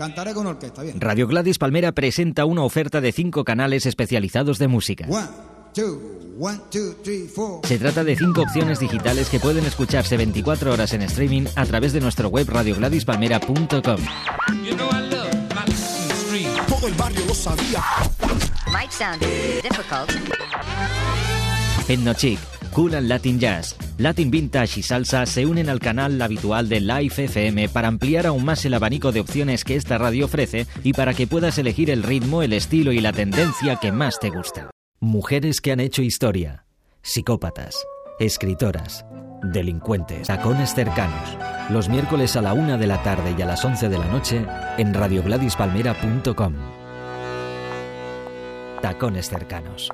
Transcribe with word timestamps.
Cantaré 0.00 0.32
con 0.32 0.46
orquesta, 0.46 0.82
bien. 0.82 0.98
Radio 0.98 1.26
Gladys 1.26 1.58
Palmera 1.58 1.92
presenta 1.92 2.46
una 2.46 2.62
oferta 2.62 3.02
de 3.02 3.12
cinco 3.12 3.44
canales 3.44 3.84
especializados 3.84 4.58
de 4.58 4.66
música. 4.66 5.04
One, 5.10 5.28
two, 5.74 6.00
one, 6.38 6.58
two, 6.70 6.94
three, 7.04 7.28
four. 7.28 7.60
Se 7.66 7.78
trata 7.78 8.02
de 8.02 8.16
cinco 8.16 8.40
opciones 8.40 8.80
digitales 8.80 9.28
que 9.28 9.38
pueden 9.38 9.66
escucharse 9.66 10.16
24 10.16 10.72
horas 10.72 10.94
en 10.94 11.02
streaming 11.02 11.44
a 11.54 11.66
través 11.66 11.92
de 11.92 12.00
nuestro 12.00 12.30
web 12.30 12.48
radiogladyspalmera.com. 12.48 14.00
You 14.64 14.74
know. 14.74 14.88
Todo 16.66 16.88
el 16.88 16.94
barrio 16.94 17.20
lo 17.26 17.34
sabía. 17.34 17.82
Might 18.72 18.90
sound 18.90 19.20
difficult. 19.20 20.10
Etnochic, 21.88 22.38
Cool 22.72 22.94
and 22.94 23.06
Latin 23.06 23.38
Jazz, 23.38 23.76
Latin 24.00 24.30
Vintage 24.30 24.80
y 24.80 24.82
Salsa 24.82 25.26
se 25.26 25.44
unen 25.44 25.68
al 25.68 25.78
canal 25.78 26.22
habitual 26.22 26.70
de 26.70 26.80
Live 26.80 27.24
FM 27.24 27.68
para 27.68 27.88
ampliar 27.88 28.26
aún 28.26 28.46
más 28.46 28.64
el 28.64 28.72
abanico 28.72 29.12
de 29.12 29.20
opciones 29.20 29.62
que 29.62 29.76
esta 29.76 29.98
radio 29.98 30.24
ofrece 30.24 30.66
y 30.82 30.94
para 30.94 31.12
que 31.12 31.26
puedas 31.26 31.58
elegir 31.58 31.90
el 31.90 32.02
ritmo, 32.02 32.42
el 32.42 32.54
estilo 32.54 32.92
y 32.92 33.00
la 33.00 33.12
tendencia 33.12 33.76
que 33.76 33.92
más 33.92 34.18
te 34.18 34.30
gusta. 34.30 34.70
Mujeres 35.00 35.60
que 35.60 35.72
han 35.72 35.80
hecho 35.80 36.00
historia, 36.00 36.64
psicópatas, 37.02 37.76
escritoras, 38.18 39.04
delincuentes, 39.42 40.28
tacones 40.28 40.74
cercanos. 40.74 41.36
Los 41.68 41.90
miércoles 41.90 42.36
a 42.36 42.40
la 42.40 42.54
una 42.54 42.78
de 42.78 42.86
la 42.86 43.02
tarde 43.02 43.34
y 43.38 43.42
a 43.42 43.46
las 43.46 43.62
11 43.62 43.90
de 43.90 43.98
la 43.98 44.06
noche 44.06 44.46
en 44.78 44.94
radiogladispalmera.com. 44.94 46.54
Tacones 48.80 49.28
cercanos. 49.28 49.90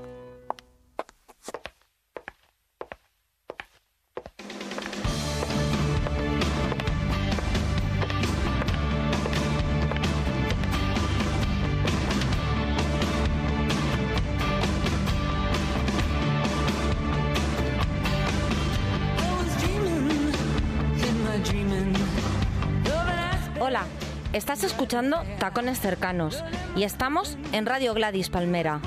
Estás 24.37 24.65
escuchando 24.65 25.23
Tacones 25.39 25.81
Cercanos 25.81 26.45
y 26.77 26.83
estamos 26.83 27.39
en 27.53 27.65
Radio 27.65 27.95
Gladys 27.95 28.29
Palmera. 28.29 28.81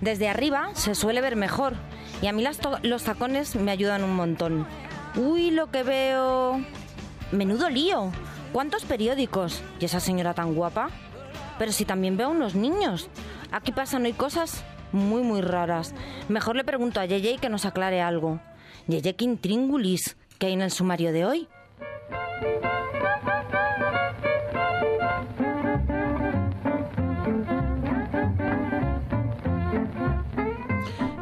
Desde 0.00 0.30
arriba 0.30 0.70
se 0.74 0.94
suele 0.94 1.20
ver 1.20 1.36
mejor 1.36 1.74
y 2.22 2.28
a 2.28 2.32
mí 2.32 2.42
los 2.82 3.04
tacones 3.04 3.56
me 3.56 3.70
ayudan 3.70 4.04
un 4.04 4.16
montón. 4.16 4.66
Uy, 5.16 5.50
lo 5.50 5.70
que 5.70 5.82
veo... 5.82 6.64
Menudo 7.30 7.68
lío. 7.68 8.10
¿Cuántos 8.52 8.84
periódicos? 8.84 9.62
¿Y 9.78 9.84
esa 9.84 10.00
señora 10.00 10.32
tan 10.32 10.54
guapa? 10.54 10.88
Pero 11.58 11.72
si 11.72 11.84
también 11.84 12.16
veo 12.16 12.30
unos 12.30 12.54
niños. 12.54 13.10
Aquí 13.52 13.70
pasan 13.70 14.06
hoy 14.06 14.14
cosas 14.14 14.64
muy, 14.92 15.22
muy 15.22 15.42
raras. 15.42 15.94
Mejor 16.28 16.56
le 16.56 16.64
pregunto 16.64 17.00
a 17.00 17.04
Yeye 17.04 17.36
que 17.38 17.50
nos 17.50 17.66
aclare 17.66 18.00
algo. 18.00 18.40
Yeye, 18.88 19.14
¿qué 19.14 19.24
intríngulis 19.24 20.16
que 20.40 20.46
hay 20.46 20.54
en 20.54 20.62
el 20.62 20.70
sumario 20.72 21.12
de 21.12 21.26
hoy? 21.26 21.48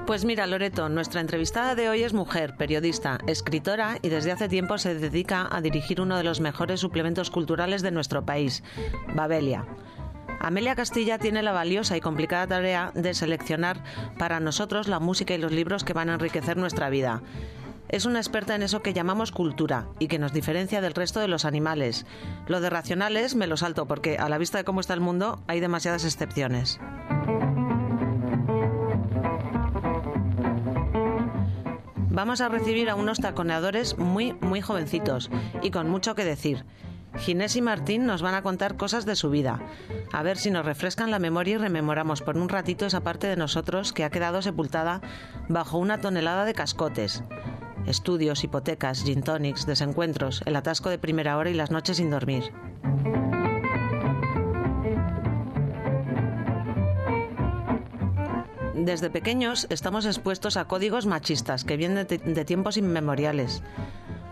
Pues 0.06 0.24
mira, 0.24 0.46
Loreto, 0.46 0.89
nuestra 0.89 1.20
entrevistada 1.20 1.74
de 1.74 1.91
hoy 1.91 2.02
es 2.02 2.14
mujer, 2.14 2.56
periodista, 2.56 3.19
escritora 3.27 3.98
y 4.00 4.08
desde 4.08 4.33
hace 4.33 4.48
tiempo 4.48 4.78
se 4.78 4.94
dedica 4.94 5.46
a 5.50 5.61
dirigir 5.61 6.00
uno 6.00 6.16
de 6.16 6.24
los 6.24 6.41
mejores 6.41 6.80
suplementos 6.80 7.30
culturales 7.30 7.83
de 7.83 7.91
nuestro 7.91 8.24
país, 8.24 8.62
Babelia. 9.14 9.66
Amelia 10.41 10.77
Castilla 10.77 11.19
tiene 11.19 11.42
la 11.42 11.52
valiosa 11.52 11.96
y 11.96 12.00
complicada 12.00 12.46
tarea 12.46 12.92
de 12.95 13.12
seleccionar 13.12 13.83
para 14.17 14.39
nosotros 14.39 14.86
la 14.86 15.00
música 15.00 15.35
y 15.35 15.39
los 15.39 15.52
libros 15.52 15.83
que 15.83 15.92
van 15.92 16.08
a 16.08 16.14
enriquecer 16.14 16.56
nuestra 16.56 16.89
vida. 16.89 17.23
Es 17.88 18.04
una 18.04 18.18
experta 18.18 18.54
en 18.54 18.62
eso 18.62 18.82
que 18.82 18.92
llamamos 18.92 19.32
cultura 19.32 19.86
y 19.98 20.08
que 20.08 20.18
nos 20.18 20.34
diferencia 20.34 20.82
del 20.82 20.94
resto 20.94 21.20
de 21.20 21.28
los 21.28 21.46
animales. 21.46 22.04
Lo 22.46 22.60
de 22.60 22.68
racionales 22.68 23.34
me 23.34 23.46
lo 23.46 23.56
salto 23.56 23.86
porque 23.86 24.18
a 24.18 24.28
la 24.28 24.36
vista 24.36 24.58
de 24.58 24.64
cómo 24.64 24.80
está 24.80 24.92
el 24.92 25.00
mundo 25.00 25.40
hay 25.46 25.60
demasiadas 25.60 26.04
excepciones. 26.04 26.78
Vamos 32.10 32.40
a 32.40 32.48
recibir 32.48 32.90
a 32.90 32.94
unos 32.94 33.20
taconeadores 33.20 33.96
muy, 33.96 34.34
muy 34.40 34.60
jovencitos 34.60 35.30
y 35.62 35.70
con 35.70 35.88
mucho 35.88 36.14
que 36.14 36.24
decir. 36.24 36.64
Ginés 37.16 37.56
y 37.56 37.62
Martín 37.62 38.06
nos 38.06 38.22
van 38.22 38.34
a 38.34 38.42
contar 38.42 38.76
cosas 38.76 39.06
de 39.06 39.16
su 39.16 39.30
vida. 39.30 39.60
A 40.12 40.22
ver 40.22 40.36
si 40.36 40.50
nos 40.50 40.66
refrescan 40.66 41.10
la 41.10 41.18
memoria 41.18 41.55
y 41.55 41.58
rememoramos 41.58 42.20
por 42.20 42.36
un 42.36 42.48
ratito 42.48 42.86
esa 42.86 43.00
parte 43.00 43.28
de 43.28 43.36
nosotros 43.36 43.92
que 43.92 44.05
ha 44.05 44.10
quedado 44.10 44.42
sepultada 44.42 45.00
bajo 45.48 45.78
una 45.78 46.00
tonelada 46.00 46.44
de 46.44 46.55
cascotes. 46.55 47.22
Estudios, 47.88 48.44
hipotecas, 48.44 49.02
gin 49.02 49.22
tonics, 49.22 49.64
desencuentros, 49.64 50.42
el 50.44 50.56
atasco 50.56 50.90
de 50.90 50.98
primera 50.98 51.38
hora 51.38 51.48
y 51.48 51.54
las 51.54 51.70
noches 51.70 51.96
sin 51.96 52.10
dormir. 52.10 52.52
Desde 58.74 59.08
pequeños 59.08 59.66
estamos 59.70 60.04
expuestos 60.04 60.58
a 60.58 60.66
códigos 60.66 61.06
machistas 61.06 61.64
que 61.64 61.78
vienen 61.78 62.06
de, 62.06 62.18
de 62.18 62.44
tiempos 62.44 62.76
inmemoriales. 62.76 63.62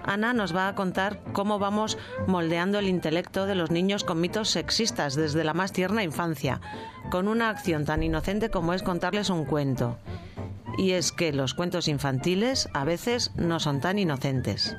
Ana 0.06 0.32
nos 0.32 0.54
va 0.54 0.68
a 0.68 0.74
contar 0.74 1.20
cómo 1.32 1.58
vamos 1.58 1.98
moldeando 2.26 2.78
el 2.78 2.88
intelecto 2.88 3.46
de 3.46 3.56
los 3.56 3.70
niños 3.70 4.04
con 4.04 4.20
mitos 4.20 4.50
sexistas 4.50 5.16
desde 5.16 5.44
la 5.44 5.52
más 5.52 5.72
tierna 5.72 6.04
infancia, 6.04 6.60
con 7.10 7.28
una 7.28 7.50
acción 7.50 7.84
tan 7.84 8.02
inocente 8.02 8.50
como 8.50 8.72
es 8.72 8.82
contarles 8.82 9.30
un 9.30 9.44
cuento. 9.44 9.98
Y 10.78 10.92
es 10.92 11.10
que 11.10 11.32
los 11.32 11.54
cuentos 11.54 11.88
infantiles 11.88 12.68
a 12.72 12.84
veces 12.84 13.32
no 13.34 13.60
son 13.60 13.80
tan 13.80 13.98
inocentes. 13.98 14.76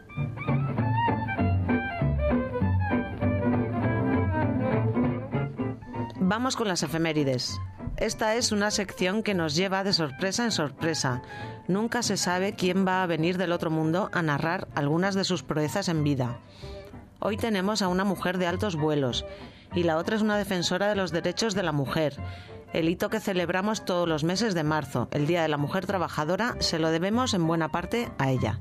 Vamos 6.19 6.55
con 6.55 6.67
las 6.67 6.83
efemérides. 6.83 7.59
Esta 7.97 8.35
es 8.35 8.51
una 8.51 8.69
sección 8.69 9.23
que 9.23 9.33
nos 9.33 9.55
lleva 9.55 9.83
de 9.83 9.91
sorpresa 9.91 10.43
en 10.43 10.51
sorpresa. 10.51 11.23
Nunca 11.67 12.03
se 12.03 12.15
sabe 12.15 12.53
quién 12.53 12.85
va 12.85 13.01
a 13.01 13.07
venir 13.07 13.39
del 13.39 13.51
otro 13.51 13.71
mundo 13.71 14.11
a 14.13 14.21
narrar 14.21 14.67
algunas 14.75 15.15
de 15.15 15.23
sus 15.23 15.41
proezas 15.41 15.89
en 15.89 16.03
vida. 16.03 16.37
Hoy 17.19 17.37
tenemos 17.37 17.81
a 17.81 17.87
una 17.87 18.03
mujer 18.03 18.37
de 18.37 18.45
altos 18.45 18.75
vuelos 18.75 19.25
y 19.73 19.81
la 19.81 19.97
otra 19.97 20.15
es 20.15 20.21
una 20.21 20.37
defensora 20.37 20.89
de 20.89 20.95
los 20.95 21.11
derechos 21.11 21.55
de 21.55 21.63
la 21.63 21.71
mujer. 21.71 22.15
El 22.71 22.87
hito 22.87 23.09
que 23.09 23.19
celebramos 23.19 23.83
todos 23.83 24.07
los 24.07 24.23
meses 24.23 24.53
de 24.53 24.63
marzo, 24.63 25.07
el 25.11 25.25
Día 25.25 25.41
de 25.41 25.47
la 25.47 25.57
Mujer 25.57 25.87
Trabajadora, 25.87 26.55
se 26.59 26.77
lo 26.77 26.91
debemos 26.91 27.33
en 27.33 27.47
buena 27.47 27.69
parte 27.69 28.11
a 28.19 28.29
ella. 28.29 28.59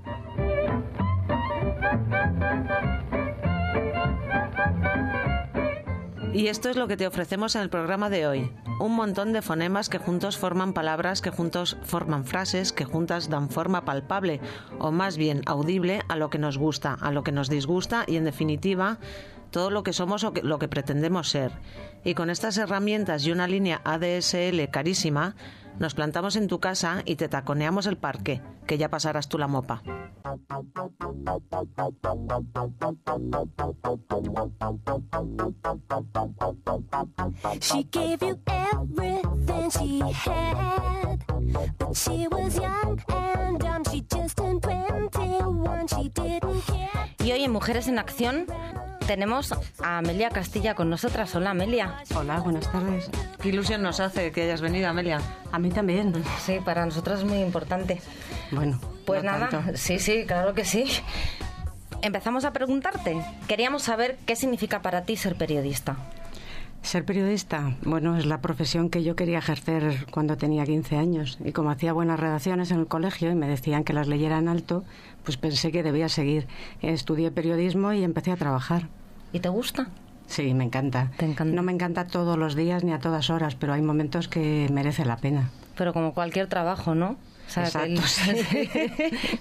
Y 6.37 6.49
esto 6.49 6.69
es 6.69 6.77
lo 6.77 6.87
que 6.87 6.99
te 6.99 7.07
ofrecemos 7.07 7.57
en 7.57 7.63
el 7.63 7.71
programa 7.71 8.11
de 8.11 8.27
hoy. 8.27 8.53
Un 8.79 8.95
montón 8.95 9.33
de 9.33 9.41
fonemas 9.41 9.89
que 9.89 9.97
juntos 9.97 10.37
forman 10.37 10.75
palabras, 10.75 11.23
que 11.23 11.31
juntos 11.31 11.79
forman 11.83 12.27
frases, 12.27 12.75
que 12.75 12.85
juntas 12.85 13.31
dan 13.31 13.49
forma 13.49 13.87
palpable, 13.87 14.43
o 14.79 14.93
más 14.93 15.17
bien 15.17 15.41
audible, 15.47 16.03
a 16.09 16.17
lo 16.17 16.29
que 16.29 16.37
nos 16.37 16.59
gusta, 16.59 16.93
a 16.93 17.11
lo 17.11 17.25
que 17.25 17.33
nos 17.33 17.49
disgusta 17.49 18.05
y, 18.07 18.17
en 18.17 18.27
definitiva, 18.27 18.99
todo 19.51 19.71
lo 19.71 19.83
que 19.83 19.95
somos 19.95 20.25
o 20.25 20.35
lo 20.43 20.59
que 20.59 20.69
pretendemos 20.69 21.31
ser. 21.31 21.53
Y 22.05 22.13
con 22.13 22.29
estas 22.29 22.59
herramientas 22.59 23.25
y 23.25 23.33
una 23.33 23.49
línea 23.49 23.81
ADSL 23.83 24.69
carísima, 24.71 25.37
nos 25.79 25.95
plantamos 25.95 26.37
en 26.37 26.49
tu 26.49 26.61
casa 26.61 27.03
y 27.05 27.17
te 27.17 27.29
taconeamos 27.29 27.87
el 27.87 27.97
parque, 27.97 28.43
que 28.67 28.79
ya 28.79 28.89
pasarás 28.89 29.29
tú 29.29 29.39
la 29.39 29.47
mopa. 29.47 29.83
She 37.61 37.85
gave 37.91 38.23
you 38.23 38.39
everything 38.47 39.71
she 39.71 40.01
had. 40.01 41.25
But 41.79 41.97
she 41.97 42.29
was 42.29 42.57
young 42.57 43.01
and 43.09 43.59
dumb. 43.59 43.85
She 43.91 44.03
just 44.03 44.37
turned 44.37 44.63
21. 44.63 45.87
She 45.89 46.09
didn't 46.11 46.61
care. 46.67 47.15
Y 47.25 47.33
hoy 47.33 47.45
en 47.45 47.53
Mujeres 47.53 47.89
en 47.89 47.99
Acción 47.99 48.47
tenemos 49.07 49.53
a 49.83 49.99
Amelia 49.99 50.31
Castilla 50.31 50.75
con 50.75 50.91
nosotras. 50.91 51.35
Hola 51.35 51.51
Amelia. 51.51 51.97
Hola, 52.15 52.41
buenas 52.41 52.71
tardes. 52.71 53.11
Qué 53.41 53.49
ilusión 53.51 53.83
nos 53.83 54.01
hace 54.01 54.33
que 54.33 54.43
hayas 54.43 54.61
venido, 54.61 54.89
Amelia. 54.89 55.21
A 55.53 55.59
mí 55.59 55.71
también. 55.71 56.13
Sí, 56.45 56.59
para 56.65 56.85
nosotras 56.85 57.21
es 57.21 57.25
muy 57.25 57.39
importante. 57.41 58.01
Bueno, 58.51 58.81
Pues 59.05 59.23
no 59.23 59.31
nada, 59.33 59.49
tanto. 59.49 59.77
sí, 59.77 59.99
sí, 59.99 60.25
claro 60.27 60.55
que 60.55 60.65
sí. 60.65 60.85
Empezamos 62.03 62.45
a 62.45 62.53
preguntarte. 62.53 63.17
Queríamos 63.49 63.83
saber 63.83 64.19
qué 64.27 64.37
significa 64.37 64.83
para 64.83 65.03
ti 65.05 65.17
ser 65.17 65.37
periodista. 65.37 65.97
Ser 66.83 67.05
periodista, 67.05 67.75
bueno, 67.83 68.17
es 68.17 68.27
la 68.27 68.41
profesión 68.41 68.91
que 68.91 69.03
yo 69.03 69.17
quería 69.17 69.39
ejercer 69.39 70.07
cuando 70.13 70.37
tenía 70.37 70.65
15 70.65 70.97
años. 70.97 71.39
Y 71.45 71.51
como 71.51 71.71
hacía 71.71 71.93
buenas 71.93 72.21
redacciones 72.21 72.71
en 72.71 72.79
el 72.79 72.87
colegio 72.87 73.29
y 73.31 73.35
me 73.35 73.49
decían 73.49 73.83
que 73.83 73.93
las 73.93 74.07
leyera 74.07 74.39
en 74.39 74.47
alto, 74.47 74.85
pues 75.25 75.37
pensé 75.37 75.73
que 75.73 75.83
debía 75.83 76.09
seguir. 76.09 76.47
Estudié 76.83 77.33
periodismo 77.33 77.93
y 77.93 78.05
empecé 78.05 78.31
a 78.31 78.37
trabajar. 78.37 78.89
¿Y 79.37 79.41
te 79.41 79.51
gusta? 79.51 79.89
Sí, 80.27 80.55
me 80.55 80.65
encanta. 80.65 81.11
Te 81.19 81.27
encanta. 81.27 81.55
No 81.55 81.63
me 81.63 81.71
encanta 81.71 82.07
todos 82.07 82.39
los 82.39 82.55
días 82.57 82.85
ni 82.85 82.93
a 82.95 82.99
todas 83.01 83.29
horas, 83.29 83.55
pero 83.55 83.75
hay 83.75 83.83
momentos 83.83 84.29
que 84.29 84.67
merece 84.73 85.05
la 85.05 85.19
pena. 85.19 85.51
Pero 85.77 85.93
como 85.93 86.15
cualquier 86.15 86.47
trabajo, 86.47 86.95
¿no? 86.95 87.11
O 87.47 87.51
sea, 87.51 87.65
que 87.65 87.93
Exacto. 87.93 88.31
el- 88.31 88.45
sí. 88.47 88.71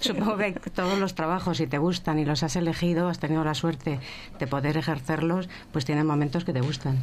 Supongo 0.00 0.36
que 0.36 0.52
todos 0.52 0.98
los 0.98 1.14
trabajos, 1.14 1.56
si 1.56 1.66
te 1.66 1.78
gustan 1.78 2.18
y 2.18 2.26
los 2.26 2.42
has 2.42 2.56
elegido, 2.56 3.08
has 3.08 3.18
tenido 3.20 3.42
la 3.42 3.54
suerte 3.54 3.98
de 4.38 4.46
poder 4.46 4.76
ejercerlos, 4.76 5.48
pues 5.72 5.86
tienen 5.86 6.06
momentos 6.06 6.44
que 6.44 6.52
te 6.52 6.60
gustan. 6.60 7.02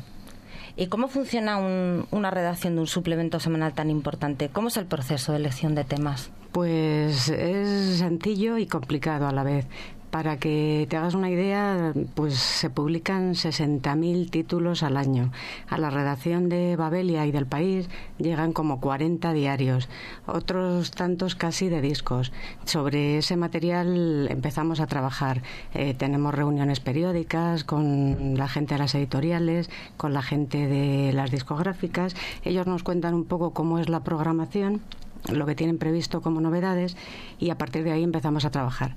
¿Y 0.75 0.85
cómo 0.87 1.07
funciona 1.07 1.57
un- 1.57 2.05
una 2.11 2.29
redacción 2.29 2.75
de 2.75 2.81
un 2.81 2.87
suplemento 2.87 3.39
semanal 3.39 3.73
tan 3.73 3.89
importante? 3.89 4.49
¿Cómo 4.49 4.67
es 4.67 4.77
el 4.77 4.85
proceso 4.85 5.31
de 5.31 5.39
elección 5.39 5.73
de 5.73 5.83
temas? 5.83 6.29
Pues 6.51 7.27
es 7.29 7.97
sencillo 7.97 8.59
y 8.59 8.67
complicado 8.67 9.27
a 9.27 9.31
la 9.31 9.41
vez. 9.43 9.65
Para 10.13 10.37
que 10.37 10.85
te 10.91 10.95
hagas 10.95 11.15
una 11.15 11.31
idea, 11.31 11.91
pues 12.13 12.35
se 12.35 12.69
publican 12.69 13.33
60.000 13.33 14.29
títulos 14.29 14.83
al 14.83 14.95
año. 14.95 15.31
A 15.67 15.79
la 15.79 15.89
redacción 15.89 16.49
de 16.49 16.75
Babelia 16.75 17.25
y 17.25 17.31
del 17.31 17.47
país 17.47 17.89
llegan 18.19 18.53
como 18.53 18.79
40 18.79 19.33
diarios, 19.33 19.89
otros 20.27 20.91
tantos 20.91 21.33
casi 21.33 21.67
de 21.67 21.81
discos. 21.81 22.31
Sobre 22.65 23.17
ese 23.17 23.37
material 23.37 24.27
empezamos 24.29 24.81
a 24.81 24.85
trabajar. 24.85 25.41
Eh, 25.73 25.95
tenemos 25.95 26.35
reuniones 26.35 26.79
periódicas 26.79 27.63
con 27.63 28.37
la 28.37 28.47
gente 28.47 28.75
de 28.75 28.81
las 28.81 28.93
editoriales, 28.93 29.71
con 29.97 30.13
la 30.13 30.21
gente 30.21 30.67
de 30.67 31.11
las 31.11 31.31
discográficas. 31.31 32.15
Ellos 32.43 32.67
nos 32.67 32.83
cuentan 32.83 33.15
un 33.15 33.25
poco 33.25 33.49
cómo 33.49 33.79
es 33.79 33.89
la 33.89 34.03
programación 34.03 34.81
lo 35.31 35.45
que 35.45 35.55
tienen 35.55 35.77
previsto 35.77 36.21
como 36.21 36.41
novedades 36.41 36.97
y 37.39 37.49
a 37.49 37.57
partir 37.57 37.83
de 37.83 37.91
ahí 37.91 38.03
empezamos 38.03 38.45
a 38.45 38.51
trabajar. 38.51 38.95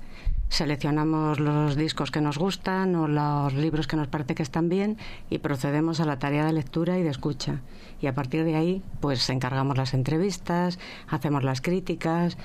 Seleccionamos 0.49 1.41
los 1.41 1.75
discos 1.75 2.09
que 2.09 2.21
nos 2.21 2.37
gustan 2.37 2.95
o 2.95 3.07
los 3.07 3.53
libros 3.53 3.85
que 3.85 3.97
nos 3.97 4.07
parece 4.07 4.33
que 4.33 4.43
están 4.43 4.69
bien 4.69 4.97
y 5.29 5.39
procedemos 5.39 5.99
a 5.99 6.05
la 6.05 6.19
tarea 6.19 6.45
de 6.45 6.53
lectura 6.53 6.97
y 6.97 7.03
de 7.03 7.09
escucha. 7.09 7.59
Y 8.01 8.07
a 8.07 8.13
partir 8.13 8.45
de 8.45 8.55
ahí, 8.55 8.81
pues 9.01 9.29
encargamos 9.29 9.77
las 9.77 9.93
entrevistas, 9.93 10.79
hacemos 11.09 11.43
las 11.43 11.61
críticas. 11.61 12.37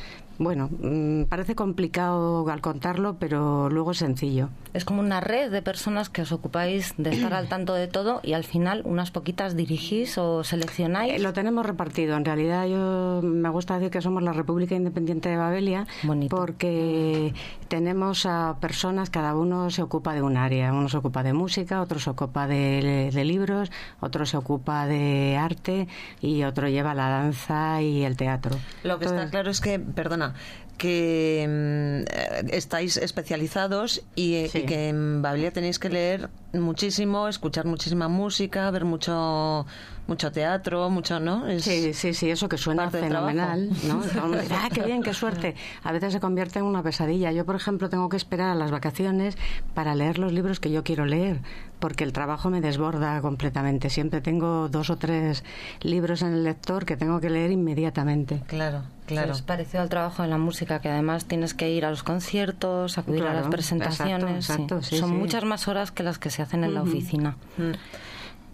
Bueno, 0.43 0.69
mm, 0.81 1.25
parece 1.29 1.55
complicado 1.55 2.49
al 2.50 2.61
contarlo, 2.61 3.15
pero 3.21 3.71
luego 3.71 3.93
es 3.93 3.99
sencillo. 3.99 4.49
Es 4.75 4.85
como 4.85 5.00
una 5.00 5.21
red 5.21 5.53
de 5.53 5.62
personas 5.62 6.09
que 6.09 6.23
os 6.23 6.33
ocupáis 6.33 6.94
de 6.97 7.11
estar 7.11 7.33
al 7.35 7.47
tanto 7.49 7.75
de 7.75 7.87
todo 7.87 8.21
y 8.25 8.33
al 8.33 8.43
final 8.43 8.83
unas 8.85 9.11
poquitas 9.12 9.55
dirigís 9.55 10.19
o 10.19 10.43
seleccionáis. 10.43 11.12
Eh, 11.15 11.19
Lo 11.21 11.33
tenemos 11.33 11.65
repartido. 11.65 12.17
En 12.17 12.25
realidad, 12.25 12.67
yo 12.67 13.21
me 13.23 13.49
gusta 13.50 13.75
decir 13.75 13.91
que 13.91 14.00
somos 14.00 14.23
la 14.23 14.33
República 14.33 14.75
Independiente 14.75 15.29
de 15.29 15.37
Babelia, 15.37 15.87
Bonito. 16.03 16.35
porque 16.35 17.35
tenemos 17.69 18.27
a 18.27 18.56
personas, 18.61 19.11
cada 19.11 19.37
uno 19.37 19.71
se 19.71 19.83
ocupa 19.83 20.15
de 20.15 20.23
un 20.23 20.37
área. 20.37 20.73
Uno 20.73 20.88
se 20.88 20.97
ocupa 20.97 21.23
de 21.23 21.35
música, 21.35 21.81
otro 21.81 22.00
se 22.00 22.11
ocupa 22.11 22.49
de, 22.49 23.11
de 23.12 23.25
libros, 23.25 23.71
otro 24.00 24.27
se 24.27 24.37
ocupa 24.37 24.87
de 24.87 25.37
arte 25.37 25.87
y 26.21 26.43
otro 26.43 26.69
lleva 26.69 26.95
la 26.95 27.09
danza 27.09 27.81
y 27.83 28.03
el 28.03 28.17
teatro. 28.17 28.56
Lo 28.83 28.99
que 28.99 29.05
está 29.05 29.29
claro 29.31 29.50
es 29.50 29.61
que, 29.61 29.79
perdona, 29.79 30.31
que 30.79 31.46
mm, 31.49 32.11
eh, 32.12 32.44
estáis 32.56 32.96
especializados 32.96 34.02
y, 34.17 34.34
eh, 34.34 34.49
Sí. 34.50 34.58
y 34.58 34.62
que 34.67 34.88
en 34.88 35.23
Babelia 35.23 35.52
tenéis 35.52 35.79
que 35.79 35.88
leer 35.90 36.29
muchísimo, 36.52 37.29
escuchar 37.29 37.67
muchísima 37.67 38.08
música, 38.08 38.70
ver 38.70 38.84
mucho 38.84 39.67
mucho 40.08 40.32
teatro, 40.32 40.90
mucho, 40.90 41.20
¿no? 41.20 41.46
Es- 41.46 41.62
Sí, 41.62 41.94
sí, 41.94 42.12
sí, 42.12 42.29
eso 42.29 42.49
que 42.49 42.58
suena 42.58 42.90
fenomenal, 42.90 43.70
¿no? 43.87 44.02
ah, 44.50 44.69
qué 44.75 44.82
bien, 44.82 45.02
qué 45.05 45.14
suerte. 45.14 45.55
A 45.84 45.93
veces 45.93 46.12
se 46.12 46.19
convierte 46.20 46.58
en 46.58 46.64
una 46.64 46.82
pesadilla. 46.82 47.31
Yo, 47.31 47.44
por 47.46 47.55
ejemplo, 47.55 47.88
tengo 47.88 48.08
que 48.08 48.17
esperar 48.17 48.50
a 48.50 48.55
las 48.56 48.73
vacaciones 48.73 49.37
para 49.75 49.94
leer 49.94 50.19
los 50.19 50.32
libros 50.32 50.58
que 50.58 50.73
yo 50.73 50.82
quiero 50.82 51.06
leer, 51.06 51.38
porque 51.82 52.05
el 52.05 52.12
trabajo 52.12 52.49
me 52.49 52.61
desborda 52.61 53.20
completamente. 53.20 53.90
Siempre 53.90 54.20
tengo 54.20 54.69
dos 54.69 54.88
o 54.88 54.96
tres 54.99 55.43
libros 55.81 56.23
en 56.23 56.32
el 56.32 56.44
lector 56.44 56.87
que 56.87 56.96
tengo 56.96 57.20
que 57.20 57.29
leer 57.29 57.50
inmediatamente. 57.50 58.40
Claro, 58.46 58.84
claro. 59.06 59.32
Es 59.32 59.43
parecido 59.43 59.82
al 59.82 59.88
trabajo 59.88 60.23
de 60.23 60.29
la 60.29 60.38
música, 60.38 60.81
que 60.81 60.88
además 60.88 61.25
tienes 61.25 61.55
que 61.55 61.73
ir 61.73 61.84
a 61.84 61.90
los 61.90 62.05
conciertos, 62.05 62.99
acudir 62.99 63.25
a 63.25 63.34
las 63.34 63.49
presentaciones. 63.49 64.37
exacto, 64.37 64.40
sí. 64.40 64.55
exacto, 64.55 64.82
sí, 64.82 64.96
Son 64.99 65.11
sí. 65.11 65.17
muchas 65.17 65.43
más 65.44 65.67
horas 65.67 65.90
que 65.90 66.05
las 66.05 66.20
que 66.20 66.31
se 66.31 66.40
hacen 66.43 66.62
en 66.62 66.73
la 66.75 66.82
oficina. 66.82 67.37
Mm. 67.58 67.73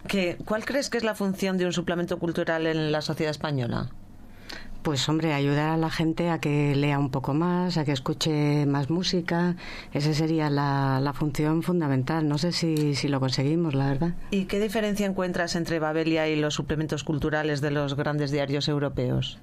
¿Qué- 0.08 0.38
¿Cuál 0.46 0.64
crees 0.64 0.88
que 0.88 0.96
es 0.96 1.04
la 1.04 1.14
función 1.14 1.58
de 1.58 1.66
un 1.66 1.72
suplemento 1.74 2.18
cultural 2.18 2.66
en 2.66 2.92
la 2.92 3.02
sociedad 3.02 3.30
española? 3.30 3.90
Pues 4.82 5.06
hombre, 5.08 5.34
ayudar 5.34 5.70
a 5.70 5.76
la 5.76 5.90
gente 5.90 6.30
a 6.30 6.38
que 6.38 6.74
lea 6.74 6.98
un 6.98 7.10
poco 7.10 7.34
más, 7.34 7.76
a 7.76 7.84
que 7.84 7.92
escuche 7.92 8.64
más 8.64 8.90
música, 8.90 9.56
esa 9.92 10.14
sería 10.14 10.48
la, 10.50 11.00
la 11.02 11.12
función 11.12 11.62
fundamental. 11.62 12.26
No 12.28 12.38
sé 12.38 12.52
si, 12.52 12.94
si 12.94 13.08
lo 13.08 13.20
conseguimos, 13.20 13.74
la 13.74 13.88
verdad. 13.88 14.14
¿Y 14.30 14.44
qué 14.44 14.60
diferencia 14.60 15.04
encuentras 15.06 15.56
entre 15.56 15.78
Babelia 15.78 16.28
y 16.28 16.36
los 16.36 16.54
suplementos 16.54 17.04
culturales 17.04 17.60
de 17.60 17.70
los 17.70 17.94
grandes 17.96 18.30
diarios 18.30 18.68
europeos? 18.68 19.38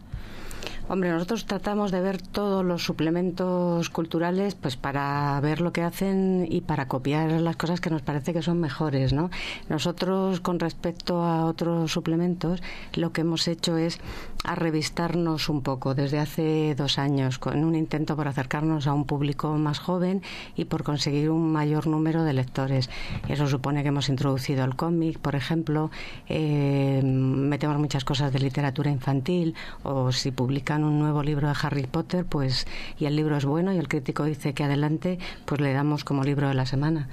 Hombre, 0.88 1.10
nosotros 1.10 1.46
tratamos 1.48 1.92
de 1.92 2.00
ver 2.00 2.22
todos 2.22 2.64
los 2.64 2.84
suplementos 2.84 3.90
culturales 3.90 4.54
pues 4.54 4.78
para 4.78 5.40
ver 5.42 5.60
lo 5.60 5.74
que 5.74 5.82
hacen 5.82 6.48
y 6.48 6.62
para 6.62 6.88
copiar 6.88 7.32
las 7.32 7.56
cosas 7.56 7.82
que 7.82 7.90
nos 7.90 8.04
parece 8.04 8.34
que 8.34 8.44
son 8.44 8.60
mejores, 8.60 9.12
¿no? 9.12 9.32
Nosotros 9.68 10.42
con 10.42 10.60
respecto 10.60 11.24
a 11.24 11.46
otros 11.46 11.92
suplementos 11.92 12.62
lo 12.94 13.12
que 13.14 13.22
hemos 13.22 13.48
hecho 13.48 13.78
es 13.78 14.00
a 14.44 14.54
revistarnos 14.54 15.50
un 15.50 15.64
poco 15.64 15.96
desde 15.96 16.20
hace 16.20 16.76
dos 16.76 17.00
años 17.00 17.40
con 17.40 17.64
un 17.64 17.74
intento 17.74 18.16
por 18.16 18.28
acercarnos 18.28 18.86
a 18.86 18.94
un 18.94 19.06
público 19.06 19.58
más 19.58 19.80
joven 19.80 20.22
y 20.56 20.66
por 20.66 20.84
conseguir 20.84 21.32
un 21.32 21.52
mayor 21.52 21.88
número 21.88 22.24
de 22.24 22.34
lectores. 22.34 22.92
Eso 23.28 23.48
supone 23.48 23.82
que 23.82 23.88
hemos 23.88 24.08
introducido 24.08 24.64
el 24.64 24.76
cómic, 24.76 25.18
por 25.18 25.34
ejemplo, 25.34 25.90
eh, 26.30 27.02
metemos 27.04 27.80
muchas 27.80 28.06
cosas 28.06 28.32
de 28.32 28.38
literatura 28.38 28.92
infantil 28.92 29.56
o 29.82 30.12
si 30.12 30.30
un 30.84 31.00
nuevo 31.00 31.24
libro 31.24 31.48
de 31.48 31.56
Harry 31.62 31.88
Potter, 31.88 32.26
pues 32.26 32.68
y 33.00 33.06
el 33.06 33.16
libro 33.16 33.38
es 33.38 33.46
bueno 33.46 33.74
y 33.74 33.78
el 33.78 33.88
crítico 33.88 34.24
dice 34.26 34.54
que 34.54 34.64
adelante, 34.64 35.20
pues 35.46 35.62
le 35.62 35.74
damos 35.74 36.04
como 36.04 36.24
libro 36.24 36.48
de 36.48 36.54
la 36.56 36.66
semana. 36.66 37.08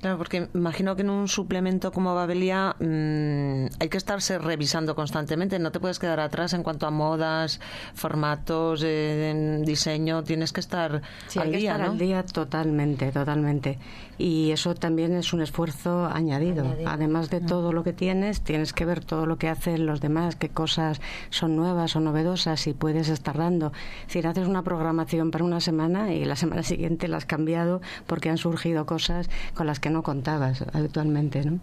Claro, 0.00 0.16
porque 0.16 0.48
imagino 0.54 0.94
que 0.94 1.02
en 1.02 1.10
un 1.10 1.26
suplemento 1.26 1.90
como 1.90 2.14
Babelia 2.14 2.76
mm, 2.78 3.66
hay 3.80 3.88
que 3.88 3.96
estarse 3.96 4.38
revisando 4.38 4.94
constantemente. 4.94 5.58
No 5.58 5.72
te 5.72 5.80
puedes 5.80 5.98
quedar 5.98 6.20
atrás 6.20 6.52
en 6.52 6.62
cuanto 6.62 6.86
a 6.86 6.92
modas, 6.92 7.58
formatos, 7.94 8.82
eh, 8.84 9.60
diseño. 9.64 10.22
Tienes 10.22 10.52
que 10.52 10.60
estar 10.60 11.02
Sí, 11.26 11.40
al 11.40 11.46
hay 11.46 11.50
que 11.52 11.58
día, 11.58 11.72
estar 11.72 11.86
¿no? 11.86 11.92
al 11.94 11.98
día 11.98 12.22
totalmente, 12.24 13.10
totalmente. 13.10 13.76
Y 14.18 14.50
eso 14.50 14.74
también 14.74 15.14
es 15.14 15.32
un 15.32 15.40
esfuerzo 15.40 16.06
añadido. 16.06 16.64
Añadido. 16.64 16.90
Además 16.90 17.30
de 17.30 17.40
todo 17.40 17.72
lo 17.72 17.84
que 17.84 17.92
tienes, 17.92 18.40
tienes 18.40 18.72
que 18.72 18.84
ver 18.84 19.04
todo 19.04 19.26
lo 19.26 19.38
que 19.38 19.48
hacen 19.48 19.86
los 19.86 20.00
demás, 20.00 20.36
qué 20.36 20.48
cosas 20.48 21.00
son 21.30 21.56
nuevas 21.56 21.94
o 21.96 22.00
novedosas 22.00 22.66
y 22.66 22.74
puedes 22.74 23.08
estar 23.08 23.38
dando. 23.38 23.72
Si 24.08 24.18
haces 24.18 24.48
una 24.48 24.62
programación 24.62 25.30
para 25.30 25.44
una 25.44 25.60
semana 25.60 26.12
y 26.12 26.24
la 26.24 26.36
semana 26.36 26.62
siguiente 26.62 27.08
la 27.08 27.16
has 27.18 27.26
cambiado 27.26 27.80
porque 28.06 28.28
han 28.28 28.38
surgido 28.38 28.86
cosas 28.86 29.30
con 29.54 29.66
las 29.66 29.80
que 29.80 29.90
no 29.90 30.02
contabas 30.02 30.64
habitualmente, 30.72 31.44
¿no? 31.44 31.60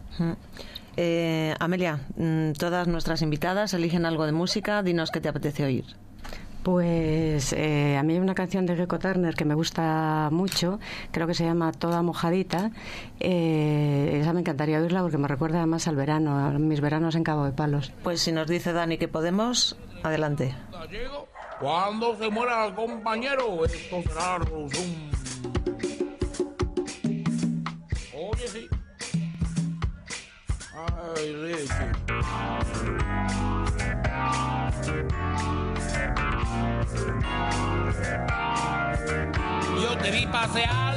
Eh, 0.97 1.53
Amelia, 1.59 1.99
mm, 2.15 2.53
todas 2.53 2.87
nuestras 2.87 3.21
invitadas 3.21 3.73
eligen 3.73 4.05
algo 4.05 4.25
de 4.25 4.31
música. 4.31 4.81
Dinos 4.81 5.11
qué 5.11 5.19
te 5.19 5.29
apetece 5.29 5.65
oír. 5.65 5.85
Pues 6.65 7.53
eh, 7.53 7.95
a 7.95 8.01
mí 8.01 8.13
hay 8.13 8.19
una 8.19 8.33
canción 8.33 8.65
de 8.65 8.75
Gecko 8.75 8.97
Turner 8.97 9.35
que 9.35 9.45
me 9.45 9.53
gusta 9.53 10.29
mucho, 10.31 10.79
creo 11.11 11.27
que 11.27 11.35
se 11.35 11.43
llama 11.45 11.71
Toda 11.71 12.01
Mojadita. 12.01 12.71
Eh, 13.19 14.17
esa 14.19 14.33
me 14.33 14.39
encantaría 14.39 14.79
oírla 14.79 15.03
porque 15.03 15.19
me 15.19 15.27
recuerda 15.27 15.59
además 15.59 15.87
al 15.87 15.95
verano, 15.95 16.39
a 16.39 16.49
mis 16.53 16.81
veranos 16.81 17.13
en 17.13 17.23
Cabo 17.23 17.45
de 17.45 17.51
Palos. 17.51 17.93
Pues 18.01 18.21
si 18.21 18.31
nos 18.31 18.47
dice 18.47 18.73
Dani 18.73 18.97
que 18.97 19.07
podemos, 19.07 19.77
adelante. 20.01 20.55
Cuando 21.59 22.17
se 22.17 22.31
muera 22.31 22.65
el 22.65 22.73
compañero, 22.73 23.63
esto 23.63 24.01
será 24.01 24.39
Rosum. 24.39 25.11
Oye, 28.11 28.47
sí. 28.47 28.67
Ay, 31.15 31.35
Ricky. 31.43 32.05
Yo 39.81 39.97
te 39.97 40.11
vi 40.11 40.25
pasear 40.27 40.95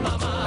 mamá. 0.00 0.37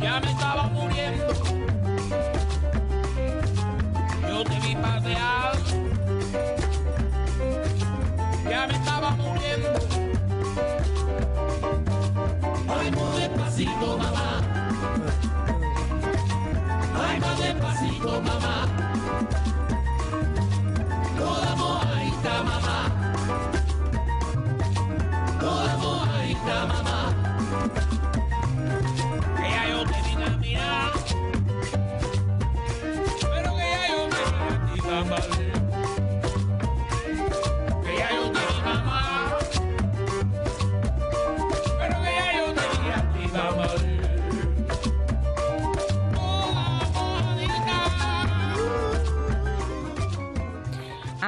Ya 0.00 0.20
me 0.20 0.30
estaba 0.30 0.62
muriendo. 0.68 1.34
Yo 4.26 4.44
te 4.44 4.60
vi 4.60 4.74
pasear. 4.74 5.43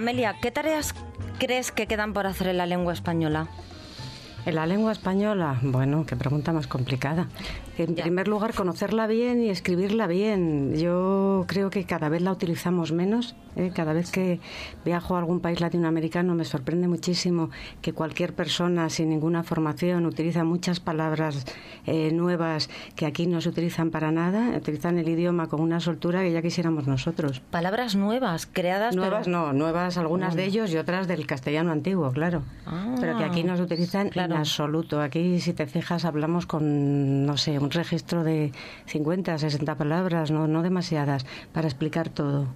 Amelia, 0.07 0.37
¿qué 0.41 0.53
tareas 0.53 0.95
crees 1.41 1.73
que 1.73 1.89
quedan 1.89 2.13
por 2.13 2.29
hacer 2.29 2.47
en 2.47 2.59
la 2.59 2.67
lengua 2.67 2.93
española? 2.93 3.49
En 4.45 4.55
la 4.55 4.65
lengua 4.65 4.93
española, 4.93 5.59
bueno, 5.63 6.07
qué 6.07 6.15
pregunta 6.15 6.53
más 6.53 6.69
complicada. 6.69 7.27
En 7.79 7.95
Ya. 7.95 8.05
primer 8.05 8.27
lugar, 8.27 8.55
conocerla 8.55 9.07
bien 9.07 9.43
y 9.43 9.51
escribirla 9.51 10.07
bien. 10.07 10.75
Yo 10.77 11.45
creo 11.47 11.69
que 11.69 11.85
cada 11.85 12.09
vez 12.09 12.23
la 12.23 12.33
utilizamos 12.33 12.93
menos. 12.93 13.37
¿eh? 13.55 13.71
Cada 13.75 13.93
vez 13.93 14.11
que 14.11 14.41
viajo 14.85 15.15
a 15.15 15.19
algún 15.19 15.41
país 15.41 15.61
latinoamericano 15.61 16.35
me 16.35 16.45
sorprende 16.45 16.89
muchísimo 16.89 17.51
que 17.83 17.93
cualquier 17.93 18.33
persona 18.35 18.89
sin 18.89 19.11
ninguna 19.11 19.43
formación 19.43 20.07
utiliza 20.07 20.43
muchas 20.45 20.81
palabras 20.81 21.45
eh, 21.87 22.13
nuevas 22.13 22.71
que 22.95 23.05
aquí 23.07 23.27
no 23.27 23.41
se 23.43 23.51
utilizan 23.51 23.91
para 23.91 24.11
nada. 24.11 24.57
Utilizan 24.57 24.99
el 24.99 25.09
idioma 25.09 25.49
con 25.49 25.61
una 25.61 25.79
soltura 25.81 26.23
que 26.23 26.33
ya 26.33 26.41
quisiéramos 26.41 26.87
nosotros. 26.87 27.41
Palabras 27.51 27.95
nuevas, 27.95 28.47
creadas 28.47 28.95
pero- 28.95 29.07
Nuevas 29.07 29.29
no, 29.29 29.53
nuevas 29.53 29.99
algunas 29.99 30.35
de 30.35 30.45
ellos 30.47 30.71
y 30.73 30.79
otras 30.79 31.09
del 31.09 31.27
castellano 31.27 31.73
antiguo, 31.73 32.11
claro. 32.11 32.43
Ah, 32.67 32.95
Pero 33.01 33.19
que 33.19 33.25
aquí 33.25 33.45
no 33.45 33.57
se 33.57 33.63
utilizan 33.63 34.09
claro. 34.09 34.35
en 34.35 34.41
absoluto. 34.41 35.01
Aquí, 35.01 35.41
si 35.41 35.53
te 35.53 35.67
fijas, 35.67 36.05
hablamos 36.05 36.47
con, 36.47 37.25
no 37.27 37.37
sé, 37.37 37.59
un 37.67 37.73
registro 37.73 38.23
de 38.23 38.53
50, 38.87 39.39
60 39.39 39.75
palabras, 39.75 40.31
no, 40.31 40.47
no 40.47 40.63
demasiadas, 40.63 41.27
para 41.53 41.67
explicar 41.67 42.09
todo. 42.09 42.47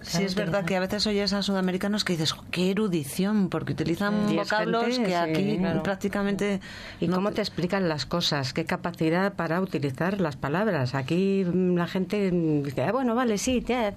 Sí, 0.00 0.22
es 0.22 0.36
verdad 0.36 0.64
que 0.64 0.76
a 0.76 0.80
veces 0.80 1.06
oyes 1.08 1.32
a 1.32 1.42
sudamericanos 1.42 2.04
que 2.04 2.12
dices, 2.12 2.30
"Jo, 2.32 2.44
qué 2.52 2.70
erudición, 2.70 3.48
porque 3.48 3.72
utilizan 3.72 4.34
vocablos 4.36 4.84
gente, 4.84 5.02
que 5.02 5.08
sí, 5.08 5.14
aquí 5.14 5.58
claro. 5.58 5.82
prácticamente... 5.82 6.60
¿Y 7.00 7.08
no 7.08 7.16
cómo 7.16 7.30
te- 7.30 7.36
te 7.36 7.40
explican 7.42 7.88
las 7.88 8.06
cosas? 8.06 8.52
¿Qué 8.52 8.64
capacidad 8.64 9.32
para 9.34 9.60
utilizar 9.60 10.20
las 10.20 10.36
palabras? 10.36 10.94
Aquí 10.94 11.44
mm, 11.44 11.76
la 11.76 11.86
gente 11.88 12.30
mm, 12.30 12.62
dice, 12.62 12.82
ah, 12.84 12.92
bueno, 12.92 13.14
vale, 13.16 13.38
sí, 13.38 13.62
ya, 13.66 13.92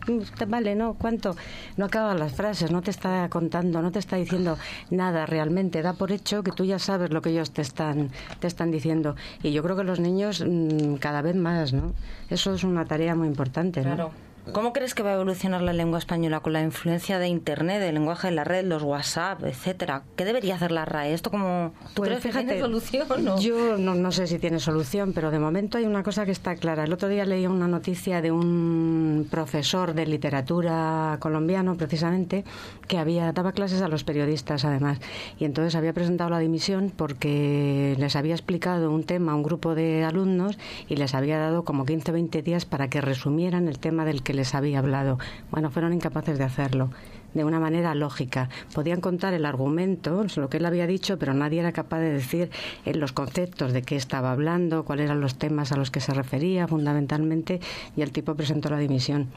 vale, 0.47 0.75
¿no? 0.75 0.95
¿Cuánto? 0.95 1.35
No 1.77 1.85
acaba 1.85 2.15
las 2.15 2.33
frases, 2.33 2.71
no 2.71 2.81
te 2.81 2.89
está 2.91 3.29
contando, 3.29 3.81
no 3.81 3.91
te 3.91 3.99
está 3.99 4.15
diciendo 4.15 4.57
nada 4.89 5.25
realmente. 5.27 5.81
Da 5.83 5.93
por 5.93 6.11
hecho 6.11 6.41
que 6.43 6.51
tú 6.51 6.65
ya 6.65 6.79
sabes 6.79 7.11
lo 7.11 7.21
que 7.21 7.29
ellos 7.29 7.51
te 7.51 7.61
están, 7.61 8.09
te 8.39 8.47
están 8.47 8.71
diciendo. 8.71 9.15
Y 9.43 9.51
yo 9.51 9.61
creo 9.61 9.75
que 9.77 9.83
los 9.83 9.99
niños 9.99 10.43
mm, 10.45 10.95
cada 10.95 11.21
vez 11.21 11.35
más, 11.35 11.73
¿no? 11.73 11.93
Eso 12.29 12.55
es 12.55 12.63
una 12.63 12.85
tarea 12.85 13.15
muy 13.15 13.27
importante, 13.27 13.81
¿no? 13.81 13.95
Claro. 13.95 14.30
¿Cómo 14.53 14.73
crees 14.73 14.95
que 14.95 15.03
va 15.03 15.11
a 15.11 15.13
evolucionar 15.13 15.61
la 15.61 15.71
lengua 15.71 15.99
española 15.99 16.39
con 16.39 16.53
la 16.53 16.61
influencia 16.61 17.19
de 17.19 17.27
Internet, 17.27 17.79
del 17.79 17.93
lenguaje 17.93 18.27
de 18.27 18.33
la 18.33 18.43
red, 18.43 18.65
los 18.65 18.81
WhatsApp, 18.81 19.43
etcétera? 19.43 20.03
¿Qué 20.15 20.25
debería 20.25 20.55
hacer 20.55 20.71
la 20.71 20.83
RAE? 20.83 21.13
¿Esto 21.13 21.29
como... 21.29 21.73
¿Tú 21.93 22.01
Pues 22.01 22.09
crees 22.09 22.35
que 22.35 22.43
tiene 22.43 22.59
solución 22.59 23.07
o 23.09 23.17
no? 23.17 23.39
Yo 23.39 23.77
no, 23.77 23.93
no 23.93 24.11
sé 24.11 24.27
si 24.27 24.39
tiene 24.39 24.59
solución, 24.59 25.13
pero 25.13 25.29
de 25.31 25.39
momento 25.39 25.77
hay 25.77 25.85
una 25.85 26.03
cosa 26.03 26.25
que 26.25 26.31
está 26.31 26.55
clara. 26.55 26.83
El 26.85 26.93
otro 26.93 27.07
día 27.07 27.23
leí 27.25 27.45
una 27.45 27.67
noticia 27.67 28.21
de 28.21 28.31
un 28.31 29.27
profesor 29.29 29.93
de 29.93 30.07
literatura 30.07 31.17
colombiano, 31.19 31.75
precisamente, 31.75 32.43
que 32.87 32.97
había 32.97 33.31
daba 33.31 33.51
clases 33.51 33.81
a 33.81 33.87
los 33.87 34.03
periodistas, 34.03 34.65
además, 34.65 34.99
y 35.39 35.45
entonces 35.45 35.75
había 35.75 35.93
presentado 35.93 36.29
la 36.29 36.39
dimisión 36.39 36.91
porque 36.95 37.95
les 37.97 38.15
había 38.15 38.33
explicado 38.33 38.91
un 38.91 39.03
tema 39.03 39.33
a 39.33 39.35
un 39.35 39.43
grupo 39.43 39.75
de 39.75 40.03
alumnos 40.03 40.57
y 40.89 40.95
les 40.95 41.13
había 41.13 41.37
dado 41.37 41.63
como 41.63 41.85
15 41.85 42.11
o 42.11 42.13
20 42.15 42.41
días 42.41 42.65
para 42.65 42.89
que 42.89 43.01
resumieran 43.01 43.67
el 43.67 43.79
tema 43.79 44.03
del 44.03 44.23
que 44.23 44.30
les 44.33 44.55
había 44.55 44.79
hablado. 44.79 45.17
Bueno, 45.49 45.69
fueron 45.69 45.93
incapaces 45.93 46.37
de 46.37 46.43
hacerlo 46.43 46.89
de 47.33 47.43
una 47.43 47.59
manera 47.59 47.95
lógica. 47.95 48.49
Podían 48.73 49.01
contar 49.01 49.33
el 49.33 49.45
argumento, 49.45 50.25
lo 50.35 50.49
que 50.49 50.57
él 50.57 50.65
había 50.65 50.87
dicho, 50.87 51.17
pero 51.17 51.33
nadie 51.33 51.59
era 51.59 51.71
capaz 51.71 51.99
de 51.99 52.11
decir 52.11 52.49
eh, 52.85 52.93
los 52.93 53.11
conceptos 53.11 53.73
de 53.73 53.81
qué 53.81 53.95
estaba 53.95 54.31
hablando, 54.31 54.83
cuáles 54.83 55.05
eran 55.05 55.21
los 55.21 55.35
temas 55.35 55.71
a 55.71 55.77
los 55.77 55.91
que 55.91 55.99
se 55.99 56.13
refería 56.13 56.67
fundamentalmente, 56.67 57.59
y 57.95 58.01
el 58.01 58.11
tipo 58.11 58.35
presentó 58.35 58.69
la 58.69 58.77
dimisión. 58.77 59.27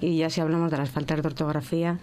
Y 0.00 0.18
ya 0.18 0.28
si 0.30 0.40
hablamos 0.40 0.70
de 0.70 0.76
las 0.76 0.90
faltas 0.90 1.22
de 1.22 1.28
ortografía, 1.28 1.98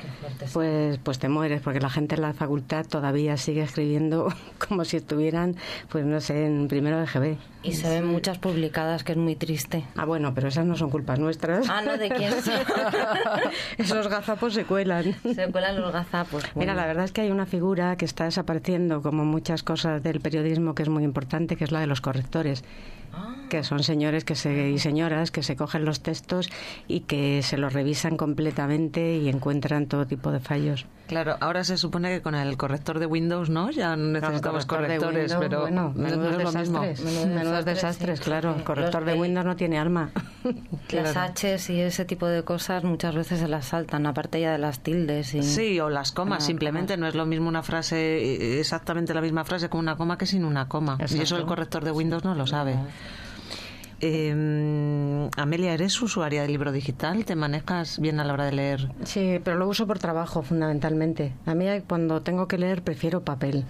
pues, 0.54 0.98
pues 1.04 1.20
te 1.20 1.30
mueres, 1.30 1.62
porque 1.62 1.80
la 1.80 1.90
gente 1.90 2.16
en 2.16 2.22
la 2.22 2.34
facultad 2.34 2.86
todavía 2.86 3.38
sigue 3.38 3.62
escribiendo 3.62 4.34
como 4.68 4.86
si 4.86 4.98
estuvieran, 4.98 5.56
pues 5.90 6.06
no 6.06 6.22
sé, 6.22 6.46
en 6.46 6.68
primero 6.68 7.00
de 7.00 7.06
GB. 7.06 7.38
Y 7.64 7.74
se 7.74 7.90
ven 7.90 8.06
muchas 8.06 8.40
publicadas, 8.40 9.04
que 9.04 9.12
es 9.12 9.18
muy 9.18 9.36
triste. 9.36 9.86
Ah, 9.96 10.06
bueno, 10.06 10.34
pero 10.34 10.48
esas 10.48 10.66
no 10.66 10.76
son 10.76 10.90
culpas 10.90 11.20
nuestras. 11.20 11.70
Ah, 11.70 11.82
no, 11.82 11.96
¿de 11.98 12.10
quién? 12.10 12.34
Esos 13.78 14.08
gazapos 14.08 14.54
se 14.54 14.66
cuelan. 14.66 15.16
Se 15.46 15.52
cuelan 15.52 15.82
los 15.82 15.92
gazapos. 15.92 16.44
Mira, 16.56 16.74
Bueno. 16.74 16.74
la 16.76 16.86
verdad 16.88 17.06
es 17.06 17.12
que 17.12 17.22
hay 17.22 17.32
una 17.32 17.46
figura 17.46 17.96
que 17.96 18.06
está 18.06 18.26
desapareciendo, 18.26 19.02
como 19.02 19.26
muchas 19.26 19.64
cosas 19.64 20.02
del 20.04 20.20
periodismo, 20.22 20.76
que 20.76 20.84
es 20.84 20.90
muy 20.90 21.04
importante, 21.04 21.56
que 21.56 21.64
es 21.64 21.72
la 21.72 21.80
de 21.80 21.88
los 21.88 22.02
correctores. 22.02 22.64
Que 23.50 23.64
son 23.64 23.84
señores 23.84 24.24
que 24.24 24.36
se, 24.36 24.70
y 24.70 24.80
señoras 24.80 25.32
que 25.32 25.44
se 25.44 25.58
cogen 25.58 25.84
los 25.84 26.02
textos 26.02 26.50
y 26.88 27.02
que 27.02 27.42
se 27.44 27.58
los 27.58 27.74
revisan 27.74 28.16
completamente 28.16 29.18
y 29.18 29.28
encuentran 29.28 29.88
todo 29.88 30.08
tipo 30.08 30.32
de 30.32 30.40
fallos. 30.40 30.86
Claro, 31.12 31.36
ahora 31.42 31.66
se 31.66 31.76
supone 31.78 32.08
que 32.10 32.22
con 32.22 32.36
el 32.36 32.56
corrector 32.56 32.98
de 32.98 33.06
Windows, 33.06 33.50
¿no? 33.50 33.70
Ya 33.70 33.98
no 33.98 34.14
necesitamos 34.18 34.66
correctores, 34.66 35.30
Windows, 35.34 35.42
pero 35.42 35.60
bueno, 35.64 35.92
no- 35.94 35.94
no 35.94 36.04
menudos 36.04 36.32
es 36.38 36.44
lo 36.54 36.60
mismo. 36.60 36.80
desastres, 36.82 37.02
Menudos 37.04 37.28
menudos 37.36 37.66
desastres, 37.66 38.20
sí, 38.20 38.24
claro. 38.26 38.54
sí. 38.54 38.60
El 38.60 38.64
corrector 38.64 39.02
Los 39.02 39.14
de 39.14 39.20
Windows 39.20 39.46
no 39.46 39.56
tiene 39.58 39.78
alma. 39.78 40.12
Las 40.46 41.12
Claro. 41.12 41.34
H's 41.36 41.70
y 41.70 41.82
ese 41.82 42.06
tipo 42.06 42.28
de 42.28 42.44
cosas 42.44 42.86
muchas 42.86 43.14
veces 43.14 43.42
se 43.42 43.50
las 43.50 43.66
saltan, 43.66 44.06
aparte 44.06 44.40
ya 44.40 44.54
de 44.54 44.58
las 44.58 44.80
tildes. 44.80 45.34
Y... 45.34 45.44
Sí, 45.44 45.82
o 45.82 45.90
las 45.90 46.14
comas, 46.14 46.46
simplemente 46.46 46.96
no 46.96 47.08
es 47.08 47.14
lo 47.16 47.26
mismo 47.26 47.50
una 47.50 47.62
frase, 47.62 47.98
eh, 47.98 48.60
exactamente 48.62 49.14
la 49.14 49.20
misma 49.22 49.44
frase 49.44 49.68
con 49.68 49.82
una 49.82 49.98
coma 49.98 50.18
que 50.18 50.26
sin 50.26 50.46
una 50.46 50.70
coma. 50.70 50.98
Y 51.10 51.20
eso 51.20 51.36
el 51.36 51.46
corrector 51.46 51.84
de 51.84 51.92
Windows 51.92 52.24
no 52.24 52.36
lo 52.36 52.48
sabe. 52.48 52.78
Eh, 54.04 55.30
Amelia, 55.38 55.74
¿eres 55.74 56.02
usuaria 56.02 56.42
del 56.42 56.52
libro 56.52 56.72
digital? 56.72 57.24
¿Te 57.24 57.36
manejas 57.36 58.00
bien 58.00 58.20
a 58.20 58.24
la 58.24 58.34
hora 58.34 58.46
de 58.46 58.52
leer? 58.52 58.92
Sí, 59.04 59.40
pero 59.44 59.58
lo 59.58 59.68
uso 59.68 59.86
por 59.86 60.00
trabajo 60.00 60.42
fundamentalmente. 60.42 61.34
A 61.46 61.54
mí 61.54 61.66
cuando 61.88 62.22
tengo 62.22 62.48
que 62.48 62.58
leer 62.58 62.82
prefiero 62.82 63.24
papel. 63.24 63.66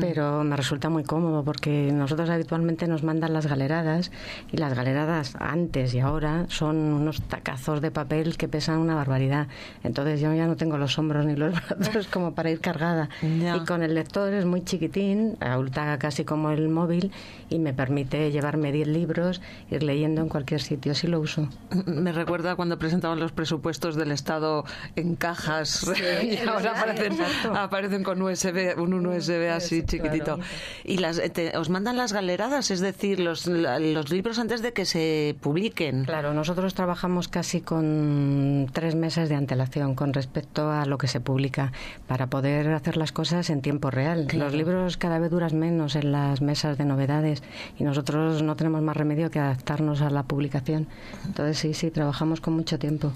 Pero 0.00 0.44
me 0.44 0.56
resulta 0.56 0.88
muy 0.88 1.04
cómodo 1.04 1.44
porque 1.44 1.90
nosotros 1.92 2.30
habitualmente 2.30 2.86
nos 2.86 3.02
mandan 3.02 3.32
las 3.32 3.46
galeradas 3.46 4.10
y 4.52 4.56
las 4.56 4.74
galeradas 4.74 5.36
antes 5.38 5.94
y 5.94 6.00
ahora 6.00 6.46
son 6.48 6.76
unos 6.76 7.22
tacazos 7.22 7.80
de 7.80 7.90
papel 7.90 8.36
que 8.36 8.48
pesan 8.48 8.78
una 8.78 8.94
barbaridad. 8.94 9.48
Entonces 9.82 10.20
yo 10.20 10.32
ya 10.34 10.46
no 10.46 10.56
tengo 10.56 10.78
los 10.78 10.98
hombros 10.98 11.26
ni 11.26 11.36
los 11.36 11.54
brazos 11.78 12.06
como 12.08 12.34
para 12.34 12.50
ir 12.50 12.60
cargada. 12.60 13.08
Ya. 13.22 13.56
Y 13.56 13.60
con 13.64 13.82
el 13.82 13.94
lector 13.94 14.32
es 14.32 14.44
muy 14.44 14.64
chiquitín, 14.64 15.36
adulta 15.40 15.98
casi 15.98 16.24
como 16.24 16.50
el 16.50 16.68
móvil 16.68 17.12
y 17.48 17.58
me 17.58 17.72
permite 17.72 18.30
llevarme 18.30 18.72
10 18.72 18.88
libros, 18.88 19.40
ir 19.70 19.82
leyendo 19.82 20.20
en 20.20 20.28
cualquier 20.28 20.60
sitio 20.60 20.94
si 20.94 21.06
lo 21.06 21.20
uso. 21.20 21.48
Me 21.86 22.12
recuerda 22.12 22.54
cuando 22.56 22.78
presentaban 22.78 23.18
los 23.18 23.32
presupuestos 23.32 23.96
del 23.96 24.12
Estado 24.12 24.64
en 24.96 25.16
cajas 25.16 25.90
y 26.22 26.36
ahora 26.46 26.72
aparecen, 26.72 27.18
aparecen 27.54 28.02
con 28.02 28.20
USB, 28.22 28.78
un, 28.78 28.94
un 28.94 29.06
USB 29.06 29.50
así 29.50 29.69
chiquitito. 29.84 30.38
Y 30.84 30.98
las, 30.98 31.18
eh, 31.18 31.30
te- 31.30 31.56
os 31.56 31.68
mandan 31.70 31.96
las 31.96 32.12
galeradas, 32.12 32.70
es 32.70 32.80
decir, 32.80 33.20
los, 33.20 33.46
los 33.46 34.10
libros 34.10 34.38
antes 34.38 34.62
de 34.62 34.72
que 34.72 34.84
se 34.84 35.36
publiquen. 35.40 36.04
Claro, 36.04 36.34
nosotros 36.34 36.74
trabajamos 36.74 37.28
casi 37.28 37.60
con 37.60 38.68
tres 38.72 38.94
meses 38.94 39.28
de 39.28 39.34
antelación 39.36 39.94
con 39.94 40.12
respecto 40.12 40.70
a 40.70 40.84
lo 40.86 40.98
que 40.98 41.06
se 41.08 41.20
publica 41.20 41.72
para 42.06 42.26
poder 42.28 42.68
hacer 42.72 42.96
las 42.96 43.12
cosas 43.12 43.50
en 43.50 43.62
tiempo 43.62 43.90
real. 43.90 44.26
Los 44.32 44.54
libros 44.54 44.96
cada 44.96 45.18
vez 45.18 45.30
duran 45.30 45.58
menos 45.58 45.96
en 45.96 46.12
las 46.12 46.40
mesas 46.42 46.76
de 46.78 46.84
novedades 46.84 47.42
y 47.78 47.84
nosotros 47.84 48.42
no 48.42 48.56
tenemos 48.56 48.82
más 48.82 48.96
remedio 48.96 49.30
que 49.30 49.38
adaptarnos 49.38 50.00
a 50.02 50.10
la 50.10 50.22
publicación. 50.24 50.86
Entonces 51.26 51.58
sí, 51.58 51.74
sí, 51.74 51.90
trabajamos 51.90 52.40
con 52.40 52.54
mucho 52.54 52.78
tiempo. 52.78 53.12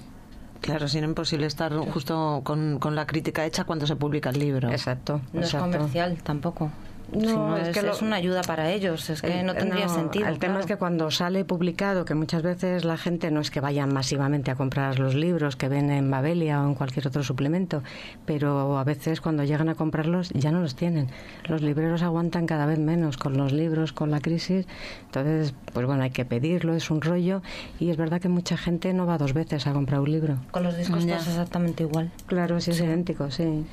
Claro, 0.65 0.87
si 0.87 0.99
no 0.99 1.05
imposible 1.05 1.45
estar 1.45 1.71
justo 1.75 2.41
con, 2.43 2.79
con 2.79 2.95
la 2.95 3.05
crítica 3.05 3.45
hecha 3.45 3.65
cuando 3.65 3.85
se 3.85 3.95
publica 3.95 4.31
el 4.31 4.39
libro. 4.39 4.71
Exacto. 4.71 5.21
No 5.31 5.41
es 5.41 5.53
comercial 5.53 6.17
tampoco. 6.23 6.71
No, 7.11 7.19
Si 7.29 7.35
no, 7.35 7.57
es 7.57 7.67
es, 7.69 7.73
que 7.77 7.81
lo- 7.83 7.91
es 7.93 8.01
una 8.01 8.15
ayuda 8.17 8.41
para 8.41 8.71
ellos, 8.71 9.09
es 9.09 9.21
que 9.21 9.39
Eh, 9.39 9.43
no 9.43 9.53
tendría 9.53 9.85
no, 9.85 9.93
sentido. 9.93 10.25
El 10.27 10.39
tema 10.39 10.53
claro. 10.55 10.59
es 10.61 10.65
que 10.65 10.75
cuando 10.77 11.11
sale 11.11 11.45
publicado, 11.45 12.03
que 12.05 12.15
muchas 12.15 12.41
veces 12.41 12.83
la 12.83 12.97
gente 12.97 13.31
no 13.31 13.39
es 13.41 13.51
que 13.51 13.59
vaya 13.59 13.85
masivamente 13.85 14.51
a 14.51 14.55
comprar 14.55 14.97
los 14.99 15.13
libros 15.15 15.55
que 15.55 15.69
ven 15.69 15.91
en 15.91 16.09
Babelia 16.09 16.61
o 16.63 16.67
en 16.67 16.75
cualquier 16.75 17.07
otro 17.07 17.23
suplemento, 17.23 17.83
pero 18.25 18.77
a 18.77 18.83
veces 18.83 19.21
cuando 19.21 19.43
llegan 19.43 19.69
a 19.69 19.75
comprarlos 19.75 20.29
ya 20.29 20.51
no 20.51 20.61
los 20.61 20.75
tienen. 20.75 21.07
Los 21.47 21.61
libreros 21.61 22.01
aguantan 22.01 22.47
cada 22.47 22.65
vez 22.65 22.79
menos 22.79 23.17
con 23.17 23.37
los 23.37 23.51
libros, 23.53 23.93
con 23.93 24.11
la 24.11 24.19
crisis. 24.19 24.65
Entonces, 25.05 25.53
pues 25.73 25.85
bueno, 25.85 26.03
hay 26.03 26.11
que 26.11 26.25
pedirlo, 26.25 26.73
es 26.73 26.89
un 26.89 27.01
rollo 27.01 27.41
y 27.79 27.89
es 27.91 27.97
verdad 27.97 28.19
que 28.19 28.29
mucha 28.29 28.57
gente 28.57 28.93
no 28.93 29.05
va 29.05 29.17
dos 29.17 29.33
veces 29.33 29.67
a 29.67 29.73
comprar 29.73 29.99
un 30.01 30.11
libro. 30.11 30.37
Con 30.51 30.63
los 30.63 30.75
discos 30.77 31.05
Ya. 31.05 31.17
pasa 31.17 31.29
exactamente 31.31 31.83
igual. 31.83 32.11
Claro, 32.25 32.59
sí 32.59 32.71
es 32.71 32.79
idéntico, 32.79 33.29
sí. 33.31 33.65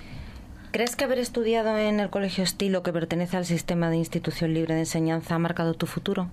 ¿Crees 0.73 0.97
que 0.97 1.05
haber 1.05 1.19
estudiado 1.19 1.77
en 1.77 2.01
el 2.01 2.09
Colegio 2.09 2.43
Estilo, 2.43 2.83
que 2.83 2.95
pertenece 2.95 3.37
al 3.37 3.45
sistema 3.45 3.91
de 3.91 3.99
institución 3.99 4.55
libre 4.55 4.73
de 4.73 4.81
enseñanza, 4.81 5.35
ha 5.35 5.39
marcado 5.39 5.75
tu 5.75 5.85
futuro? 5.85 6.29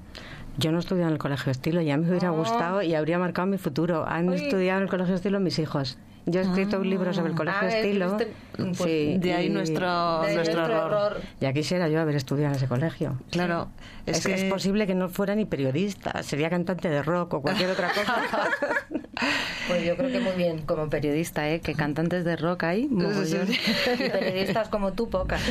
Yo 0.58 0.72
no 0.72 0.80
estudié 0.80 1.04
en 1.04 1.10
el 1.10 1.18
colegio 1.18 1.52
estilo, 1.52 1.82
ya 1.82 1.98
me 1.98 2.08
hubiera 2.08 2.30
gustado 2.30 2.82
y 2.82 2.96
habría 2.96 3.20
marcado 3.20 3.48
mi 3.48 3.58
futuro. 3.58 4.06
Han 4.08 4.32
estudiado 4.32 4.78
en 4.78 4.84
el 4.84 4.90
colegio 4.90 5.16
estilo 5.16 5.42
mis 5.42 5.60
hijos. 5.60 5.98
Yo 6.32 6.40
he 6.42 6.44
escrito 6.44 6.80
un 6.80 6.90
libro 6.90 7.14
sobre 7.14 7.30
el 7.32 7.36
colegio 7.36 7.60
Ah, 7.64 7.68
estilo. 7.70 8.18
escribiste- 8.18 8.84
sí, 8.84 9.18
De 9.20 9.34
ahí 9.34 9.50
nuestro, 9.50 10.22
de 10.22 10.28
ahí 10.30 10.36
nuestro 10.36 10.56
nuestro 10.62 10.64
error. 10.86 11.12
error. 11.14 11.22
Ya 11.40 11.54
quisiera 11.54 11.88
yo 11.90 12.00
haber 12.02 12.16
estudiado 12.16 12.52
en 12.54 12.58
ese 12.58 12.68
colegio. 12.68 13.18
Claro, 13.32 13.70
es, 14.06 14.18
Es, 14.18 14.26
que 14.28 14.34
es 14.34 14.44
posible 14.46 14.86
que 14.88 14.96
no 14.96 15.10
fuera 15.10 15.36
ni 15.36 15.46
periodista, 15.46 16.22
sería 16.24 16.50
cantante 16.50 16.90
de 16.90 17.02
rock 17.04 17.36
o 17.36 17.42
cualquier 17.42 17.70
otra 17.72 17.90
cosa. 17.94 18.24
Pues 19.68 19.86
yo 19.86 19.98
creo 19.98 20.10
que 20.10 20.20
muy 20.22 20.32
bien 20.34 20.60
como 20.60 20.90
periodista, 20.90 21.48
¿eh? 21.50 21.60
que 21.60 21.76
cantantes 21.76 22.24
de 22.24 22.38
rock 22.38 22.64
hay, 22.64 22.88
mogollón. 22.88 23.48
y 24.00 24.10
periodistas 24.10 24.70
como 24.70 24.94
tú, 24.94 25.10
pocas. 25.10 25.42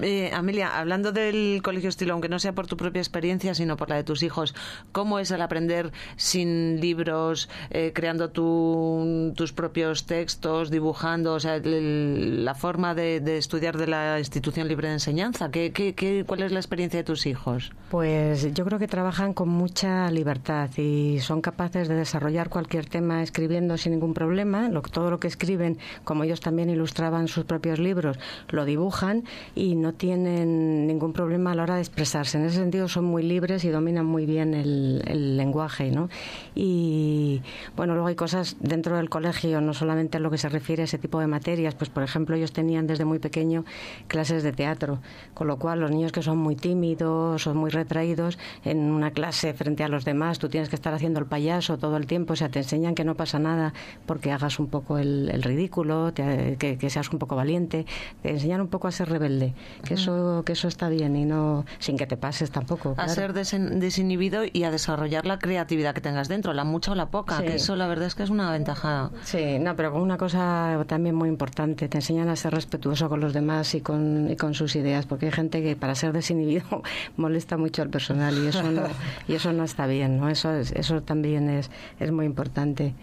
Eh, 0.00 0.30
Amelia, 0.34 0.78
hablando 0.78 1.12
del 1.12 1.60
colegio 1.62 1.90
estilo, 1.90 2.14
aunque 2.14 2.28
no 2.30 2.38
sea 2.38 2.54
por 2.54 2.66
tu 2.66 2.76
propia 2.78 3.00
experiencia, 3.00 3.54
sino 3.54 3.76
por 3.76 3.90
la 3.90 3.96
de 3.96 4.02
tus 4.04 4.22
hijos, 4.22 4.54
¿cómo 4.92 5.18
es 5.18 5.30
el 5.30 5.42
aprender 5.42 5.92
sin 6.16 6.80
libros, 6.80 7.48
eh, 7.70 7.92
creando 7.94 8.30
tu- 8.30 9.32
tus 9.36 9.52
propios 9.52 10.06
textos, 10.06 10.27
dibujando, 10.70 11.34
o 11.34 11.40
sea, 11.40 11.56
el- 11.56 12.44
la 12.44 12.54
forma 12.54 12.94
de, 12.94 13.20
estudiar 13.38 13.76
de 13.76 13.86
la 13.86 14.18
institución 14.18 14.68
libre 14.68 14.88
de 14.88 14.94
enseñanza? 14.94 15.50
¿Qué, 15.50 15.72
qué, 15.72 15.94
qué- 15.94 16.24
cuál 16.26 16.42
es 16.42 16.52
la 16.52 16.58
experiencia 16.58 16.98
de 17.00 17.04
tus 17.04 17.26
hijos? 17.26 17.72
Pues 17.90 18.52
yo 18.54 18.64
creo 18.64 18.78
que 18.78 18.86
trabajan 18.88 19.32
con 19.32 19.48
mucha 19.48 20.10
libertad 20.10 20.70
y 20.76 21.18
son 21.20 21.40
capaces 21.40 21.88
de 21.88 21.94
desarrollar 21.94 22.48
cualquier 22.50 22.86
tema 22.86 23.22
escribiendo 23.22 23.76
sin 23.78 23.92
ningún 23.92 24.14
problema. 24.14 24.68
Lo- 24.68 24.82
todo 24.82 25.10
lo 25.10 25.18
que 25.18 25.28
escriben, 25.28 25.78
como 26.04 26.24
ellos 26.24 26.40
también 26.40 26.70
ilustraban 26.70 27.28
sus 27.28 27.44
propios 27.44 27.78
libros, 27.78 28.18
lo 28.50 28.64
dibujan 28.64 29.24
y 29.54 29.74
no 29.74 29.94
tienen 29.94 30.86
ningún 30.86 31.12
problema 31.12 31.52
a 31.52 31.54
la 31.54 31.62
hora 31.62 31.74
de 31.76 31.80
expresarse. 31.80 32.38
En 32.38 32.44
ese 32.44 32.56
sentido 32.56 32.88
son 32.88 33.04
muy 33.04 33.22
libres 33.22 33.64
y 33.64 33.68
dominan 33.70 34.04
muy 34.06 34.26
bien 34.26 34.54
el, 34.54 35.02
el 35.06 35.36
lenguaje. 35.36 35.90
¿no? 35.90 36.08
Y 36.54 37.40
bueno, 37.76 37.94
luego 37.94 38.08
hay 38.08 38.14
cosas 38.14 38.56
dentro 38.60 38.96
del 38.96 39.08
colegio, 39.08 39.60
no 39.60 39.72
solamente 39.74 40.17
en 40.18 40.22
lo 40.22 40.30
que 40.30 40.38
se 40.38 40.48
refiere 40.48 40.82
a 40.82 40.84
ese 40.84 40.98
tipo 40.98 41.18
de 41.20 41.26
materias. 41.26 41.74
Pues 41.74 41.90
por 41.90 42.02
ejemplo, 42.02 42.36
ellos 42.36 42.52
tenían 42.52 42.86
desde 42.86 43.04
muy 43.04 43.18
pequeño 43.18 43.64
clases 44.06 44.42
de 44.42 44.52
teatro, 44.52 44.98
con 45.34 45.46
lo 45.46 45.58
cual 45.58 45.80
los 45.80 45.90
niños 45.90 46.12
que 46.12 46.22
son 46.22 46.38
muy 46.38 46.54
tímidos 46.56 47.46
o 47.46 47.54
muy 47.54 47.70
retraídos 47.70 48.38
en 48.64 48.78
una 48.90 49.10
clase 49.10 49.54
frente 49.54 49.84
a 49.84 49.88
los 49.88 50.04
demás, 50.04 50.38
tú 50.38 50.48
tienes 50.48 50.68
que 50.68 50.76
estar 50.76 50.92
haciendo 50.94 51.18
el 51.20 51.26
payaso 51.26 51.78
todo 51.78 51.96
el 51.96 52.06
tiempo, 52.06 52.34
o 52.34 52.36
sea, 52.36 52.48
te 52.48 52.58
enseñan 52.60 52.94
que 52.94 53.04
no 53.04 53.14
pasa 53.14 53.38
nada 53.38 53.72
porque 54.06 54.32
hagas 54.32 54.58
un 54.58 54.66
poco 54.68 54.98
el, 54.98 55.30
el 55.32 55.42
ridículo, 55.42 56.12
te- 56.12 56.56
que, 56.58 56.76
que 56.78 56.90
seas 56.90 57.10
un 57.12 57.18
poco 57.18 57.36
valiente, 57.36 57.86
te 58.22 58.30
enseñan 58.30 58.60
un 58.60 58.68
poco 58.68 58.88
a 58.88 58.92
ser 58.92 59.08
rebelde, 59.08 59.54
que 59.84 59.94
eso 59.94 60.42
que 60.44 60.52
eso 60.52 60.68
está 60.68 60.88
bien 60.88 61.16
y 61.16 61.24
no 61.24 61.64
sin 61.78 61.96
que 61.96 62.06
te 62.06 62.16
pases 62.16 62.50
tampoco. 62.50 62.90
A 62.92 62.94
claro. 63.06 63.12
ser 63.12 63.32
desen- 63.34 63.78
desinhibido 63.78 64.42
y 64.52 64.64
a 64.64 64.70
desarrollar 64.70 65.26
la 65.26 65.38
creatividad 65.38 65.94
que 65.94 66.00
tengas 66.00 66.28
dentro, 66.28 66.52
la 66.52 66.64
mucha 66.64 66.92
o 66.92 66.94
la 66.94 67.06
poca, 67.10 67.38
Sí. 67.38 67.44
que 67.44 67.54
eso 67.56 67.76
la 67.76 67.86
verdad 67.86 68.06
es 68.06 68.14
que 68.14 68.22
es 68.22 68.30
una 68.30 68.50
ventaja. 68.50 69.10
Sí, 69.22 69.58
no, 69.60 69.76
pero 69.76 69.92
una 70.00 70.16
cosa 70.18 70.82
también 70.86 71.14
muy 71.14 71.28
importante, 71.28 71.88
te 71.88 71.98
enseñan 71.98 72.28
a 72.28 72.36
ser 72.36 72.52
respetuoso 72.54 73.08
con 73.08 73.20
los 73.20 73.32
demás 73.32 73.74
y 73.74 73.80
con, 73.80 74.30
y 74.30 74.36
con 74.36 74.54
sus 74.54 74.76
ideas, 74.76 75.06
porque 75.06 75.26
hay 75.26 75.32
gente 75.32 75.62
que 75.62 75.76
para 75.76 75.94
ser 75.94 76.12
desinhibido 76.12 76.82
molesta 77.16 77.56
mucho 77.56 77.82
al 77.82 77.90
personal 77.90 78.36
y 78.38 78.46
eso 78.48 78.62
no, 78.70 78.82
y 79.28 79.34
eso 79.34 79.52
no 79.52 79.64
está 79.64 79.86
bien, 79.86 80.18
¿no? 80.18 80.28
Eso, 80.28 80.52
es- 80.54 80.72
eso 80.72 81.02
también 81.02 81.48
es, 81.50 81.70
es 82.00 82.10
muy 82.12 82.26
importante. 82.26 82.94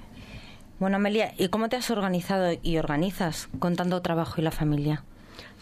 Bueno, 0.79 0.97
Amelia, 0.97 1.33
¿y 1.37 1.47
cómo 1.47 1.69
te 1.69 1.77
has 1.77 1.89
organizado 1.89 2.51
y 2.61 2.77
organizas 2.77 3.47
con 3.59 3.75
tanto 3.75 4.01
trabajo 4.01 4.41
y 4.41 4.43
la 4.43 4.51
familia? 4.51 5.03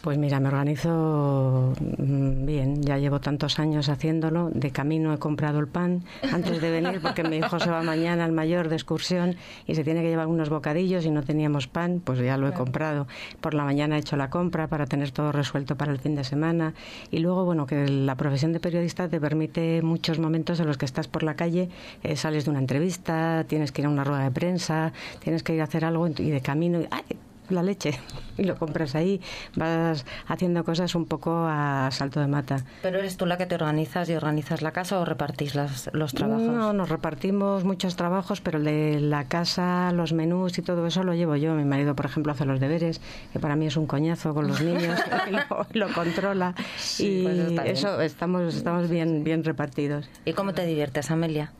Pues 0.03 0.17
mira, 0.17 0.41
me 0.41 0.49
organizo 0.49 1.71
mm, 1.79 2.45
bien, 2.45 2.83
ya 2.83 2.97
llevo 2.97 3.21
tantos 3.21 3.57
años 3.57 3.87
haciéndolo. 3.87 4.49
De 4.53 4.69
camino 4.69 5.13
he 5.13 5.17
comprado 5.17 5.59
el 5.59 5.69
pan 5.69 6.03
antes 6.29 6.59
de 6.59 6.71
venir 6.71 6.99
porque 7.01 7.23
mi 7.23 7.37
hijo 7.37 7.57
se 7.57 7.69
va 7.69 7.83
mañana 7.83 8.25
al 8.25 8.33
mayor 8.33 8.67
de 8.67 8.75
excursión 8.75 9.37
y 9.65 9.75
se 9.75 9.85
tiene 9.85 10.01
que 10.01 10.09
llevar 10.09 10.27
unos 10.27 10.49
bocadillos 10.49 11.05
y 11.05 11.09
no 11.09 11.23
teníamos 11.23 11.67
pan, 11.67 12.01
pues 12.03 12.19
ya 12.19 12.35
lo 12.35 12.49
he 12.49 12.51
comprado. 12.51 13.07
Por 13.39 13.53
la 13.53 13.63
mañana 13.63 13.95
he 13.95 13.99
hecho 13.99 14.17
la 14.17 14.29
compra 14.29 14.67
para 14.67 14.87
tener 14.87 15.11
todo 15.11 15.31
resuelto 15.31 15.77
para 15.77 15.93
el 15.93 15.99
fin 15.99 16.15
de 16.15 16.25
semana. 16.25 16.73
Y 17.09 17.19
luego, 17.19 17.45
bueno, 17.45 17.65
que 17.65 17.87
la 17.87 18.15
profesión 18.15 18.51
de 18.51 18.59
periodista 18.59 19.07
te 19.07 19.21
permite 19.21 19.81
muchos 19.83 20.19
momentos 20.19 20.59
en 20.59 20.67
los 20.67 20.77
que 20.77 20.83
estás 20.83 21.07
por 21.07 21.23
la 21.23 21.37
calle, 21.37 21.69
eh, 22.03 22.17
sales 22.17 22.43
de 22.43 22.51
una 22.51 22.59
entrevista, 22.59 23.45
tienes 23.47 23.71
que 23.71 23.83
ir 23.83 23.85
a 23.85 23.89
una 23.89 24.03
rueda 24.03 24.25
de 24.25 24.31
prensa, 24.31 24.91
tienes 25.19 25.43
que 25.43 25.55
ir 25.55 25.61
a 25.61 25.63
hacer 25.63 25.85
algo 25.85 26.09
y 26.09 26.29
de 26.29 26.41
camino... 26.41 26.79
¡ay! 26.91 27.03
La 27.49 27.63
leche 27.63 27.99
y 28.37 28.43
lo 28.43 28.55
compras 28.55 28.95
ahí. 28.95 29.21
Vas 29.55 30.05
haciendo 30.27 30.63
cosas 30.63 30.95
un 30.95 31.05
poco 31.05 31.45
a 31.47 31.89
salto 31.91 32.19
de 32.19 32.27
mata. 32.27 32.63
¿Pero 32.81 32.99
eres 32.99 33.17
tú 33.17 33.25
la 33.25 33.37
que 33.37 33.45
te 33.45 33.55
organizas 33.55 34.09
y 34.09 34.15
organizas 34.15 34.61
la 34.61 34.71
casa 34.71 34.99
o 34.99 35.05
repartís 35.05 35.55
las, 35.55 35.89
los 35.93 36.13
trabajos? 36.13 36.43
No, 36.43 36.73
nos 36.73 36.89
repartimos 36.89 37.63
muchos 37.63 37.95
trabajos, 37.95 38.41
pero 38.41 38.57
el 38.57 38.65
de 38.65 38.99
la 38.99 39.25
casa, 39.25 39.91
los 39.91 40.13
menús 40.13 40.57
y 40.57 40.61
todo 40.61 40.85
eso 40.87 41.03
lo 41.03 41.13
llevo 41.13 41.35
yo. 41.35 41.53
Mi 41.53 41.65
marido, 41.65 41.95
por 41.95 42.05
ejemplo, 42.05 42.31
hace 42.31 42.45
los 42.45 42.59
deberes, 42.59 43.01
que 43.31 43.39
para 43.39 43.55
mí 43.55 43.67
es 43.67 43.77
un 43.77 43.85
coñazo 43.85 44.33
con 44.33 44.47
los 44.47 44.61
niños, 44.61 44.99
y 45.27 45.31
lo, 45.31 45.87
lo 45.87 45.93
controla. 45.93 46.55
y 46.99 47.23
pues 47.23 47.37
está 47.37 47.63
bien. 47.63 47.75
eso, 47.75 48.01
estamos, 48.01 48.55
estamos 48.55 48.89
bien, 48.89 49.23
bien 49.23 49.43
repartidos. 49.43 50.09
¿Y 50.25 50.33
cómo 50.33 50.53
te 50.53 50.65
diviertes, 50.65 51.11
Amelia? 51.11 51.51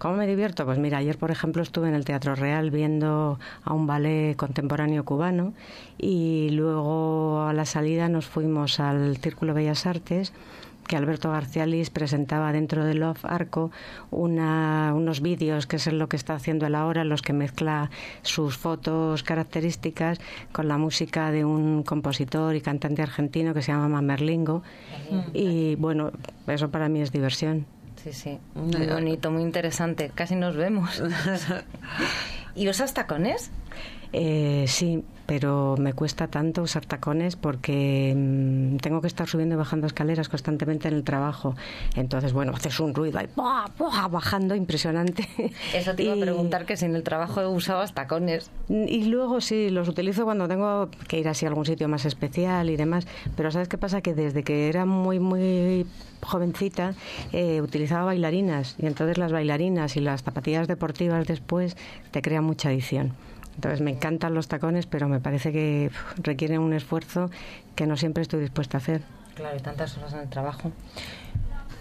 ¿Cómo 0.00 0.16
me 0.16 0.26
divierto? 0.26 0.64
Pues 0.64 0.78
mira, 0.78 0.96
ayer 0.96 1.18
por 1.18 1.30
ejemplo 1.30 1.62
estuve 1.62 1.88
en 1.88 1.94
el 1.94 2.06
Teatro 2.06 2.34
Real 2.34 2.70
viendo 2.70 3.38
a 3.64 3.74
un 3.74 3.86
ballet 3.86 4.34
contemporáneo 4.34 5.04
cubano 5.04 5.52
y 5.98 6.48
luego 6.52 7.42
a 7.42 7.52
la 7.52 7.66
salida 7.66 8.08
nos 8.08 8.24
fuimos 8.26 8.80
al 8.80 9.18
Círculo 9.18 9.52
Bellas 9.52 9.84
Artes 9.84 10.32
que 10.88 10.96
Alberto 10.96 11.30
Garcialis 11.30 11.90
presentaba 11.90 12.50
dentro 12.50 12.84
de 12.86 12.94
Love 12.94 13.26
Arco 13.26 13.70
una- 14.10 14.92
unos 14.96 15.20
vídeos, 15.20 15.66
que 15.66 15.76
es 15.76 15.92
lo 15.92 16.08
que 16.08 16.16
está 16.16 16.32
haciendo 16.34 16.66
él 16.66 16.76
ahora, 16.76 17.02
en 17.02 17.10
los 17.10 17.20
que 17.20 17.34
mezcla 17.34 17.90
sus 18.22 18.56
fotos 18.56 19.22
características 19.22 20.18
con 20.50 20.66
la 20.66 20.78
música 20.78 21.30
de 21.30 21.44
un 21.44 21.82
compositor 21.82 22.56
y 22.56 22.62
cantante 22.62 23.02
argentino 23.02 23.52
que 23.52 23.60
se 23.60 23.70
llama 23.70 24.00
Merlingo. 24.00 24.62
Y 25.34 25.74
bueno, 25.76 26.10
eso 26.46 26.70
para 26.70 26.88
mí 26.88 27.02
es 27.02 27.12
diversión. 27.12 27.66
Sí, 28.02 28.12
sí. 28.12 28.38
Muy 28.54 28.86
bonito, 28.86 29.30
muy 29.30 29.42
interesante. 29.42 30.10
Casi 30.14 30.34
nos 30.34 30.56
vemos. 30.56 31.02
¿Y 32.54 32.68
usas 32.68 32.94
tacones? 32.94 33.50
Eh, 34.12 34.64
sí, 34.66 35.04
pero 35.30 35.76
me 35.78 35.92
cuesta 35.92 36.26
tanto 36.26 36.60
usar 36.60 36.86
tacones 36.86 37.36
porque 37.36 38.12
mm, 38.16 38.78
tengo 38.78 39.00
que 39.00 39.06
estar 39.06 39.28
subiendo 39.28 39.54
y 39.54 39.58
bajando 39.58 39.86
escaleras 39.86 40.28
constantemente 40.28 40.88
en 40.88 40.94
el 40.94 41.04
trabajo. 41.04 41.54
Entonces, 41.94 42.32
bueno, 42.32 42.50
haces 42.52 42.80
un 42.80 42.92
ruido 42.92 43.20
ahí, 43.20 43.28
¡buah, 43.36 43.66
buah! 43.78 44.08
bajando 44.08 44.56
impresionante. 44.56 45.28
Eso 45.72 45.94
te 45.94 46.02
iba 46.02 46.14
a 46.14 46.16
preguntar 46.16 46.66
que 46.66 46.76
si 46.76 46.86
en 46.86 46.96
el 46.96 47.04
trabajo 47.04 47.48
usabas 47.48 47.94
tacones. 47.94 48.50
y 48.68 49.04
luego 49.04 49.40
sí, 49.40 49.70
los 49.70 49.88
utilizo 49.88 50.24
cuando 50.24 50.48
tengo 50.48 50.90
que 51.06 51.20
ir 51.20 51.28
así 51.28 51.46
a 51.46 51.48
algún 51.50 51.64
sitio 51.64 51.86
más 51.86 52.06
especial 52.06 52.68
y 52.68 52.76
demás. 52.76 53.06
Pero 53.36 53.52
¿sabes 53.52 53.68
qué 53.68 53.78
pasa? 53.78 54.00
Que 54.00 54.14
desde 54.14 54.42
que 54.42 54.68
era 54.68 54.84
muy, 54.84 55.20
muy 55.20 55.86
jovencita 56.22 56.94
eh, 57.32 57.60
utilizaba 57.60 58.06
bailarinas. 58.06 58.74
Y 58.80 58.86
entonces 58.86 59.16
las 59.16 59.30
bailarinas 59.30 59.96
y 59.96 60.00
las 60.00 60.24
zapatillas 60.24 60.66
deportivas 60.66 61.28
después 61.28 61.76
te 62.10 62.20
crean 62.20 62.42
mucha 62.42 62.70
adicción. 62.70 63.14
Entonces 63.60 63.82
me 63.82 63.90
encantan 63.90 64.32
los 64.32 64.48
tacones, 64.48 64.86
pero 64.86 65.06
me 65.06 65.20
parece 65.20 65.52
que 65.52 65.90
requieren 66.16 66.60
un 66.60 66.72
esfuerzo 66.72 67.30
que 67.74 67.86
no 67.86 67.98
siempre 67.98 68.22
estoy 68.22 68.40
dispuesta 68.40 68.78
a 68.78 68.80
hacer. 68.80 69.02
Claro, 69.34 69.54
y 69.54 69.60
tantas 69.60 69.98
horas 69.98 70.14
en 70.14 70.20
el 70.20 70.30
trabajo. 70.30 70.72